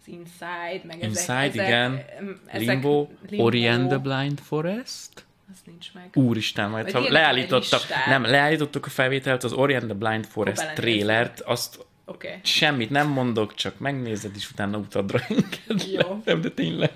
az 0.00 0.08
Inside, 0.08 0.80
meg 0.84 1.02
Inside, 1.02 1.38
ezek, 1.38 1.54
igen. 1.54 2.04
Ezek, 2.46 2.68
Limbo, 2.68 3.08
Ori 3.36 3.66
and 3.66 3.88
the 3.88 3.98
Blind 3.98 4.38
Forest. 4.40 5.26
Az 5.50 5.56
nincs 5.66 5.92
meg. 5.92 6.10
Úristen, 6.14 6.70
majd 6.70 6.90
ha 6.90 7.28
listát. 7.28 8.06
nem, 8.06 8.24
leállítottuk 8.24 8.86
a 8.86 8.90
felvételt, 8.90 9.44
az 9.44 9.52
Ori 9.52 9.74
and 9.74 9.84
the 9.84 9.94
Blind 9.94 10.26
Forest 10.26 10.56
belenézzük. 10.56 10.84
trailert, 10.84 11.40
azt. 11.40 11.88
Okay. 12.04 12.38
semmit 12.42 12.90
nem 12.90 13.08
mondok, 13.08 13.54
csak 13.54 13.78
megnézed, 13.78 14.36
és 14.36 14.50
utána 14.50 14.78
utadra 14.78 15.20
engedlek. 15.28 15.90
Jó. 15.90 16.22
Nem, 16.24 16.40
de 16.40 16.50
tényleg. 16.50 16.92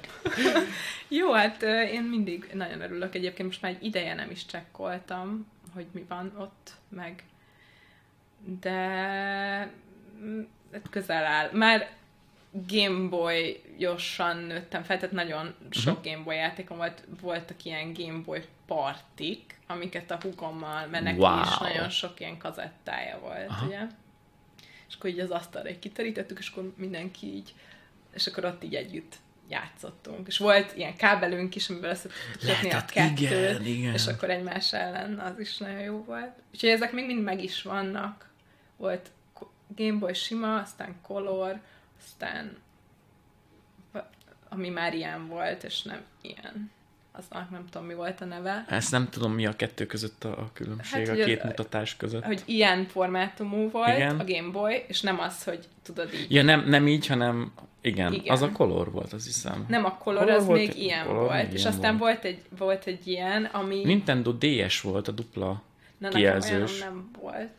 Jó, 1.09 1.33
hát 1.33 1.63
én 1.93 2.03
mindig 2.03 2.51
nagyon 2.53 2.81
örülök. 2.81 3.15
Egyébként 3.15 3.49
most 3.49 3.63
már 3.63 3.73
egy 3.73 3.85
ideje 3.85 4.15
nem 4.15 4.31
is 4.31 4.47
csekkoltam, 4.47 5.47
hogy 5.75 5.87
mi 5.93 6.05
van 6.09 6.33
ott, 6.39 6.71
meg 6.89 7.25
de 8.61 9.73
mm, 10.23 10.41
közel 10.91 11.25
áll. 11.25 11.51
Már 11.53 11.91
Game 12.67 13.09
Boy-osan 13.09 14.37
nőttem 14.37 14.83
fel, 14.83 14.97
tehát 14.99 15.15
nagyon 15.15 15.55
sok 15.71 15.99
Mhm. 16.03 16.09
Game 16.13 16.23
Boy 16.25 16.37
játékom 16.37 16.77
volt, 16.77 17.05
voltak 17.21 17.65
ilyen 17.65 17.93
Game 17.93 18.19
Boy 18.25 18.45
partik, 18.67 19.59
amiket 19.67 20.11
a 20.11 20.19
hugommal, 20.23 20.87
mert 20.87 21.05
neki 21.05 21.19
Wow. 21.19 21.41
is 21.43 21.59
nagyon 21.59 21.89
sok 21.89 22.21
ilyen 22.21 22.39
kazettája 22.39 23.19
volt, 23.19 23.49
Aha. 23.49 23.67
ugye? 23.67 23.81
És 24.89 24.95
akkor 24.95 25.11
így 25.11 25.19
az 25.21 25.31
asztalra 25.31 25.69
így 25.71 25.79
kiterítettük, 25.79 26.39
és 26.39 26.49
akkor 26.49 26.73
mindenki 26.77 27.27
így, 27.35 27.55
és 28.15 28.27
akkor 28.27 28.45
ott 28.45 28.65
így 28.65 28.75
együtt 28.75 29.17
játszottunk. 29.49 30.27
És 30.27 30.39
volt 30.39 30.77
ilyen 30.77 30.97
kábelünk 30.97 31.55
is, 31.55 31.69
amivel 31.69 31.91
össze 31.91 32.09
tudtuk 32.39 32.73
a 32.73 32.85
kettőt, 32.85 33.21
igen, 33.21 33.65
igen. 33.65 33.93
és 33.93 34.07
akkor 34.07 34.31
egymás 34.31 34.73
ellen 34.73 35.19
az 35.19 35.39
is 35.39 35.57
nagyon 35.57 35.81
jó 35.81 36.05
volt. 36.05 36.33
Úgyhogy 36.53 36.69
ezek 36.71 36.93
még 36.93 37.07
mind 37.07 37.23
meg 37.23 37.43
is 37.43 37.63
vannak. 37.63 38.29
Volt 38.77 39.11
ko- 39.33 39.51
Game 39.77 39.99
Boy 39.99 40.15
sima, 40.15 40.59
aztán 40.61 40.97
Color, 41.03 41.61
aztán 41.99 42.57
ami 44.49 44.69
már 44.69 44.95
ilyen 44.95 45.29
volt, 45.29 45.65
és 45.65 45.83
nem 45.83 46.01
ilyen. 46.21 46.71
Aznak 47.13 47.51
nem 47.51 47.65
tudom, 47.71 47.87
mi 47.87 47.95
volt 47.95 48.21
a 48.21 48.25
neve. 48.25 48.65
Ezt 48.69 48.91
nem 48.91 49.09
tudom, 49.09 49.33
mi 49.33 49.47
a 49.47 49.57
kettő 49.57 49.87
között 49.87 50.25
a 50.25 50.51
különbség, 50.53 51.07
Hát, 51.09 51.19
a 51.21 51.25
két 51.25 51.39
az- 51.41 51.45
mutatás 51.45 51.97
között. 51.97 52.25
Hogy 52.25 52.43
ilyen 52.45 52.87
formátumú 52.87 53.71
volt 53.71 53.89
Igen. 53.97 54.19
a 54.21 54.25
Game 54.25 54.51
Boy, 54.51 54.85
és 54.89 55.01
nem 55.01 55.21
az, 55.21 55.45
hogy 55.45 55.69
tudod 55.83 56.15
így. 56.15 56.27
Ja, 56.33 56.43
nem, 56.43 56.69
nem 56.69 56.87
így, 56.89 57.07
hanem 57.07 57.53
igen, 57.81 58.13
Igen. 58.13 58.33
az 58.35 58.43
a 58.43 58.51
color 58.53 58.91
volt, 58.91 59.13
az 59.13 59.25
hiszem. 59.25 59.65
Nem 59.69 59.85
a 59.85 59.95
Color, 59.99 60.31
az 60.31 60.47
volt- 60.47 60.59
még 60.59 60.77
ilyen 60.83 61.07
Color 61.07 61.23
volt. 61.25 61.43
még 61.43 61.53
És 61.53 61.61
ilyen 61.61 61.73
aztán 61.73 61.97
volt. 61.97 62.13
volt 62.23 62.25
egy, 62.35 62.43
volt 62.59 62.87
egy 62.87 63.07
ilyen, 63.07 63.45
ami... 63.45 63.85
Nintendo 63.85 64.33
DS 64.33 64.81
volt 64.81 65.09
a 65.09 65.13
dupla 65.13 65.47
Na, 65.49 65.61
nekem 65.99 66.17
kijelzős. 66.21 66.81
olyan 66.81 66.93
nem 66.95 67.11
volt. 67.21 67.51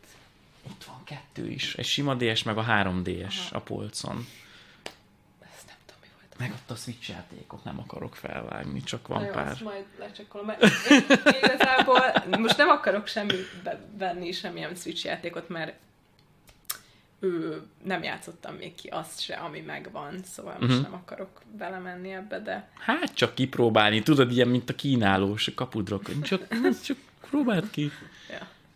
Itt 0.70 0.84
van 0.84 0.95
kettő 1.06 1.50
is. 1.50 1.76
Egy 1.76 1.86
sima 1.86 2.14
DS, 2.16 2.44
meg 2.44 2.58
a 2.58 2.64
3DS 2.64 3.36
Aha. 3.50 3.58
a 3.58 3.60
polcon. 3.60 4.28
Ezt 5.56 5.66
nem 5.68 5.76
tudom, 5.86 6.02
mi 6.02 6.08
volt. 6.16 6.36
Meg 6.40 6.52
ott 6.52 6.70
a 6.72 6.76
Switch 6.76 7.10
játékot 7.10 7.64
nem 7.64 7.80
akarok 7.80 8.16
felvágni, 8.16 8.82
csak 8.84 9.08
Na 9.08 9.16
van 9.16 9.24
jó, 9.26 9.32
pár. 9.32 9.48
azt 9.52 9.62
majd 9.64 9.86
lecsekkolom. 10.00 10.46
Mert 10.46 10.62
én 10.90 11.04
igazából 11.44 12.00
most 12.40 12.58
nem 12.58 12.70
akarok 12.70 13.08
semmi 13.08 13.34
venni, 13.98 14.32
semmilyen 14.32 14.76
Switch 14.76 15.06
játékot, 15.06 15.50
mert 15.50 15.74
ő, 17.20 17.62
nem 17.84 18.04
játszottam 18.04 18.56
még 18.56 18.76
ki 18.76 18.88
azt 18.88 19.20
se, 19.22 19.34
ami 19.36 19.60
megvan, 19.60 20.24
szóval 20.24 20.56
most 20.60 20.74
Mhm. 20.74 20.82
nem 20.82 20.94
akarok 20.94 21.42
belemenni 21.58 22.12
ebbe, 22.14 22.40
de 22.40 22.70
Hát 22.78 23.14
csak 23.14 23.36
kipróbálni, 23.36 24.04
tudod, 24.04 24.32
ilyen, 24.32 24.48
mint 24.48 24.70
a 24.70 24.76
kínálós, 24.76 25.48
a 25.48 25.54
kapudrok. 25.56 26.22
Csak, 26.22 26.48
csak 26.84 26.98
próbáld 27.30 27.70
ki. 27.70 27.92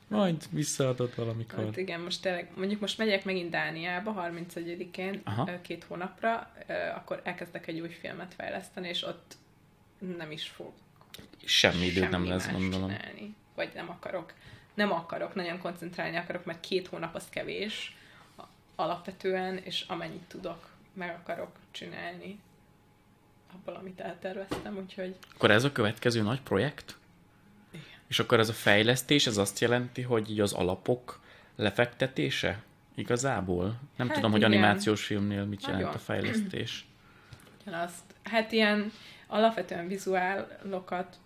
Majd 0.10 0.44
visszaadod 0.49 1.15
valamikor. 1.15 1.64
Hát 1.65 1.77
igen, 1.77 1.99
most 1.99 2.22
tényleg, 2.22 2.52
mondjuk 2.56 2.80
most 2.80 2.98
megyek 2.98 3.26
megint 3.26 3.49
Dániába 3.49 4.30
31-én 4.30 5.22
Aha. 5.23 5.61
két 5.61 5.84
hónapra, 5.84 6.52
akkor 6.95 7.22
elkezdek 7.23 7.68
egy 7.68 7.80
új 7.80 7.90
filmet 7.90 8.34
fejleszteni, 8.34 8.88
és 8.88 9.03
ott 9.03 9.38
nem 10.18 10.31
is 10.31 10.48
fog 10.48 10.72
Semmi 11.45 11.86
időt 11.86 12.10
nem 12.10 12.27
lesz, 12.27 12.52
gondolom. 12.52 12.90
Csinálni. 12.90 13.36
Vagy 13.56 13.72
nem 13.73 13.90
akarok. 13.90 14.34
Nem 14.73 14.91
akarok, 14.91 15.36
nagyon 15.36 15.60
koncentrálni 15.60 16.18
akarok, 16.18 16.45
mert 16.45 16.60
két 16.60 16.88
hónap 16.88 17.15
az 17.15 17.30
kevés 17.30 17.98
alapvetően, 18.76 19.57
és 19.57 19.86
amennyit 19.88 20.23
tudok, 20.27 20.69
meg 20.94 21.10
akarok 21.10 21.52
csinálni 21.72 22.40
abból, 23.53 23.76
amit 23.76 23.99
elterveztem, 23.99 24.77
úgyhogy 24.77 25.15
Akkor 25.34 25.52
ez 25.52 25.64
a 25.64 25.72
következő 25.72 26.22
nagy 26.22 26.41
projekt? 26.41 26.98
És 28.10 28.19
akkor 28.19 28.40
ez 28.40 28.49
a 28.49 28.53
fejlesztés, 28.53 29.27
ez 29.27 29.38
azt 29.38 29.60
jelenti, 29.60 30.02
hogy 30.02 30.31
így 30.31 30.40
az 30.40 30.53
alapok 30.53 31.19
lefektetése? 31.56 32.61
Igazából? 32.95 33.80
Nem 33.95 34.07
Hát 34.07 34.15
tudom, 34.15 34.31
hogy 34.31 34.40
igen. 34.40 34.52
animációs 34.52 35.06
filmnél 35.06 35.45
mit 35.45 35.61
jelent 35.61 35.80
Nagyon. 35.80 35.95
a 35.95 35.99
fejlesztés. 36.03 36.88
ugyanazt, 37.61 38.03
hát 38.23 38.52
ilyen 38.52 38.91
alapvetően 39.27 39.88
vizuálokat 39.88 41.18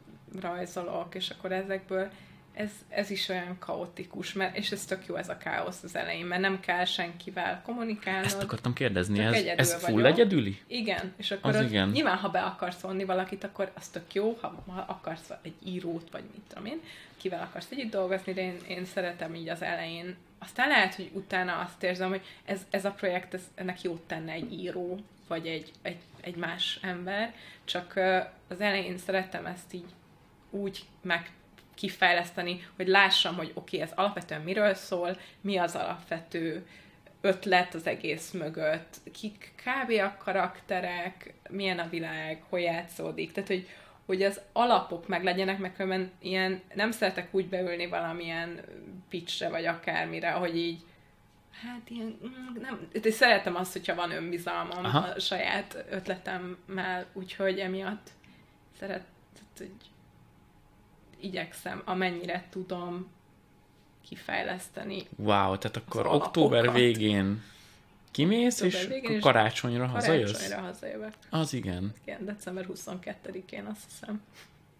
rajzolok, 0.42 1.16
és 1.16 1.30
akkor 1.30 1.52
ezekből 1.52 2.10
ez, 2.54 2.72
ez 2.90 3.10
is 3.10 3.30
olyan 3.30 3.56
kaotikus, 3.60 4.34
mert, 4.34 4.58
és 4.58 4.72
ez 4.72 4.86
tök 4.86 5.06
jó 5.06 5.16
ez 5.16 5.30
a 5.30 5.38
káosz 5.38 5.84
az 5.84 5.96
elején, 5.96 6.26
mert 6.26 6.42
nem 6.42 6.60
kell 6.60 6.86
senkivel 6.86 7.62
kommunikálnod. 7.66 8.26
Ezt 8.26 8.42
akartam 8.42 8.74
kérdezni, 8.74 9.20
ez, 9.20 9.34
egyedül 9.34 9.60
ez 9.60 9.74
full 9.74 9.94
vagyok. 9.94 10.12
egyedüli? 10.12 10.62
Igen, 10.68 11.14
és 11.18 11.32
akkor 11.32 11.50
Az 11.50 11.56
az 11.56 11.66
igen. 11.66 11.90
nyilván, 11.90 12.18
ha 12.18 12.30
be 12.30 12.42
akarsz 12.42 12.80
vonni 12.80 13.04
valakit, 13.04 13.44
akkor 13.44 13.72
az 13.76 13.88
tök 13.88 14.14
jó, 14.14 14.38
ha, 14.42 14.64
ha 14.68 14.86
akarsz 14.88 15.32
egy 15.42 15.56
írót, 15.66 16.10
vagy 16.12 16.24
mit 16.34 16.42
tudom 16.48 16.66
én, 16.66 16.80
kivel 17.18 17.42
akarsz 17.42 17.72
együtt 17.72 17.92
dolgozni, 17.92 18.34
de 18.34 18.42
én, 18.42 18.58
én 18.68 18.86
szeretem 18.86 19.36
így 19.36 19.50
az 19.50 19.62
elején. 19.62 20.16
Aztán 20.40 20.68
lehet, 20.68 20.96
hogy 20.96 21.10
utána 21.14 21.60
azt 21.60 21.84
érzem, 21.84 22.10
hogy 22.10 22.22
ez, 22.46 22.62
ez 22.70 22.86
a 22.86 22.92
projekt, 22.92 23.34
ez, 23.34 23.42
ennek 23.56 23.82
jót 23.82 24.02
tenne 24.02 24.32
egy 24.32 24.54
író, 24.54 25.00
vagy 25.28 25.48
egy, 25.48 25.72
egy, 25.82 26.02
egy 26.22 26.36
más 26.36 26.80
ember, 26.82 27.34
csak 27.64 28.00
az 28.48 28.62
elején 28.62 28.98
szerettem 28.98 29.46
ezt 29.46 29.74
így 29.74 29.90
úgy 30.50 30.86
meg 31.02 31.32
kifejleszteni, 31.76 32.68
hogy 32.76 32.88
lássam, 32.88 33.36
hogy 33.36 33.52
oké, 33.54 33.76
okay, 33.76 33.90
ez 33.90 33.98
alapvetően 33.98 34.42
miről 34.42 34.74
szól, 34.74 35.18
mi 35.42 35.58
az 35.58 35.76
alapvető 35.76 36.66
ötlet 37.22 37.74
az 37.74 37.88
egész 37.88 38.32
mögött, 38.32 38.98
kik 39.12 39.54
kb. 39.56 39.92
a 39.92 40.18
karakterek, 40.24 41.34
milyen 41.50 41.80
a 41.80 41.90
világ, 41.90 42.44
hogy 42.50 42.62
játszódik, 42.62 43.32
tehát 43.32 43.50
hogy, 43.50 43.70
hogy 44.06 44.24
az 44.24 44.42
alapok 44.54 45.08
meg 45.08 45.24
legyenek, 45.24 45.58
meg 45.58 45.74
különben 45.74 46.12
ilyen, 46.20 46.62
nem 46.74 46.92
szeretek 46.92 47.34
úgy 47.34 47.48
beülni 47.48 47.88
valamilyen 47.88 48.62
pitchre, 49.10 49.50
vagy 49.50 49.66
akármire, 49.66 50.32
hogy 50.32 50.58
így 50.58 50.82
Hát 51.62 51.90
ilyen, 51.90 52.20
mm, 52.26 52.62
nem, 52.62 52.88
de 53.02 53.12
szeretem 53.12 53.56
azt, 53.56 53.72
hogyha 53.72 53.96
van 53.96 54.12
önbizalmam 54.12 54.86
Aha. 54.86 54.98
a 54.98 55.20
saját 55.20 55.86
ötletemmel, 55.90 57.06
úgyhogy 57.14 57.60
emiatt 57.60 58.10
szeret, 58.80 59.06
tehát, 59.34 59.58
hogy 59.58 59.92
igyekszem, 61.24 61.82
amennyire 61.86 62.46
tudom, 62.50 63.08
kifejleszteni. 64.08 65.08
Wow, 65.16 65.58
tehát 65.58 65.78
akkor 65.78 66.08
október 66.08 66.72
végén 66.72 67.44
kimész, 68.12 68.62
Október 68.62 68.82
és 68.82 68.88
végén, 68.88 69.20
karácsonyra 69.20 69.88
hazajössz? 69.88 70.32
Karácsonyra 70.32 70.62
hazajövök. 70.62 71.14
Az 71.30 71.54
igen. 71.54 71.94
Igen, 72.02 72.26
december 72.26 72.66
22-én 72.74 73.66
azt 73.66 73.84
hiszem. 73.90 74.22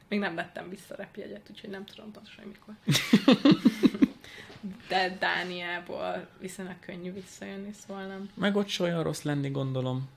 Még 0.08 0.20
nem 0.20 0.36
vettem 0.36 0.70
vissza 0.70 0.96
repjegyet, 0.96 1.48
úgyhogy 1.50 1.70
nem 1.70 1.86
tudom 1.86 2.12
pontosan 2.12 2.46
mikor. 2.46 2.74
De 4.90 5.18
Dániából 5.20 6.28
viszonylag 6.40 6.80
könnyű 6.80 7.14
visszajönni, 7.14 7.72
szóval 7.72 8.06
nem. 8.06 8.30
Meg 8.34 8.56
ott 8.56 8.80
olyan 8.80 9.04
rossz 9.04 9.22
lenni, 9.22 9.50
gondolom. 9.50 10.10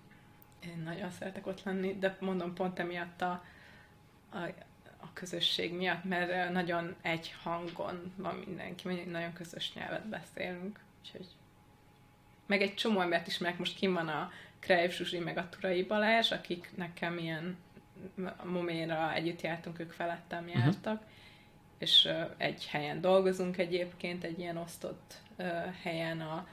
Én 0.64 0.82
nagyon 0.84 1.10
szeretek 1.10 1.46
ott 1.46 1.62
lenni, 1.62 1.96
de 1.98 2.16
mondom 2.20 2.54
pont 2.54 2.78
emiatt 2.78 3.22
a, 3.22 3.44
a 4.32 4.38
közösség 5.16 5.74
miatt, 5.74 6.04
mert 6.04 6.52
nagyon 6.52 6.94
egy 7.02 7.34
hangon 7.42 8.12
van 8.16 8.34
mindenki, 8.46 8.88
nagyon 8.88 9.32
közös 9.32 9.72
nyelvet 9.74 10.06
beszélünk, 10.06 10.80
úgyhogy 11.00 11.26
meg 12.46 12.62
egy 12.62 12.74
csomó 12.74 13.00
embert 13.00 13.26
ismerek, 13.26 13.58
most 13.58 13.76
kim 13.76 13.92
van 13.92 14.08
a 14.08 14.32
Krejv 14.58 14.90
Zsuzsi, 14.90 15.18
meg 15.18 15.38
a 15.38 15.48
Turai 15.48 15.82
Balázs, 15.82 16.32
akik 16.32 16.70
nekem 16.74 17.18
ilyen 17.18 17.56
moméra 18.44 19.14
együtt 19.14 19.40
jártunk, 19.40 19.78
ők 19.78 19.92
felettem 19.92 20.48
jártak, 20.48 20.94
uh-huh. 20.94 21.10
és 21.78 22.08
egy 22.36 22.66
helyen 22.66 23.00
dolgozunk 23.00 23.58
egyébként, 23.58 24.24
egy 24.24 24.38
ilyen 24.38 24.56
osztott 24.56 25.14
helyen 25.82 26.20
a 26.20 26.46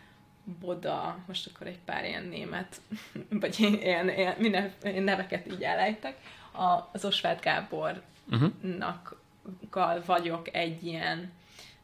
Boda, 0.60 1.24
most 1.28 1.50
akkor 1.54 1.68
egy 1.68 1.80
pár 1.86 2.06
ilyen 2.06 2.24
német, 2.24 2.82
vagy 3.42 3.60
ilyen, 3.60 4.10
ilyen 4.10 4.36
minden, 4.38 4.74
ilyen 4.84 5.04
neveket 5.04 5.48
így 5.48 5.64
elejtek, 5.64 6.18
a, 6.52 6.90
az 6.92 7.06
Osváth 7.06 7.42
Gábornak 7.42 8.13
uh-huh. 8.32 10.06
vagyok 10.06 10.56
egy 10.56 10.86
ilyen, 10.86 11.32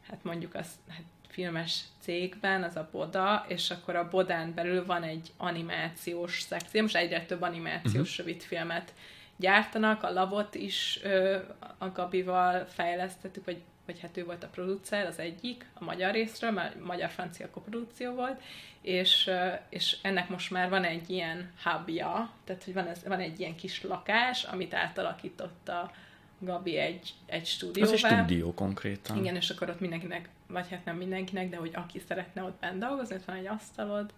hát 0.09 0.23
mondjuk 0.23 0.55
az 0.55 0.67
hát 0.89 1.03
filmes 1.27 1.83
cégben, 1.99 2.63
az 2.63 2.75
a 2.75 2.89
Boda, 2.91 3.45
és 3.47 3.71
akkor 3.71 3.95
a 3.95 4.09
Bodán 4.09 4.53
belül 4.53 4.85
van 4.85 5.03
egy 5.03 5.31
animációs 5.37 6.41
szekció, 6.41 6.81
most 6.81 6.95
egyre 6.95 7.25
több 7.25 7.41
animációs 7.41 8.11
uh-huh. 8.11 8.17
rövidfilmet 8.17 8.93
gyártanak, 9.39 10.03
a 10.03 10.11
Lavot 10.11 10.55
is 10.55 10.99
ö, 11.03 11.37
a 11.77 11.91
Gabival 11.91 12.65
fejlesztettük, 12.65 13.45
vagy, 13.45 13.61
vagy 13.85 13.99
hát 13.99 14.17
ő 14.17 14.25
volt 14.25 14.43
a 14.43 14.47
producer, 14.47 15.05
az 15.05 15.19
egyik, 15.19 15.65
a 15.73 15.83
magyar 15.83 16.13
részről, 16.13 16.51
mert 16.51 16.83
magyar-francia 16.83 17.49
koprodukció 17.49 18.13
volt, 18.13 18.41
és, 18.81 19.27
ö, 19.27 19.47
és 19.69 19.97
ennek 20.01 20.29
most 20.29 20.51
már 20.51 20.69
van 20.69 20.83
egy 20.83 21.09
ilyen 21.09 21.51
hubja, 21.63 22.31
tehát 22.43 22.63
hogy 22.63 22.73
van, 22.73 22.87
ez, 22.87 23.03
van 23.03 23.19
egy 23.19 23.39
ilyen 23.39 23.55
kis 23.55 23.83
lakás, 23.83 24.43
amit 24.43 24.73
átalakított 24.73 25.69
a 25.69 25.91
Gabi 26.39 26.77
egy, 26.77 27.13
egy 27.25 27.41
Ez 27.41 27.47
stúdióvá. 27.47 27.91
egy 27.91 27.97
stúdió 27.97 28.53
konkrétan. 28.53 29.17
Igen, 29.17 29.35
és 29.35 29.49
akkor 29.49 29.69
ott 29.69 29.79
mindenkinek, 29.79 30.29
vagy 30.47 30.69
hát 30.69 30.85
nem 30.85 30.97
mindenkinek, 30.97 31.49
de 31.49 31.57
hogy 31.57 31.71
aki 31.75 32.01
szeretne 32.07 32.43
ott 32.43 32.59
bent 32.59 32.79
dolgozni, 32.79 33.15
ott 33.15 33.25
van 33.25 33.35
egy 33.35 33.47
asztalod, 33.47 34.13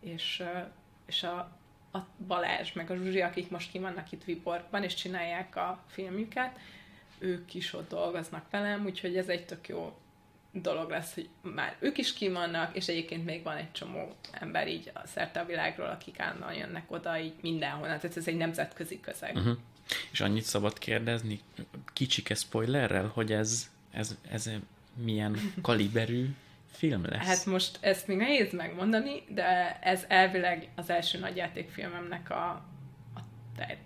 és, 0.00 0.42
és 1.06 1.22
a, 1.22 1.36
a 1.92 1.98
Balázs, 2.26 2.72
meg 2.72 2.90
a 2.90 2.96
Zsuzsi, 2.96 3.20
akik 3.20 3.50
most 3.50 3.70
ki 3.70 3.78
vannak 3.78 4.12
itt 4.12 4.24
Viborgban, 4.24 4.82
és 4.82 4.94
csinálják 4.94 5.56
a 5.56 5.82
filmjüket, 5.86 6.58
ők 7.18 7.54
is 7.54 7.74
ott 7.74 7.88
dolgoznak 7.88 8.50
velem, 8.50 8.84
úgyhogy 8.84 9.16
ez 9.16 9.28
egy 9.28 9.46
tök 9.46 9.68
jó 9.68 9.96
dolog 10.52 10.90
lesz, 10.90 11.14
hogy 11.14 11.28
már 11.40 11.76
ők 11.78 11.98
is 11.98 12.12
ki 12.12 12.28
vannak, 12.28 12.76
és 12.76 12.88
egyébként 12.88 13.24
még 13.24 13.42
van 13.42 13.56
egy 13.56 13.72
csomó 13.72 14.14
ember 14.32 14.68
így 14.68 14.90
a 14.94 15.06
szerte 15.06 15.40
a 15.40 15.44
világról, 15.44 15.88
akik 15.88 16.20
állandóan 16.20 16.54
jönnek 16.54 16.90
oda, 16.90 17.18
így 17.18 17.34
mindenhol. 17.40 17.86
Tehát 17.86 18.16
ez 18.16 18.28
egy 18.28 18.36
nemzetközi 18.36 19.00
közeg. 19.00 19.36
Uh-huh. 19.36 19.56
És 20.10 20.20
annyit 20.20 20.44
szabad 20.44 20.78
kérdezni, 20.78 21.40
kicsike 21.92 22.34
spoilerrel, 22.34 23.10
hogy 23.14 23.32
ez, 23.32 23.70
ez, 23.90 24.16
ez 24.30 24.50
milyen 25.02 25.52
kaliberű 25.62 26.28
film 26.72 27.04
lesz? 27.04 27.26
Hát 27.26 27.46
most 27.46 27.78
ezt 27.80 28.06
még 28.06 28.16
nehéz 28.16 28.52
megmondani, 28.52 29.22
de 29.28 29.78
ez 29.80 30.04
elvileg 30.08 30.68
az 30.74 30.90
első 30.90 31.18
nagyjátékfilmemnek 31.18 32.30
a, 32.30 32.50
a, 33.14 33.20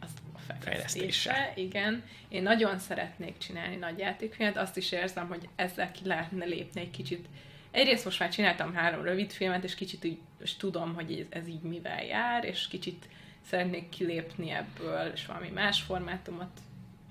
az 0.01 0.11
a 0.33 0.39
fejlesztése. 0.39 0.71
Fejlesztése. 0.71 1.53
Igen. 1.57 2.03
Én 2.29 2.43
nagyon 2.43 2.79
szeretnék 2.79 3.39
csinálni 3.39 3.77
nagyjátékfilmet, 3.77 4.57
azt 4.57 4.77
is 4.77 4.93
érzem, 4.93 5.29
hogy 5.29 5.49
ezzel 5.57 5.91
ki 5.91 6.01
lehetne 6.05 6.45
lépni 6.45 6.81
egy 6.81 6.91
kicsit. 6.91 7.27
Egyrészt 7.71 8.05
most 8.05 8.19
már 8.19 8.31
csináltam 8.31 8.75
három 8.75 9.03
rövidfilmet, 9.03 9.65
és 9.65 9.75
kicsit 9.75 10.05
úgy 10.05 10.19
és 10.43 10.57
tudom, 10.57 10.95
hogy 10.95 11.13
ez, 11.13 11.27
ez 11.43 11.49
így 11.49 11.63
mivel 11.63 12.05
jár, 12.05 12.45
és 12.45 12.69
kicsit 12.69 13.09
szeretnék 13.47 13.89
kilépni 13.89 14.51
ebből, 14.51 15.11
és 15.15 15.27
valami 15.27 15.49
más 15.49 15.81
formátumot 15.81 16.61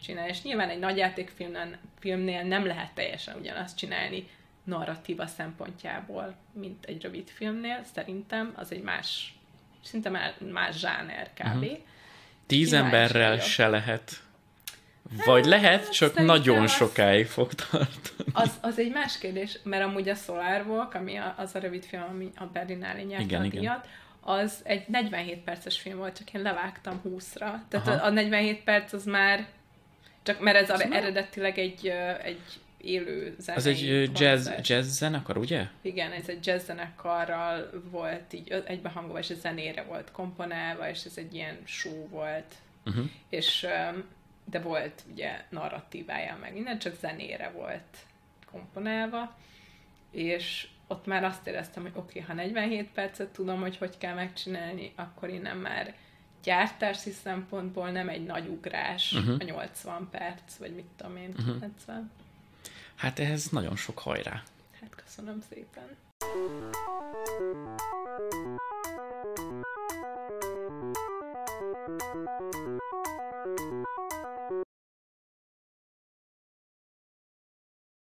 csinálni. 0.02 0.30
És 0.30 0.42
nyilván 0.42 0.70
egy 0.70 0.80
nagyjátékfilmnél 0.80 1.78
filmnél 2.00 2.44
nem 2.44 2.66
lehet 2.66 2.94
teljesen 2.94 3.36
ugyanazt 3.40 3.78
csinálni 3.78 4.28
narratíva 4.64 5.28
szempontjából, 5.28 6.36
mint 6.54 6.86
egy 6.86 7.02
rövid 7.02 7.30
filmnél. 7.30 7.84
Szerintem 7.94 8.54
az 8.56 8.72
egy 8.72 8.82
más, 8.82 9.36
szinte 9.84 10.10
már 10.10 10.36
más 10.52 10.80
zsáner 10.80 11.30
kb. 11.34 11.46
Uh-huh. 11.46 11.78
Tíz 12.46 12.70
kíváncsi 12.70 12.96
emberrel 12.96 13.30
vagyok. 13.30 13.46
se 13.46 13.68
lehet. 13.68 14.24
Vagy 15.26 15.46
lehet, 15.46 15.92
csak 15.92 16.20
nagyon 16.20 16.62
az- 16.64 16.72
sokáig 16.72 17.26
fog 17.26 17.54
tartani. 17.54 18.30
Az, 18.34 18.58
az 18.62 18.80
egy 18.80 18.92
más 18.92 19.18
kérdés, 19.18 19.60
mert 19.64 19.84
amúgy 19.84 20.10
a 20.10 20.16
Solar 20.16 20.68
Walk, 20.68 20.94
ami 20.94 21.16
a, 21.16 21.34
az 21.38 21.56
a 21.56 21.60
rövid 21.60 21.86
film, 21.86 22.04
ami 22.10 22.30
a 22.36 22.46
Berlinale 22.46 23.04
nyerte 23.04 23.24
Igen, 23.24 23.42
a 23.42 23.46
igen. 23.46 23.82
Az 24.22 24.62
egy 24.64 24.88
47 24.88 25.40
perces 25.44 25.80
film 25.80 25.98
volt, 25.98 26.18
csak 26.18 26.34
én 26.34 26.42
levágtam 26.42 27.02
20-ra. 27.06 27.60
Tehát 27.70 27.88
Aha. 27.88 27.92
a, 27.92 28.06
a 28.06 28.10
47 28.10 28.64
perc 28.64 28.94
az 28.94 29.06
már, 29.06 29.48
csak 30.24 30.40
mert 30.40 30.58
ez 30.58 30.70
Az 30.70 30.82
eredetileg 30.92 31.58
egy, 31.58 31.88
egy 32.24 32.42
élő 32.78 33.36
zenei 33.40 33.58
Az 33.58 33.66
egy 33.66 34.20
jazz, 34.20 34.46
koncert. 34.46 34.68
jazz 34.68 34.98
zenekar, 34.98 35.38
ugye? 35.38 35.68
Igen, 35.82 36.12
ez 36.12 36.30
egy 36.30 36.46
jazz 36.46 36.66
zenekarral 36.66 37.70
volt 37.92 38.34
így 38.34 38.64
egybehangolva, 38.66 39.20
és 39.20 39.30
a 39.30 39.34
zenére 39.34 39.84
volt 39.84 40.12
komponálva, 40.12 40.90
és 40.90 41.04
ez 41.04 41.18
egy 41.18 41.34
ilyen 41.34 41.58
show 41.66 42.08
volt. 42.10 42.56
Uh-huh. 42.86 43.06
És, 43.30 43.68
de 44.46 44.60
volt 44.60 45.04
ugye 45.12 45.42
narratívája 45.50 46.38
meg 46.42 46.54
minden, 46.54 46.80
csak 46.80 46.96
zenére 47.00 47.50
volt 47.50 47.98
komponálva, 48.52 49.38
és 50.12 50.68
ott 50.92 51.06
már 51.06 51.24
azt 51.24 51.48
éreztem, 51.48 51.84
hogy 51.84 51.92
oké, 51.96 52.20
ha 52.20 52.34
47 52.34 52.90
percet 52.92 53.28
tudom, 53.28 53.60
hogy 53.60 53.78
hogy 53.78 53.98
kell 53.98 54.14
megcsinálni, 54.14 54.94
akkor 54.96 55.30
innen 55.30 55.58
már 55.58 55.96
gyártási 56.44 57.12
szempontból 57.12 57.90
nem 57.90 58.10
egy 58.10 58.24
nagy 58.24 58.48
ugrás, 58.48 59.14
uh-huh. 59.14 59.36
a 59.40 59.44
80 59.44 60.08
perc, 60.12 60.56
vagy 60.56 60.76
mit 60.76 60.86
tudom 60.98 61.18
én, 61.18 61.30
uh-huh. 61.30 61.46
90. 61.46 62.12
Hát 62.96 63.20
ehhez 63.20 63.48
nagyon 63.50 63.76
sok 63.76 64.00
hajrá. 64.00 64.44
Hát 64.82 64.96
köszönöm 64.96 65.42
szépen. 65.50 65.98